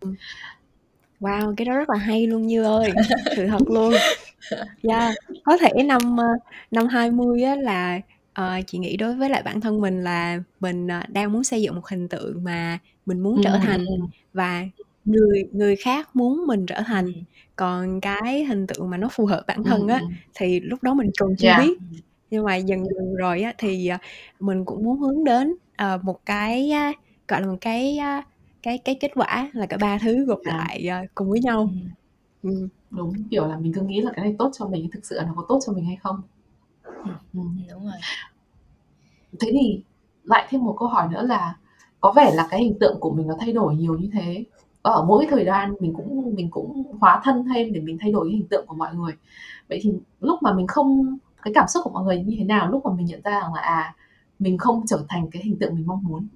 ừ. 0.00 0.14
Wow, 1.20 1.54
cái 1.56 1.64
đó 1.64 1.76
rất 1.76 1.90
là 1.90 1.96
hay 1.96 2.26
luôn 2.26 2.46
Như 2.46 2.64
ơi, 2.64 2.92
sự 3.36 3.46
thật 3.46 3.70
luôn. 3.70 3.94
Yeah, 4.82 5.14
có 5.44 5.56
thể 5.56 5.82
năm 5.82 6.16
ờ, 6.16 6.26
năm 6.70 6.86
20 6.86 7.42
á 7.42 7.56
là 7.56 8.00
uh, 8.40 8.66
chị 8.66 8.78
nghĩ 8.78 8.96
đối 8.96 9.14
với 9.14 9.30
lại 9.30 9.42
bản 9.42 9.60
thân 9.60 9.80
mình 9.80 10.04
là 10.04 10.42
mình 10.60 10.86
uh, 10.86 11.08
đang 11.08 11.32
muốn 11.32 11.44
xây 11.44 11.62
dựng 11.62 11.74
một 11.74 11.86
hình 11.86 12.08
tượng 12.08 12.44
mà 12.44 12.78
mình 13.06 13.20
muốn 13.20 13.40
trở 13.44 13.58
thành 13.62 13.84
và 14.32 14.64
người 15.04 15.44
người 15.52 15.76
khác 15.76 16.16
muốn 16.16 16.46
mình 16.46 16.66
trở 16.66 16.82
thành. 16.86 17.12
Còn 17.56 18.00
cái 18.00 18.44
hình 18.44 18.66
tượng 18.66 18.90
mà 18.90 18.96
nó 18.96 19.08
phù 19.12 19.26
hợp 19.26 19.42
bản 19.46 19.64
thân 19.64 19.88
á 19.88 20.02
thì 20.34 20.60
lúc 20.60 20.82
đó 20.82 20.94
mình 20.94 21.10
còn 21.18 21.36
chưa 21.38 21.48
yeah. 21.48 21.60
biết. 21.60 21.78
Nhưng 22.30 22.44
mà 22.44 22.56
dần 22.56 22.84
dần 22.84 23.14
rồi 23.14 23.42
á 23.42 23.52
thì 23.58 23.90
uh, 23.94 24.00
mình 24.40 24.64
cũng 24.64 24.84
muốn 24.84 24.98
hướng 24.98 25.24
đến 25.24 25.54
uh, 25.82 26.04
một 26.04 26.20
cái 26.26 26.72
uh, 26.90 26.96
gọi 27.28 27.40
là 27.40 27.46
một 27.46 27.58
cái 27.60 27.98
uh, 28.18 28.24
cái 28.62 28.78
cái 28.78 28.94
kết 28.94 29.10
quả 29.14 29.50
là 29.52 29.66
cả 29.66 29.76
ba 29.80 29.98
thứ 29.98 30.24
gộp 30.24 30.40
à. 30.44 30.56
lại 30.56 30.88
uh, 31.04 31.10
cùng 31.14 31.30
với 31.30 31.40
nhau 31.40 31.70
ừ. 32.42 32.50
Ừ. 32.50 32.68
đúng 32.90 33.12
kiểu 33.30 33.46
là 33.46 33.58
mình 33.58 33.72
cứ 33.72 33.80
nghĩ 33.80 34.00
là 34.00 34.12
cái 34.14 34.24
này 34.24 34.34
tốt 34.38 34.50
cho 34.58 34.66
mình 34.66 34.88
thực 34.92 35.04
sự 35.04 35.16
là 35.16 35.24
nó 35.24 35.32
có 35.36 35.44
tốt 35.48 35.60
cho 35.66 35.72
mình 35.72 35.84
hay 35.84 35.96
không 35.96 36.20
ừ. 36.82 37.10
ừ. 37.34 37.40
đúng 37.70 37.84
rồi 37.84 38.00
thế 39.40 39.48
thì 39.52 39.82
lại 40.24 40.46
thêm 40.50 40.64
một 40.64 40.76
câu 40.78 40.88
hỏi 40.88 41.08
nữa 41.12 41.22
là 41.22 41.56
có 42.00 42.12
vẻ 42.16 42.34
là 42.34 42.48
cái 42.50 42.60
hình 42.60 42.78
tượng 42.80 43.00
của 43.00 43.10
mình 43.10 43.26
nó 43.26 43.36
thay 43.40 43.52
đổi 43.52 43.74
nhiều 43.76 43.98
như 43.98 44.10
thế 44.12 44.44
ở 44.82 45.04
mỗi 45.04 45.26
thời 45.30 45.44
gian 45.44 45.74
mình 45.80 45.92
cũng 45.94 46.34
mình 46.34 46.50
cũng 46.50 46.82
hóa 47.00 47.20
thân 47.24 47.44
thêm 47.54 47.72
để 47.72 47.80
mình 47.80 47.98
thay 48.00 48.12
đổi 48.12 48.28
cái 48.28 48.36
hình 48.36 48.48
tượng 48.48 48.66
của 48.66 48.74
mọi 48.74 48.94
người 48.94 49.12
vậy 49.68 49.80
thì 49.82 49.92
lúc 50.20 50.42
mà 50.42 50.54
mình 50.54 50.66
không 50.66 51.18
cái 51.48 51.54
cảm 51.54 51.68
xúc 51.68 51.80
của 51.84 51.90
mọi 51.90 52.04
người 52.04 52.18
như 52.24 52.36
thế 52.38 52.44
nào 52.44 52.70
lúc 52.70 52.86
mà 52.86 52.92
mình 52.96 53.06
nhận 53.06 53.20
ra 53.24 53.40
rằng 53.40 53.54
là 53.54 53.60
à 53.60 53.94
mình 54.38 54.58
không 54.58 54.86
trở 54.86 55.04
thành 55.08 55.30
cái 55.32 55.42
hình 55.42 55.56
tượng 55.60 55.74
mình 55.74 55.86
mong 55.86 56.04
muốn 56.04 56.26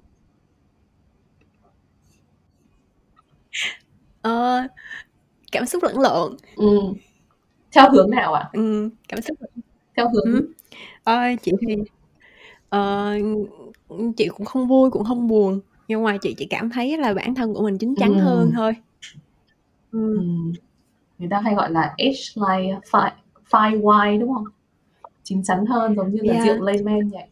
Ờ, 4.21 4.61
cảm 5.51 5.65
xúc 5.65 5.83
lẫn 5.83 5.99
lộn. 5.99 6.35
Ừm. 6.55 6.93
Theo 7.75 7.91
hướng 7.91 8.09
nào 8.09 8.33
ạ? 8.33 8.49
Ừm, 8.53 8.89
cảm 9.07 9.21
xúc 9.21 9.37
Theo 9.97 10.09
hướng 10.09 10.33
Ừm. 10.35 10.53
Ờ, 11.03 11.21
chị 11.43 11.51
thì, 11.61 11.75
ờ, 12.69 13.13
chị 14.17 14.27
cũng 14.37 14.45
không 14.45 14.67
vui 14.67 14.89
cũng 14.91 15.03
không 15.03 15.27
buồn, 15.27 15.59
nhưng 15.87 16.03
mà 16.03 16.17
chị 16.21 16.35
chỉ 16.37 16.47
cảm 16.49 16.69
thấy 16.69 16.97
là 16.97 17.13
bản 17.13 17.35
thân 17.35 17.53
của 17.53 17.63
mình 17.63 17.77
chín 17.77 17.95
chắn 17.99 18.19
hơn 18.19 18.51
thôi. 18.55 18.75
Ừm. 19.91 20.17
Ừm. 20.17 20.53
Người 21.19 21.29
ta 21.31 21.39
hay 21.41 21.55
gọi 21.55 21.71
là 21.71 21.81
age 21.81 22.21
like 22.35 22.79
fine 22.91 23.11
fine 23.51 23.81
wine, 23.81 24.19
đúng 24.19 24.33
không? 24.33 24.45
Chín 25.23 25.43
chắn 25.43 25.65
hơn 25.65 25.95
giống 25.95 26.11
như 26.11 26.21
là 26.23 26.33
Yeah. 26.33 26.45
rượu 26.45 26.65
lên 26.65 26.85
men 26.85 27.09
vậy. 27.09 27.23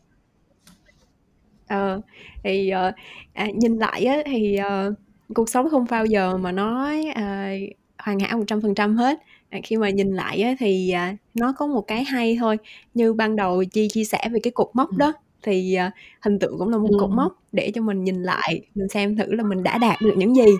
Ờ, 1.67 2.01
thì, 2.43 2.69
ờ, 2.69 2.91
à, 3.33 3.47
nhìn 3.53 3.77
lại 3.77 4.05
á 4.05 4.17
thì, 4.25 4.55
ờ 4.55 4.93
cuộc 5.33 5.49
sống 5.49 5.69
không 5.69 5.85
bao 5.89 6.05
giờ 6.05 6.37
mà 6.37 6.51
nói 6.51 7.05
à, 7.15 7.53
hoàn 7.97 8.19
hảo 8.19 8.37
một 8.37 8.43
trăm 8.47 8.61
phần 8.61 8.75
trăm 8.75 8.97
hết 8.97 9.19
à, 9.49 9.59
khi 9.63 9.77
mà 9.77 9.89
nhìn 9.89 10.11
lại 10.11 10.41
á, 10.41 10.55
thì 10.59 10.89
à, 10.89 11.15
nó 11.33 11.53
có 11.57 11.67
một 11.67 11.81
cái 11.81 12.03
hay 12.03 12.37
thôi 12.39 12.57
như 12.93 13.13
ban 13.13 13.35
đầu 13.35 13.63
chi 13.63 13.87
chia 13.87 14.03
sẻ 14.03 14.29
về 14.31 14.39
cái 14.43 14.51
cột 14.51 14.69
mốc 14.73 14.89
ừ. 14.89 14.95
đó 14.97 15.13
thì 15.43 15.73
à, 15.73 15.91
hình 16.21 16.39
tượng 16.39 16.59
cũng 16.59 16.69
là 16.69 16.77
một 16.77 16.89
ừ. 16.89 16.97
cột 16.99 17.09
mốc 17.09 17.43
để 17.51 17.71
cho 17.75 17.81
mình 17.81 18.03
nhìn 18.03 18.23
lại 18.23 18.61
mình 18.75 18.89
xem 18.89 19.15
thử 19.15 19.25
là 19.25 19.43
mình 19.43 19.63
đã 19.63 19.77
đạt 19.77 20.01
được 20.01 20.13
những 20.17 20.35
gì 20.35 20.51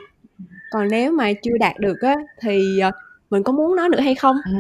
còn 0.72 0.88
nếu 0.92 1.12
mà 1.12 1.34
chưa 1.44 1.58
đạt 1.60 1.80
được 1.80 2.02
á 2.02 2.16
thì 2.42 2.80
à, 2.80 2.92
mình 3.30 3.44
có 3.44 3.54
muốn 3.54 3.76
nó 3.76 3.88
nữa 3.88 4.00
hay 4.00 4.16
không 4.16 4.36
ừ. 4.46 4.52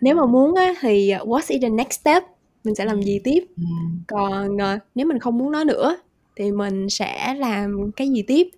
Nếu 0.00 0.14
mà 0.14 0.26
muốn 0.26 0.54
á 0.54 0.74
thì 0.80 1.10
à, 1.10 1.18
what's 1.18 1.46
is 1.48 1.62
the 1.62 1.68
next 1.68 2.00
step? 2.00 2.22
Mình 2.64 2.74
sẽ 2.74 2.84
làm 2.84 3.02
gì 3.02 3.20
tiếp? 3.24 3.44
Ừ. 3.56 3.62
còn 4.06 4.60
à, 4.60 4.78
nếu 4.94 5.06
mình 5.06 5.18
không 5.18 5.38
muốn 5.38 5.52
nó 5.52 5.64
nữa 5.64 5.96
thì 6.36 6.52
mình 6.52 6.88
sẽ 6.90 7.34
làm 7.34 7.90
cái 7.96 8.08
gì 8.08 8.22
tiếp? 8.22 8.48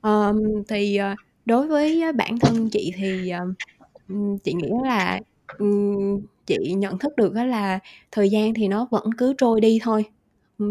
Ờm, 0.00 0.42
thì, 0.68 0.96
ờ, 0.96 1.14
đối 1.44 1.66
với 1.66 2.12
bản 2.12 2.38
thân 2.38 2.68
chị 2.70 2.92
thì, 2.96 3.28
ờ, 3.28 3.46
chị 4.44 4.52
nghĩ 4.54 4.68
là, 4.84 5.20
chị 6.46 6.74
nhận 6.74 6.98
thức 6.98 7.16
được 7.16 7.34
là 7.34 7.78
thời 8.12 8.28
gian 8.30 8.54
thì 8.54 8.68
nó 8.68 8.88
vẫn 8.90 9.10
cứ 9.18 9.34
trôi 9.38 9.60
đi 9.60 9.78
thôi. 9.82 10.04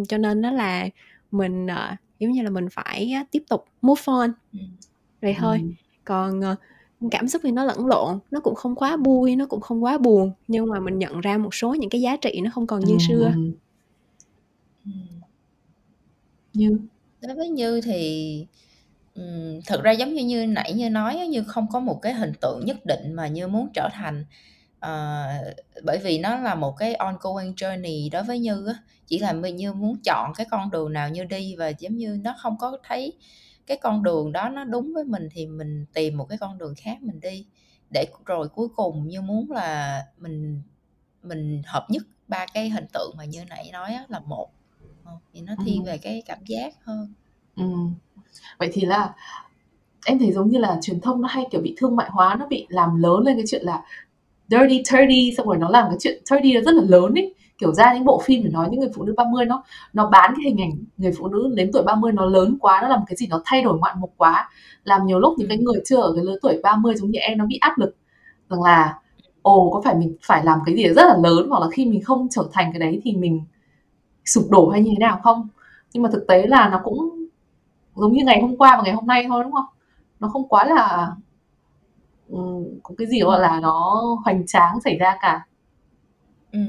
cho 0.09 0.17
nên 0.17 0.41
đó 0.41 0.51
là 0.51 0.87
mình, 1.31 1.67
ờ, 1.67 1.95
giống 2.19 2.31
như 2.31 2.41
là, 2.41 2.49
mình 2.49 2.67
phải 2.71 3.15
tiếp 3.31 3.43
tục 3.49 3.65
move 3.81 4.01
on, 4.05 4.31
vậy 5.21 5.35
thôi. 5.39 5.61
Còn, 6.05 6.41
cảm 7.11 7.27
xúc 7.27 7.41
thì 7.45 7.51
nó 7.51 7.63
lẫn 7.63 7.85
lộn, 7.85 8.19
nó 8.31 8.39
cũng 8.39 8.55
không 8.55 8.75
quá 8.75 8.97
vui, 8.97 9.35
nó 9.35 9.45
cũng 9.45 9.61
không 9.61 9.83
quá 9.83 9.97
buồn, 9.97 10.31
nhưng 10.47 10.69
mà 10.69 10.79
mình 10.79 10.99
nhận 10.99 11.21
ra 11.21 11.37
một 11.37 11.53
số 11.55 11.73
những 11.73 11.89
cái 11.89 12.01
giá 12.01 12.17
trị 12.17 12.41
nó 12.43 12.51
không 12.53 12.67
còn 12.67 12.79
như 12.79 12.97
xưa. 13.07 13.33
Ừm. 14.85 15.19
Như? 16.53 16.79
Đối 17.21 17.35
với 17.35 17.49
Như 17.49 17.81
thì 17.81 18.45
Ừm, 19.15 19.61
thực 19.61 19.83
ra 19.83 19.91
giống 19.91 20.13
như 20.13 20.25
như 20.25 20.47
nãy 20.47 20.73
Như 20.73 20.89
nói 20.89 21.27
Như 21.29 21.43
không 21.43 21.67
có 21.71 21.79
một 21.79 21.99
cái 22.01 22.13
hình 22.13 22.33
tượng 22.41 22.65
nhất 22.65 22.77
định 22.85 23.13
mà 23.13 23.27
Như 23.27 23.47
muốn 23.47 23.67
trở 23.73 23.89
thành, 23.93 24.25
ờ, 24.79 25.25
bởi 25.83 25.97
vì 25.97 26.19
nó 26.19 26.37
là 26.39 26.55
một 26.55 26.71
cái 26.77 26.95
ongoing 26.95 27.53
journey 27.53 28.09
đối 28.11 28.23
với 28.23 28.39
Như 28.39 28.67
chỉ 29.07 29.19
là 29.19 29.33
mình 29.33 29.55
Như 29.55 29.73
muốn 29.73 29.97
chọn 30.03 30.33
cái 30.35 30.47
con 30.51 30.69
đường 30.71 30.93
nào 30.93 31.09
Như 31.09 31.23
đi 31.23 31.55
và 31.55 31.69
giống 31.79 31.97
như 31.97 32.19
nó 32.23 32.35
không 32.39 32.55
có 32.59 32.77
thấy 32.87 33.13
cái 33.67 33.77
con 33.77 34.03
đường 34.03 34.31
đó 34.31 34.49
nó 34.49 34.63
đúng 34.63 34.93
với 34.93 35.03
mình 35.03 35.29
thì 35.31 35.45
mình 35.47 35.85
tìm 35.93 36.17
một 36.17 36.25
cái 36.29 36.37
con 36.37 36.57
đường 36.57 36.73
khác 36.77 36.97
mình 37.01 37.19
đi, 37.19 37.45
để 37.93 38.05
rồi 38.25 38.47
cuối 38.49 38.67
cùng 38.75 39.07
Như 39.07 39.21
muốn 39.21 39.51
là 39.51 40.03
mình 40.17 40.61
mình 41.23 41.61
hợp 41.65 41.85
nhất 41.89 42.03
ba 42.27 42.45
cái 42.53 42.69
hình 42.69 42.85
tượng 42.93 43.13
mà 43.17 43.25
Như 43.25 43.45
nãy 43.49 43.69
nói 43.73 43.93
á 43.93 44.05
là 44.09 44.19
một, 44.19 44.49
ờ, 45.03 45.11
thì 45.33 45.41
nó 45.41 45.53
thiên 45.65 45.83
về 45.83 45.97
cái 45.97 46.23
cảm 46.25 46.39
giác 46.45 46.73
hơn. 46.83 47.13
Ừm. 47.55 47.93
Vậy 48.59 48.69
thì 48.73 48.81
là 48.81 49.15
em 50.05 50.19
thấy 50.19 50.31
giống 50.31 50.49
như 50.49 50.59
là 50.59 50.79
truyền 50.81 51.01
thông 51.01 51.21
nó 51.21 51.27
hay, 51.27 51.45
kiểu, 51.51 51.61
bị 51.61 51.75
thương 51.77 51.95
mại 51.95 52.09
hóa, 52.11 52.35
nó 52.39 52.47
bị 52.47 52.67
làm 52.69 52.95
lớn 53.01 53.23
lên 53.25 53.37
cái 53.37 53.45
chuyện 53.47 53.63
là 53.63 53.83
dirty 54.49 54.83
30 54.93 55.31
xong 55.37 55.47
rồi 55.47 55.57
nó 55.57 55.69
làm 55.69 55.85
cái 55.89 55.97
chuyện 55.99 56.21
30 56.31 56.53
nó 56.55 56.61
rất 56.61 56.75
là 56.75 56.83
lớn 56.87 57.13
ấy. 57.15 57.33
Kiểu 57.57 57.73
ra 57.73 57.93
những 57.93 58.05
bộ 58.05 58.21
phim 58.25 58.43
để 58.43 58.49
nói 58.49 58.67
những 58.71 58.79
người 58.79 58.89
phụ 58.95 59.03
nữ 59.03 59.13
30 59.17 59.45
nó 59.45 59.63
nó 59.93 60.09
bán 60.09 60.33
cái 60.35 60.43
hình 60.45 60.61
ảnh 60.61 60.71
người 60.97 61.11
phụ 61.19 61.27
nữ 61.27 61.51
đến 61.55 61.69
tuổi 61.73 61.83
30 61.83 62.11
nó 62.11 62.25
lớn 62.25 62.57
quá, 62.59 62.79
nó 62.81 62.87
làm 62.87 62.99
cái 63.07 63.15
gì 63.15 63.27
nó 63.27 63.41
thay 63.45 63.61
đổi 63.63 63.77
ngoạn 63.79 63.99
mục 63.99 64.13
quá, 64.17 64.49
làm 64.83 65.05
nhiều 65.05 65.19
lúc 65.19 65.33
những 65.37 65.49
cái 65.49 65.57
người 65.57 65.81
chưa 65.85 66.01
ở 66.01 66.13
cái 66.15 66.23
lứa 66.25 66.37
tuổi 66.41 66.59
30 66.63 66.95
giống 66.95 67.11
như 67.11 67.19
em 67.19 67.37
nó 67.37 67.45
bị 67.45 67.57
áp 67.61 67.77
lực. 67.77 67.95
Rằng 68.49 68.63
là 68.63 68.99
ồ, 69.41 69.69
có 69.73 69.81
phải 69.85 69.95
mình 69.95 70.15
phải 70.23 70.43
làm 70.45 70.59
cái 70.65 70.75
gì 70.75 70.83
rất 70.87 71.05
là 71.07 71.17
lớn 71.23 71.47
hoặc 71.49 71.59
là 71.61 71.67
khi 71.73 71.85
mình 71.85 72.03
không 72.03 72.27
trở 72.31 72.43
thành 72.53 72.71
cái 72.73 72.79
đấy 72.79 73.01
thì 73.03 73.15
mình 73.15 73.41
sụp 74.25 74.45
đổ 74.49 74.69
hay 74.69 74.81
như 74.81 74.91
thế 74.91 74.97
nào 74.99 75.19
không? 75.23 75.47
Nhưng 75.93 76.03
mà 76.03 76.09
thực 76.13 76.27
tế 76.27 76.47
là 76.47 76.69
nó 76.69 76.81
cũng 76.83 77.27
giống 77.95 78.13
như 78.13 78.25
ngày 78.25 78.41
hôm 78.41 78.57
qua 78.57 78.77
và 78.77 78.83
ngày 78.83 78.93
hôm 78.93 79.07
nay 79.07 79.25
thôi 79.27 79.43
đúng 79.43 79.51
không? 79.53 79.65
Nó 80.19 80.27
không 80.29 80.47
quá 80.47 80.65
là 80.65 81.11
có 82.83 82.95
cái 82.97 83.07
gì 83.07 83.19
gọi 83.21 83.39
là 83.41 83.59
nó 83.59 84.01
hoành 84.25 84.47
tráng 84.47 84.81
xảy 84.81 84.97
ra 84.97 85.17
cả 85.21 85.45
ừ. 86.51 86.59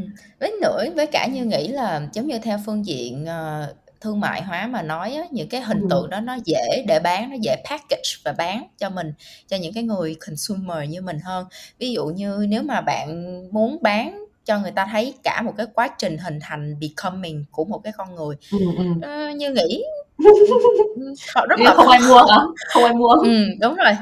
với 0.41 0.53
nữa 0.63 0.85
với 0.97 1.07
cả 1.07 1.27
như 1.27 1.45
nghĩ 1.45 1.69
là 1.69 2.09
giống 2.13 2.27
như 2.27 2.39
theo 2.39 2.59
phương 2.67 2.87
diện 2.87 3.25
uh, 3.25 3.77
thương 4.01 4.21
mại 4.21 4.43
hóa 4.43 4.67
mà 4.67 4.83
nói 4.83 5.15
á, 5.15 5.25
những 5.31 5.49
cái 5.49 5.61
hình 5.61 5.81
ừ. 5.81 5.87
tượng 5.91 6.11
đó 6.11 6.21
nó 6.21 6.37
dễ 6.45 6.85
để 6.89 7.01
bán 7.01 7.31
nó 7.31 7.37
dễ 7.43 7.57
package 7.71 8.11
và 8.25 8.33
bán 8.33 8.65
cho 8.79 8.91
mình 8.91 9.13
cho 9.47 9.57
những 9.57 9.73
cái 9.75 9.83
người 9.83 10.17
consumer 10.27 10.91
như 10.91 11.03
mình 11.03 11.19
hơn 11.19 11.47
ví 11.79 11.93
dụ 11.93 12.07
như 12.07 12.47
nếu 12.49 12.63
mà 12.63 12.81
bạn 12.81 13.43
muốn 13.53 13.79
bán 13.83 14.25
cho 14.45 14.59
người 14.59 14.71
ta 14.71 14.89
thấy 14.93 15.15
cả 15.23 15.43
một 15.43 15.53
cái 15.57 15.67
quá 15.75 15.89
trình 15.99 16.19
hình 16.19 16.39
thành 16.43 16.81
becoming 16.81 17.45
của 17.51 17.65
một 17.65 17.79
cái 17.85 17.93
con 17.97 18.15
người 18.15 18.37
ừ, 18.53 18.59
ừ. 18.77 18.85
Uh, 18.85 19.37
như 19.37 19.51
nghĩ 19.51 19.83
họ 21.35 21.47
rất 21.47 21.61
là 21.61 21.75
không 21.75 21.89
ai 21.89 22.01
mua 22.09 22.17
hả? 22.19 22.39
Không 22.73 22.85
ai 22.85 22.93
mua. 22.95 23.09
ừ, 23.09 23.31
đúng 23.61 23.75
rồi 23.75 23.93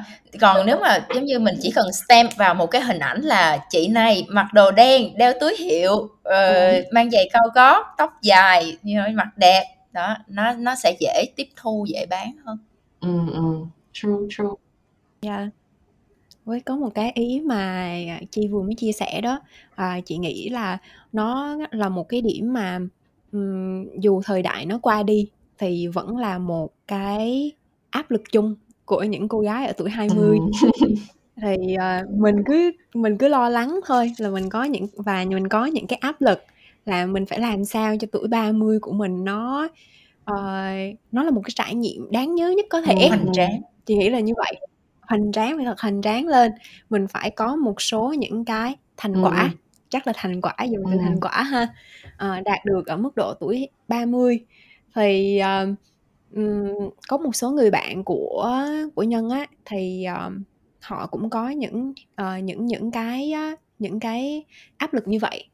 còn 0.40 0.66
nếu 0.66 0.78
mà 0.80 1.06
giống 1.14 1.24
như 1.24 1.38
mình 1.38 1.54
chỉ 1.62 1.70
cần 1.74 1.92
stamp 1.92 2.36
vào 2.36 2.54
một 2.54 2.66
cái 2.66 2.82
hình 2.82 2.98
ảnh 2.98 3.20
là 3.20 3.58
chị 3.70 3.88
này 3.88 4.26
mặc 4.28 4.46
đồ 4.54 4.70
đen 4.70 5.18
đeo 5.18 5.32
túi 5.40 5.56
hiệu 5.56 6.08
ờ, 6.22 6.72
Ừ. 6.72 6.82
mang 6.92 7.10
giày 7.10 7.28
cao 7.32 7.42
gót 7.54 7.86
tóc 7.98 8.12
dài 8.22 8.76
như 8.82 8.96
nói, 8.96 9.12
mặt 9.12 9.28
đẹp 9.36 9.64
đó 9.92 10.16
nó 10.28 10.52
nó 10.52 10.74
sẽ 10.74 10.96
dễ 11.00 11.24
tiếp 11.36 11.48
thu 11.56 11.86
dễ 11.88 12.06
bán 12.06 12.32
hơn 12.44 12.58
Ừ, 13.00 13.08
ừ. 13.32 13.40
True, 13.92 14.10
true. 14.30 14.44
Yeah. 15.20 15.48
Với 16.44 16.60
có 16.60 16.76
một 16.76 16.90
cái 16.94 17.12
ý 17.14 17.40
mà 17.44 17.90
Chi 18.30 18.48
vừa 18.48 18.62
mới 18.62 18.74
chia 18.74 18.92
sẻ 18.92 19.20
đó, 19.20 19.40
à, 19.74 20.00
chị 20.06 20.16
nghĩ 20.16 20.48
là 20.48 20.78
nó 21.12 21.56
là 21.70 21.88
một 21.88 22.08
cái 22.08 22.20
điểm 22.20 22.52
mà 22.52 22.78
ừm, 23.32 24.00
dù 24.00 24.22
thời 24.24 24.42
đại 24.42 24.66
nó 24.66 24.78
qua 24.82 25.02
đi 25.02 25.28
thì 25.58 25.86
vẫn 25.86 26.16
là 26.16 26.38
một 26.38 26.70
cái 26.88 27.52
áp 27.90 28.10
lực 28.10 28.22
chung 28.32 28.54
của 28.84 29.02
những 29.02 29.28
cô 29.28 29.40
gái 29.40 29.66
ở 29.66 29.72
tuổi 29.76 29.90
20 29.90 30.38
Ừ. 30.38 30.68
thì 31.42 31.74
à, 31.74 32.04
mình 32.18 32.36
cứ 32.46 32.72
mình 32.94 33.18
cứ 33.18 33.28
lo 33.28 33.48
lắng 33.48 33.80
thôi 33.86 34.12
là 34.18 34.30
mình 34.30 34.48
có 34.50 34.64
những 34.64 34.86
và 34.96 35.24
mình 35.28 35.48
có 35.48 35.66
những 35.66 35.86
cái 35.86 35.98
áp 35.98 36.20
lực 36.20 36.40
là 36.84 37.06
mình 37.06 37.26
phải 37.26 37.40
làm 37.40 37.64
sao 37.64 37.96
cho 38.00 38.06
tuổi 38.12 38.28
30 38.28 38.78
của 38.80 38.92
mình 38.92 39.24
nó 39.24 39.68
ờ, 40.24 40.34
nó 41.12 41.22
là 41.24 41.30
một 41.30 41.40
cái 41.44 41.50
trải 41.54 41.74
nghiệm 41.74 42.10
đáng 42.12 42.34
nhớ 42.34 42.50
nhất 42.56 42.66
có 42.70 42.80
thể 42.82 42.94
Ừ. 42.94 43.08
hoành 43.08 43.26
tráng 43.32 43.60
chị 43.86 43.96
nghĩ 43.96 44.10
là 44.10 44.20
như 44.20 44.32
vậy 44.36 44.54
hoành 45.08 45.32
tráng 45.32 45.56
phải 45.56 45.64
thật 45.64 45.80
hoành 45.80 46.02
tráng 46.02 46.26
lên 46.28 46.52
mình 46.90 47.06
phải 47.08 47.30
có 47.30 47.56
một 47.56 47.80
số 47.82 48.14
những 48.18 48.44
cái 48.44 48.76
thành 48.96 49.12
Ừ. 49.12 49.20
quả 49.22 49.50
chắc 49.88 50.06
là 50.06 50.12
thành 50.16 50.40
quả 50.40 50.54
dùng 50.70 50.82
từ 50.90 50.96
Ừ. 50.96 50.98
thành 51.04 51.20
quả 51.20 51.42
ha 51.42 51.68
ờ, 52.16 52.40
đạt 52.40 52.58
được 52.64 52.86
ở 52.86 52.96
mức 52.96 53.10
độ 53.16 53.34
tuổi 53.40 53.68
30 53.88 54.38
thì 54.96 55.38
ờ, 55.38 55.66
ừm, 56.34 56.64
có 57.08 57.18
một 57.18 57.36
số 57.36 57.50
người 57.50 57.70
bạn 57.70 58.04
của 58.04 58.52
của 58.94 59.02
nhân 59.02 59.30
á 59.30 59.46
thì 59.64 60.04
ờ, 60.04 60.30
họ 60.82 61.06
cũng 61.06 61.30
có 61.30 61.50
những 61.50 61.92
ờ, 62.14 62.38
những 62.38 62.66
những 62.66 62.90
cái 62.90 63.32
á, 63.32 63.56
những 63.78 64.00
cái 64.00 64.44
áp 64.78 64.94
lực 64.94 65.08
như 65.08 65.18
vậy. 65.22 65.44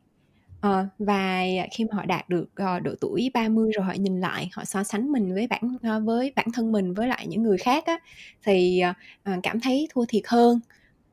Ờ, 0.60 0.86
và 0.98 1.42
khi 1.72 1.84
mà 1.84 1.96
họ 1.96 2.04
đạt 2.06 2.28
được 2.28 2.46
ờ, 2.56 2.80
độ 2.80 2.92
tuổi 3.00 3.30
30 3.34 3.72
rồi 3.72 3.84
họ 3.86 3.92
nhìn 3.92 4.20
lại 4.20 4.50
họ 4.54 4.64
so 4.64 4.82
sánh 4.84 5.12
mình 5.12 5.34
với 5.34 5.46
bản 5.46 5.76
ờ, 5.82 6.00
với 6.00 6.32
bản 6.36 6.46
thân 6.54 6.72
mình 6.72 6.94
với 6.94 7.08
lại 7.08 7.26
những 7.28 7.42
người 7.42 7.58
khác 7.58 7.84
á 7.86 7.98
thì 8.46 8.80
ờ, 8.80 8.92
ờ, 9.24 9.32
cảm 9.42 9.60
thấy 9.60 9.88
thua 9.94 10.04
thiệt 10.08 10.22
hơn. 10.28 10.60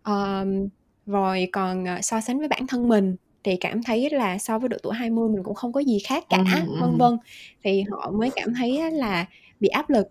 Ờm, 0.04 0.68
rồi 1.06 1.50
còn 1.52 1.86
ờ, 1.86 2.02
so 2.02 2.22
sánh 2.22 2.40
với 2.40 2.48
bản 2.48 2.68
thân 2.68 2.88
mình 2.88 3.16
thì 3.44 3.56
cảm 3.56 3.84
thấy 3.84 4.10
là 4.10 4.38
so 4.38 4.60
với 4.60 4.70
độ 4.70 4.78
tuổi 4.84 4.94
20 4.96 5.30
mình 5.30 5.44
cũng 5.44 5.56
không 5.56 5.74
có 5.74 5.80
gì 5.80 6.00
khác 6.08 6.24
cả 6.30 6.44
Ừ, 6.68 6.82
vân 6.82 6.98
vân. 6.98 7.18
Thì 7.64 7.84
họ 7.92 8.12
mới 8.12 8.30
cảm 8.36 8.54
thấy 8.54 8.92
là 8.92 9.26
bị 9.60 9.68
áp 9.68 9.90
lực. 9.90 10.08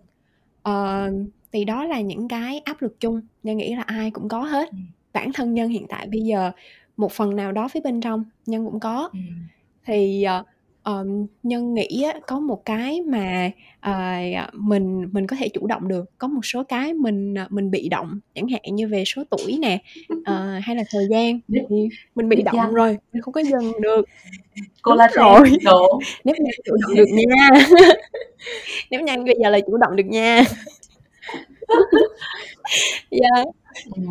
Ờ, 0.61 1.11
thì 1.51 1.65
đó 1.65 1.83
là 1.85 2.01
những 2.01 2.27
cái 2.27 2.59
áp 2.59 2.81
lực 2.81 2.99
chung 2.99 3.21
nhân 3.43 3.57
nghĩ 3.57 3.75
là 3.75 3.81
ai 3.81 4.11
cũng 4.11 4.27
có 4.29 4.43
hết. 4.43 4.69
Bản 5.13 5.33
thân 5.33 5.53
nhân 5.53 5.69
hiện 5.69 5.85
tại 5.89 6.07
bây 6.07 6.21
giờ 6.21 6.51
một 6.97 7.11
phần 7.11 7.35
nào 7.35 7.51
đó 7.51 7.67
phía 7.67 7.79
bên 7.79 8.01
trong 8.01 8.25
nhân 8.45 8.65
cũng 8.65 8.79
có. 8.79 9.09
Ừ. 9.13 9.19
thì 9.85 10.25
ờm, 10.89 11.25
nhân 11.43 11.73
nghĩ 11.73 12.03
á, 12.03 12.19
có 12.27 12.39
một 12.39 12.65
cái 12.65 13.01
mà 13.01 13.51
ờ, 13.79 13.93
mình 14.53 15.09
mình 15.11 15.27
có 15.27 15.35
thể 15.39 15.49
chủ 15.49 15.67
động 15.67 15.87
được 15.87 16.05
có 16.17 16.27
một 16.27 16.41
số 16.43 16.63
cái 16.63 16.93
mình 16.93 17.33
ờ, 17.35 17.47
mình 17.49 17.71
bị 17.71 17.89
động 17.89 18.19
chẳng 18.35 18.47
hạn 18.47 18.61
như 18.75 18.87
về 18.87 19.03
số 19.05 19.23
tuổi 19.29 19.57
nè 19.61 19.81
ờ, 20.25 20.59
hay 20.63 20.75
là 20.75 20.83
thời 20.91 21.07
gian 21.09 21.39
thì 21.69 21.89
mình 22.15 22.29
bị 22.29 22.41
động 22.41 22.55
nhăn. 22.55 22.73
rồi 22.73 22.97
mình 23.13 23.21
không 23.21 23.33
có 23.33 23.41
dừng 23.43 23.81
được 23.81 24.05
Collagen 24.83 25.15
rồi. 25.15 25.57
đồ. 25.63 25.99
nếp 26.23 26.35
nhăn 26.39 26.51
chủ 26.65 26.75
động 26.81 26.95
được 26.95 27.05
nha 27.11 27.49
nếp 28.91 29.01
nhăn 29.01 29.25
bây 29.25 29.35
giờ 29.43 29.49
là 29.49 29.59
chủ 29.59 29.77
động 29.77 29.95
được 29.95 30.05
nha 30.05 30.43
yeah. 33.09 33.47
Ừ. 33.95 34.01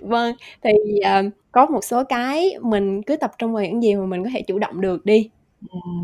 Vâng, 0.00 0.34
thì, 0.62 0.70
ờ, 1.04 1.22
có 1.52 1.66
một 1.66 1.84
số 1.84 2.04
cái 2.04 2.54
mình 2.62 3.02
cứ 3.02 3.16
tập 3.16 3.32
trung 3.38 3.52
vào 3.52 3.64
những 3.64 3.82
gì 3.82 3.94
mà 3.94 4.06
mình 4.06 4.24
có 4.24 4.30
thể 4.34 4.42
chủ 4.42 4.58
động 4.58 4.80
được 4.80 5.06
đi, 5.06 5.30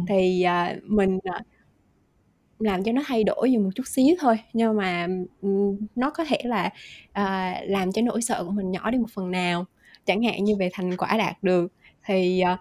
thì, 0.09 0.43
à, 0.43 0.77
mình, 0.85 1.19
à 1.25 1.41
làm 2.59 2.85
cho 2.85 2.93
nó 2.93 3.03
thay 3.07 3.25
đổi 3.25 3.53
dù 3.53 3.61
một 3.61 3.71
chút 3.75 3.83
xíu 3.87 4.15
thôi, 4.21 4.39
nhưng 4.53 4.77
mà, 4.77 5.07
ừm, 5.43 5.77
nó 5.95 6.11
có 6.11 6.25
thể 6.25 6.39
là, 6.45 6.71
à, 7.13 7.55
làm 7.67 7.93
cho 7.93 8.03
nỗi 8.03 8.23
sợ 8.23 8.45
của 8.45 8.51
mình 8.51 8.71
nhỏ 8.71 8.91
đi 8.91 8.99
một 8.99 9.07
phần 9.15 9.31
nào. 9.31 9.65
Chẳng 10.07 10.23
hạn 10.23 10.45
như 10.45 10.57
về 10.59 10.69
thành 10.73 10.97
quả 10.97 11.17
đạt 11.19 11.43
được 11.43 11.73
thì, 12.07 12.41
ờ, 12.41 12.57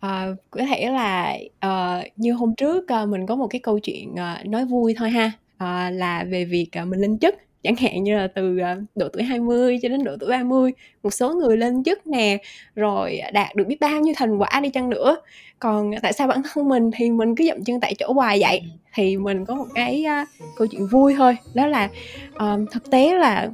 ờ, 0.00 0.36
có 0.50 0.60
thể 0.66 0.90
là, 0.90 1.36
ờ, 1.60 2.02
như 2.16 2.32
hôm 2.32 2.54
trước, 2.56 2.88
ơ, 2.88 3.06
mình 3.06 3.26
có 3.26 3.36
một 3.36 3.46
cái 3.50 3.60
câu 3.60 3.78
chuyện, 3.78 4.14
ờ, 4.16 4.36
nói 4.46 4.64
vui 4.64 4.94
thôi 4.98 5.10
ha, 5.10 5.32
ờ, 5.58 5.90
là 5.90 6.24
về 6.30 6.44
việc, 6.44 6.68
ờ, 6.72 6.84
mình 6.84 7.00
lên 7.00 7.18
chức, 7.18 7.34
chẳng 7.62 7.76
hạn 7.76 8.02
như 8.02 8.16
là 8.16 8.26
từ, 8.26 8.58
ờ, 8.58 8.76
độ 8.94 9.08
tuổi 9.12 9.22
20 9.22 9.78
cho 9.82 9.88
đến 9.88 10.04
độ 10.04 10.12
tuổi 10.20 10.30
30, 10.30 10.72
một 11.02 11.10
số 11.14 11.34
người 11.34 11.56
lên 11.56 11.84
chức 11.84 12.06
nè, 12.06 12.38
rồi 12.74 13.20
đạt 13.32 13.56
được 13.56 13.66
biết 13.66 13.80
bao 13.80 14.00
nhiêu 14.00 14.14
thành 14.16 14.38
quả 14.38 14.60
đi 14.62 14.70
chăng 14.70 14.90
nữa, 14.90 15.16
còn 15.58 15.90
tại 16.02 16.12
sao 16.12 16.26
bản 16.28 16.42
thân 16.52 16.68
mình 16.68 16.90
thì 16.96 17.10
mình 17.10 17.36
cứ 17.36 17.44
dậm 17.44 17.64
chân 17.64 17.80
tại 17.80 17.94
chỗ 17.98 18.12
hoài 18.12 18.38
vậy? 18.40 18.62
Thì 18.94 19.16
mình 19.16 19.44
có 19.44 19.54
một 19.54 19.66
cái, 19.74 20.04
a, 20.04 20.26
câu 20.56 20.66
chuyện 20.66 20.86
vui 20.86 21.14
thôi, 21.18 21.36
đó 21.54 21.66
là, 21.66 21.88
ờm, 22.34 22.66
thực 22.66 22.90
tế 22.90 23.14
là 23.14 23.48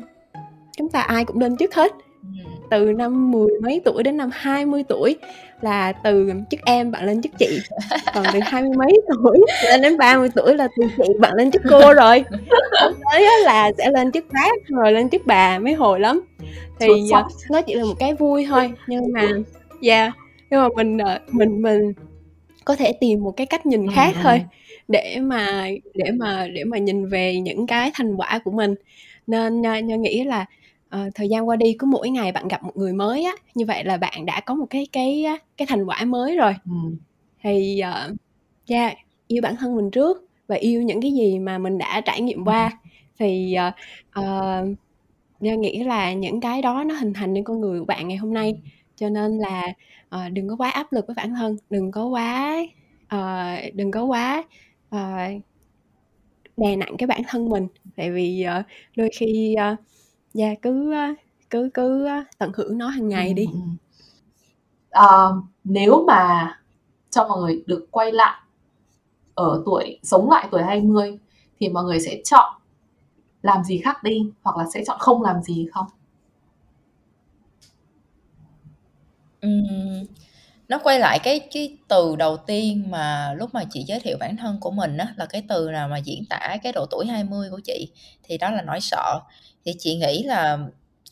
chúng 0.76 0.88
ta 0.88 1.00
ai 1.00 1.24
cũng 1.24 1.38
lên 1.40 1.56
chức 1.56 1.74
hết, 1.74 1.92
Ừ. 2.22 2.28
từ 2.70 2.92
năm 2.92 3.30
mười 3.30 3.60
mấy 3.62 3.80
tuổi 3.84 4.02
đến 4.02 4.16
năm 4.16 4.30
20 4.32 4.84
tuổi 4.88 5.16
là 5.60 5.92
từ 5.92 6.32
chức 6.50 6.60
em 6.64 6.90
bạn 6.90 7.06
lên 7.06 7.22
chức 7.22 7.32
chị, 7.38 7.58
còn 8.14 8.24
từ 8.32 8.40
hai 8.42 8.62
mươi 8.62 8.72
mấy 8.76 9.00
tuổi 9.08 9.40
lên 9.70 9.82
đến 9.82 9.98
30 9.98 10.28
tuổi 10.34 10.54
là 10.54 10.68
từ 10.76 10.86
chị 10.96 11.12
bạn 11.20 11.34
lên 11.34 11.50
chức 11.50 11.62
cô 11.70 11.94
rồi. 11.94 12.24
Tới 13.12 13.26
là 13.44 13.72
sẽ 13.78 13.90
lên 13.90 14.12
chức 14.12 14.24
bác 14.32 14.66
rồi 14.66 14.92
lên 14.92 15.10
chức 15.10 15.22
bà 15.26 15.58
mới 15.58 15.72
hồi 15.74 16.00
lắm. 16.00 16.20
Thì, 16.80 16.86
xót. 17.10 17.24
nó 17.50 17.62
chỉ 17.62 17.74
là 17.74 17.84
một 17.84 17.94
cái 17.98 18.14
vui 18.14 18.46
thôi, 18.48 18.72
nhưng 18.86 19.12
mà 19.12 19.28
yeah, 19.82 20.12
nhưng 20.50 20.60
mà 20.60 20.68
mình, 20.76 20.98
ờ, 20.98 21.18
mình 21.30 21.62
mình 21.62 21.92
có 22.64 22.76
thể 22.76 22.92
tìm 23.00 23.22
một 23.22 23.30
cái 23.36 23.46
cách 23.46 23.66
nhìn 23.66 23.86
Ừ, 23.86 23.92
khác 23.94 24.14
ừ. 24.14 24.20
thôi 24.22 24.40
để 24.88 25.16
mà 25.20 25.68
để 25.94 26.10
mà 26.10 26.46
để 26.52 26.64
mà 26.64 26.78
nhìn 26.78 27.08
về 27.08 27.36
những 27.40 27.66
cái 27.66 27.90
thành 27.94 28.16
quả 28.16 28.40
của 28.44 28.50
mình. 28.50 28.74
Nên, 29.26 29.62
Nhân 29.62 30.02
nghĩ 30.02 30.24
là, 30.24 30.46
ờ, 30.90 31.10
thời 31.14 31.28
gian 31.28 31.48
qua 31.48 31.56
đi 31.56 31.76
cứ 31.78 31.86
mỗi 31.86 32.10
ngày 32.10 32.32
bạn 32.32 32.48
gặp 32.48 32.62
một 32.64 32.76
người 32.76 32.92
mới 32.92 33.24
á, 33.24 33.32
như 33.54 33.64
vậy 33.66 33.84
là 33.84 33.96
bạn 33.96 34.26
đã 34.26 34.40
có 34.40 34.54
một 34.54 34.66
cái 34.70 34.86
cái 34.92 35.24
cái 35.56 35.66
thành 35.66 35.84
quả 35.84 36.04
mới 36.04 36.36
rồi. 36.36 36.54
Ừ. 36.66 36.72
Thì, 37.42 37.80
ờ, 37.80 38.10
yeah, 38.68 38.96
yêu 39.28 39.42
bản 39.42 39.56
thân 39.56 39.76
mình 39.76 39.90
trước 39.90 40.26
và 40.48 40.56
yêu 40.56 40.82
những 40.82 41.00
cái 41.02 41.12
gì 41.12 41.38
mà 41.38 41.58
mình 41.58 41.78
đã 41.78 42.00
trải 42.00 42.20
nghiệm 42.22 42.44
qua 42.44 42.70
thì, 43.18 43.54
ờ, 44.12 44.66
Nhân 45.40 45.60
nghĩ 45.60 45.82
là 45.84 46.12
những 46.12 46.40
cái 46.40 46.62
đó 46.62 46.84
nó 46.84 46.94
hình 46.94 47.12
thành 47.12 47.34
nên 47.34 47.44
con 47.44 47.60
người 47.60 47.78
của 47.80 47.84
bạn 47.86 48.08
ngày 48.08 48.16
hôm 48.16 48.34
nay. 48.34 48.54
Cho 48.96 49.08
nên 49.08 49.38
là, 49.38 49.62
ờ, 50.08 50.28
đừng 50.28 50.48
có 50.48 50.56
quá 50.56 50.70
áp 50.70 50.92
lực 50.92 51.06
với 51.06 51.14
bản 51.14 51.34
thân, 51.34 51.56
đừng 51.70 51.90
có 51.90 52.06
quá, 52.06 52.56
ờ, 53.08 53.46
đừng 53.74 53.90
có 53.90 54.04
quá, 54.04 54.44
ờ, 54.90 54.98
đè 56.56 56.76
nặng 56.76 56.94
cái 56.98 57.06
bản 57.06 57.22
thân 57.28 57.48
mình, 57.48 57.66
tại 57.96 58.10
vì, 58.10 58.42
ờ, 58.42 58.62
đôi 58.96 59.10
khi, 59.18 59.54
ơ, 59.54 59.76
yeah, 60.38 60.62
cứ, 60.62 60.94
cứ 61.50 61.70
cứ, 61.74 62.08
tận 62.38 62.52
hưởng 62.54 62.78
nó 62.78 62.88
hàng 62.88 63.08
ngày 63.08 63.28
Ừ, 63.28 63.34
đi. 63.34 63.44
ừ. 63.44 63.58
Ờ, 64.90 65.34
nếu 65.64 66.04
mà 66.06 66.52
cho 67.10 67.28
mọi 67.28 67.40
người 67.40 67.62
được 67.66 67.86
quay 67.90 68.12
lại 68.12 68.40
ở 69.34 69.62
tuổi 69.66 69.98
sống 70.02 70.30
lại 70.30 70.48
tuổi 70.50 70.62
20 70.62 71.18
thì 71.60 71.68
mọi 71.68 71.84
người 71.84 72.00
sẽ 72.00 72.20
chọn 72.24 72.54
làm 73.42 73.64
gì 73.64 73.78
khác 73.84 74.02
đi 74.02 74.30
hoặc 74.42 74.56
là 74.56 74.64
sẽ 74.74 74.84
chọn 74.86 74.98
không 75.00 75.22
làm 75.22 75.42
gì 75.42 75.66
không? 75.72 75.86
Ừm, 79.40 80.04
nó 80.68 80.78
quay 80.78 80.98
lại 81.00 81.18
cái 81.22 81.40
cái 81.54 81.78
từ 81.88 82.16
đầu 82.16 82.36
tiên 82.36 82.90
mà 82.90 83.34
lúc 83.38 83.54
mà 83.54 83.64
chị 83.70 83.84
giới 83.88 84.00
thiệu 84.00 84.16
bản 84.20 84.36
thân 84.36 84.58
của 84.60 84.70
mình 84.70 84.96
á 84.96 85.14
là 85.16 85.26
cái 85.26 85.42
từ 85.48 85.70
nào 85.70 85.88
mà 85.88 85.98
diễn 85.98 86.24
tả 86.30 86.56
cái 86.62 86.72
độ 86.72 86.86
tuổi 86.90 87.06
20 87.06 87.50
của 87.50 87.60
chị 87.64 87.92
thì 88.22 88.38
đó 88.38 88.50
là 88.50 88.62
nỗi 88.62 88.80
sợ. 88.80 89.20
Thì 89.64 89.72
chị 89.78 89.96
nghĩ 89.96 90.22
là 90.22 90.58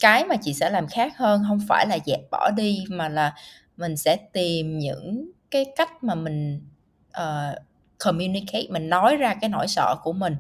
cái 0.00 0.24
mà 0.24 0.36
chị 0.42 0.54
sẽ 0.54 0.70
làm 0.70 0.86
khác 0.86 1.12
hơn 1.16 1.42
không 1.48 1.60
phải 1.68 1.86
là 1.86 1.98
dẹp 2.06 2.20
bỏ 2.30 2.50
đi 2.56 2.84
mà 2.88 3.08
là 3.08 3.34
mình 3.76 3.96
sẽ 3.96 4.16
tìm 4.16 4.78
những 4.78 5.30
cái 5.50 5.66
cách 5.76 6.04
mà 6.04 6.14
mình 6.14 6.60
uh, 7.08 7.58
communicate 7.98 8.66
mình 8.70 8.88
nói 8.88 9.16
ra 9.16 9.34
cái 9.40 9.50
nỗi 9.50 9.68
sợ 9.68 9.94
của 10.02 10.12
mình. 10.12 10.36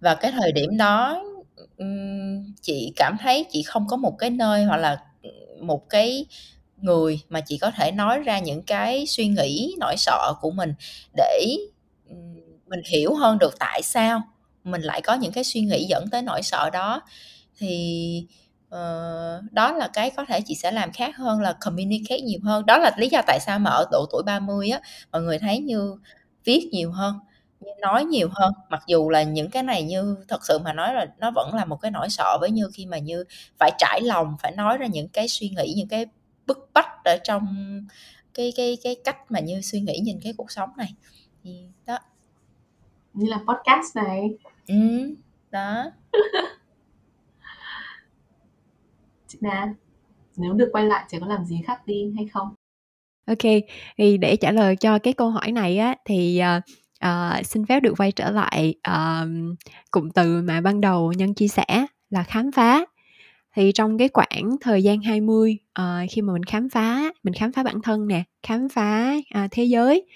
Và 0.00 0.14
cái 0.14 0.32
thời 0.32 0.52
điểm 0.52 0.76
đó 0.76 1.22
um, 1.76 2.52
chị 2.62 2.92
cảm 2.96 3.16
thấy 3.20 3.46
chị 3.50 3.62
không 3.62 3.86
có 3.88 3.96
một 3.96 4.16
cái 4.18 4.30
nơi 4.30 4.64
hoặc 4.64 4.76
là 4.76 5.02
một 5.60 5.90
cái 5.90 6.26
người 6.76 7.20
mà 7.28 7.40
chị 7.40 7.58
có 7.58 7.70
thể 7.70 7.92
nói 7.92 8.18
ra 8.20 8.38
những 8.38 8.62
cái 8.62 9.06
suy 9.06 9.26
nghĩ 9.28 9.74
nỗi 9.78 9.94
sợ 9.98 10.34
của 10.40 10.50
mình 10.50 10.74
để 11.16 11.56
um, 12.08 12.34
mình 12.66 12.80
hiểu 12.90 13.14
hơn 13.14 13.38
được 13.38 13.54
tại 13.58 13.82
sao 13.82 14.22
mình 14.64 14.82
lại 14.82 15.00
có 15.02 15.14
những 15.14 15.32
cái 15.32 15.44
suy 15.44 15.60
nghĩ 15.60 15.86
dẫn 15.88 16.04
tới 16.10 16.22
nỗi 16.22 16.42
sợ 16.42 16.70
đó. 16.70 17.02
Thì 17.58 18.26
uh, 18.74 19.52
đó 19.52 19.72
là 19.72 19.88
cái 19.92 20.10
có 20.10 20.24
thể 20.24 20.40
chị 20.40 20.54
sẽ 20.54 20.72
làm 20.72 20.92
khác 20.92 21.16
hơn 21.16 21.40
là 21.40 21.56
communicate 21.60 22.20
nhiều 22.20 22.40
hơn. 22.44 22.66
Đó 22.66 22.78
là 22.78 22.92
lý 22.98 23.08
do 23.08 23.22
tại 23.26 23.38
sao 23.40 23.58
mà 23.58 23.70
ở 23.70 23.84
độ 23.92 24.06
tuổi 24.12 24.22
30 24.26 24.70
á 24.70 24.80
mọi 25.12 25.22
người 25.22 25.38
thấy 25.38 25.58
như 25.58 25.96
viết 26.44 26.68
nhiều 26.72 26.92
hơn 26.92 27.18
như 27.64 27.70
nói 27.80 28.04
nhiều 28.04 28.28
hơn. 28.32 28.52
Mặc 28.68 28.82
dù 28.86 29.10
là 29.10 29.22
những 29.22 29.50
cái 29.50 29.62
này 29.62 29.82
như 29.82 30.16
thật 30.28 30.46
sự 30.46 30.58
mà 30.58 30.72
nói 30.72 30.94
là 30.94 31.06
nó 31.18 31.30
vẫn 31.34 31.54
là 31.54 31.64
một 31.64 31.76
cái 31.76 31.90
nỗi 31.90 32.08
sợ 32.10 32.38
với 32.40 32.50
như 32.50 32.70
khi 32.74 32.86
mà 32.86 32.98
như 32.98 33.24
phải 33.58 33.70
trải 33.78 34.00
lòng 34.02 34.36
phải 34.42 34.52
nói 34.52 34.78
ra 34.78 34.86
những 34.86 35.08
cái 35.08 35.28
suy 35.28 35.48
nghĩ 35.48 35.74
những 35.76 35.88
cái 35.88 36.06
bức 36.46 36.70
bách 36.74 37.04
ở 37.04 37.16
trong 37.24 37.46
cái 38.34 38.52
cái 38.56 38.78
cái 38.82 38.96
cách 39.04 39.16
mà 39.28 39.40
như 39.40 39.60
suy 39.60 39.80
nghĩ 39.80 39.98
nhìn 40.02 40.20
cái 40.24 40.32
cuộc 40.36 40.50
sống 40.50 40.70
này. 40.76 40.94
Thì 41.44 41.68
đó. 41.86 41.98
Như 43.14 43.26
là 43.30 43.38
podcast 43.38 43.96
này 43.96 44.20
ừ, 44.66 44.74
đó 45.50 45.84
chị 49.26 49.38
Na 49.40 49.74
nếu 50.36 50.52
được 50.52 50.68
quay 50.72 50.86
lại 50.86 51.04
chị 51.08 51.18
có 51.20 51.26
làm 51.26 51.44
gì 51.44 51.60
khác 51.66 51.86
đi 51.86 52.12
hay 52.16 52.26
không 52.26 52.54
Ok, 53.26 53.52
thì 53.98 54.18
để 54.18 54.36
trả 54.36 54.52
lời 54.52 54.76
cho 54.76 54.98
cái 54.98 55.12
câu 55.12 55.30
hỏi 55.30 55.52
này 55.52 55.78
á 55.78 55.94
thì 56.04 56.40
uh, 56.56 56.62
uh, 57.06 57.46
xin 57.46 57.66
phép 57.66 57.80
được 57.80 57.94
quay 57.98 58.12
trở 58.12 58.30
lại 58.30 58.74
uh, 58.90 59.28
cụm 59.90 60.10
từ 60.10 60.42
mà 60.42 60.60
ban 60.60 60.80
đầu 60.80 61.12
nhân 61.12 61.34
chia 61.34 61.48
sẻ 61.48 61.86
là 62.10 62.22
khám 62.22 62.52
phá. 62.52 62.84
Thì 63.54 63.72
trong 63.72 63.98
cái 63.98 64.08
khoảng 64.12 64.56
thời 64.60 64.82
gian 64.82 65.02
20 65.02 65.58
uh, 65.60 65.68
ờ, 65.72 65.98
khi 66.10 66.22
mà 66.22 66.32
mình 66.32 66.44
khám 66.44 66.68
phá, 66.68 67.12
mình 67.22 67.34
khám 67.34 67.52
phá 67.52 67.62
bản 67.62 67.82
thân 67.82 68.06
nè, 68.06 68.22
khám 68.42 68.68
phá 68.68 69.14
uh, 69.44 69.50
thế 69.50 69.64
giới 69.64 70.06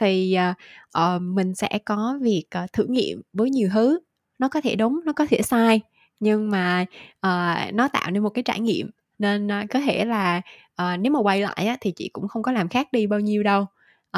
thì 0.00 0.36
uh, 0.50 0.56
uh, 1.02 1.22
mình 1.22 1.54
sẽ 1.54 1.78
có 1.84 2.18
việc 2.22 2.44
uh, 2.64 2.72
thử 2.72 2.86
nghiệm 2.88 3.22
với 3.32 3.50
nhiều 3.50 3.68
thứ. 3.72 3.98
Nó 4.38 4.48
có 4.48 4.60
thể 4.60 4.76
đúng, 4.76 5.00
nó 5.04 5.12
có 5.12 5.26
thể 5.30 5.42
sai 5.42 5.80
nhưng 6.20 6.50
mà 6.50 6.84
uh, 7.26 7.74
nó 7.74 7.88
tạo 7.92 8.10
nên 8.10 8.22
một 8.22 8.30
cái 8.30 8.42
trải 8.42 8.60
nghiệm. 8.60 8.90
Nên 9.18 9.46
uh, 9.46 9.70
có 9.70 9.80
thể 9.80 10.04
là 10.04 10.42
uh, 10.82 11.00
nếu 11.00 11.12
mà 11.12 11.20
quay 11.20 11.40
lại 11.40 11.66
á, 11.66 11.76
thì 11.80 11.92
chị 11.96 12.10
cũng 12.12 12.28
không 12.28 12.42
có 12.42 12.52
làm 12.52 12.68
khác 12.68 12.88
đi 12.92 13.06
bao 13.06 13.20
nhiêu 13.20 13.42
đâu. 13.42 13.66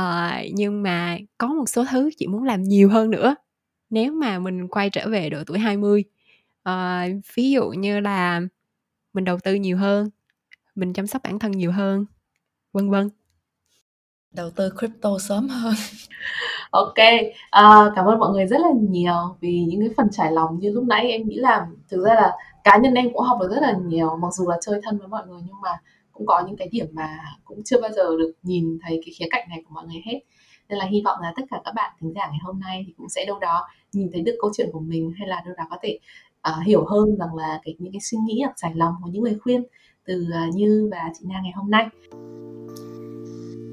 Uh, 0.01 0.53
nhưng 0.55 0.83
mà 0.83 1.18
có 1.39 1.47
một 1.49 1.68
số 1.68 1.85
thứ 1.91 2.11
chị 2.16 2.26
muốn 2.26 2.43
làm 2.43 2.62
nhiều 2.62 2.89
hơn 2.89 3.11
nữa. 3.11 3.35
Nếu 3.91 4.12
mà 4.12 4.39
mình 4.39 4.68
quay 4.68 4.91
trở 4.91 5.09
về 5.09 5.31
độ 5.31 5.39
tuổi 5.47 5.59
20 5.59 6.05
uh, 6.68 6.72
ví 7.35 7.51
dụ 7.51 7.68
như 7.70 8.01
là 8.01 8.41
mình 9.13 9.25
đầu 9.25 9.39
tư 9.45 9.55
nhiều 9.55 9.77
hơn 9.77 10.09
mình 10.75 10.93
chăm 10.93 11.07
sóc 11.07 11.23
bản 11.25 11.39
thân 11.39 11.53
nhiều 11.53 11.73
hơn 11.73 12.05
vân 12.73 12.91
vân. 12.91 13.11
Đầu 14.31 14.51
tư 14.51 14.71
crypto 14.79 15.19
sớm 15.19 15.49
hơn. 15.49 15.75
Ok 16.71 16.95
à, 17.51 17.93
cảm 17.97 18.05
ơn 18.05 18.19
mọi 18.19 18.31
người 18.33 18.47
rất 18.47 18.61
là 18.61 18.69
nhiều 18.91 19.37
vì 19.41 19.65
những 19.69 19.81
cái 19.81 19.89
phần 19.97 20.07
trải 20.13 20.33
lòng 20.33 20.59
như 20.59 20.73
lúc 20.73 20.85
nãy 20.85 21.11
em 21.11 21.29
nghĩ 21.29 21.37
là 21.37 21.67
thực 21.89 22.05
ra 22.05 22.15
là 22.15 22.33
cá 22.65 22.77
nhân 22.77 22.95
em 22.95 23.13
cũng 23.13 23.23
học 23.23 23.39
được 23.41 23.49
rất 23.51 23.63
là 23.63 23.73
nhiều 23.85 24.17
mặc 24.17 24.29
dù 24.33 24.49
là 24.49 24.57
chơi 24.61 24.81
thân 24.83 24.99
với 24.99 25.09
mọi 25.09 25.27
người 25.27 25.41
nhưng 25.47 25.61
mà 25.61 25.71
cũng 26.13 26.27
có 26.27 26.43
những 26.47 26.57
cái 26.57 26.69
điểm 26.69 26.87
mà 26.93 27.19
cũng 27.45 27.63
chưa 27.65 27.81
bao 27.81 27.91
giờ 27.91 28.17
được 28.19 28.33
nhìn 28.43 28.79
thấy 28.83 29.01
cái 29.05 29.15
khía 29.19 29.27
cạnh 29.31 29.49
này 29.49 29.63
của 29.69 29.75
mọi 29.75 29.85
người 29.87 30.03
hết. 30.07 30.21
Nên 30.69 30.79
là 30.79 30.85
hy 30.85 31.03
vọng 31.05 31.19
là 31.23 31.33
tất 31.37 31.43
cả 31.51 31.61
các 31.65 31.75
bạn 31.75 31.93
thính 32.01 32.13
giả 32.15 32.27
ngày 32.31 32.39
hôm 32.43 32.61
nay 32.61 32.85
thì 32.87 32.95
cũng 32.97 33.09
sẽ 33.09 33.25
đâu 33.25 33.39
đó 33.39 33.69
nhìn 33.93 34.11
thấy 34.13 34.23
được 34.23 34.37
câu 34.41 34.51
chuyện 34.57 34.69
của 34.73 34.81
mình 34.81 35.13
hay 35.19 35.29
là 35.29 35.43
đâu 35.45 35.55
đó 35.57 35.65
có 35.71 35.77
thể 35.83 35.99
uh, 36.49 36.66
hiểu 36.66 36.84
hơn 36.84 37.16
rằng 37.18 37.34
là 37.34 37.61
cái 37.64 37.76
những 37.78 37.93
cái 37.93 38.01
suy 38.01 38.18
nghĩ 38.18 38.41
hoặc 38.45 38.55
trải 38.57 38.72
lòng 38.74 38.95
của 39.03 39.11
những 39.12 39.22
lời 39.22 39.36
khuyên 39.43 39.62
từ 40.07 40.26
uh, 40.49 40.55
Như 40.55 40.88
và 40.93 41.12
chị 41.18 41.26
Na 41.28 41.41
ngày 41.43 41.53
hôm 41.57 41.70
nay. 41.70 41.86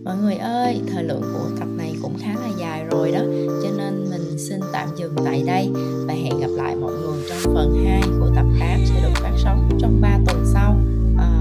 Mọi 0.06 0.18
người 0.18 0.36
ơi, 0.36 0.82
thời 0.88 1.04
lượng 1.04 1.22
của 1.22 1.50
tập 1.60 1.68
này 1.78 1.96
cũng 2.02 2.14
khá 2.20 2.36
là 2.36 2.50
dài 2.60 2.86
rồi 2.92 3.12
đó, 3.12 3.20
cho 3.64 3.70
nên 3.78 4.10
mình 4.10 4.38
xin 4.38 4.60
tạm 4.74 4.90
dừng 4.96 5.16
tại 5.26 5.44
đây 5.48 5.70
và 6.08 6.14
hẹn 6.14 6.40
gặp 6.40 6.50
lại 6.50 6.76
mọi 6.76 6.94
người 6.94 7.24
trong 7.30 7.54
phần 7.56 7.86
2 7.86 8.02
của 8.20 8.30
tập 8.36 8.46
8 8.60 8.80
sẽ 8.86 9.02
được 9.04 9.14
phát 9.22 9.34
sóng 9.38 9.70
trong 9.80 10.02
3 10.02 10.20
tuần 10.26 10.46
sau. 10.54 10.76
À, 11.18 11.40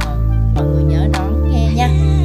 mọi 0.54 0.64
người 0.64 0.84
nhớ 0.84 1.08
đón 1.12 1.52
nghe 1.52 1.72
nha. 1.76 2.15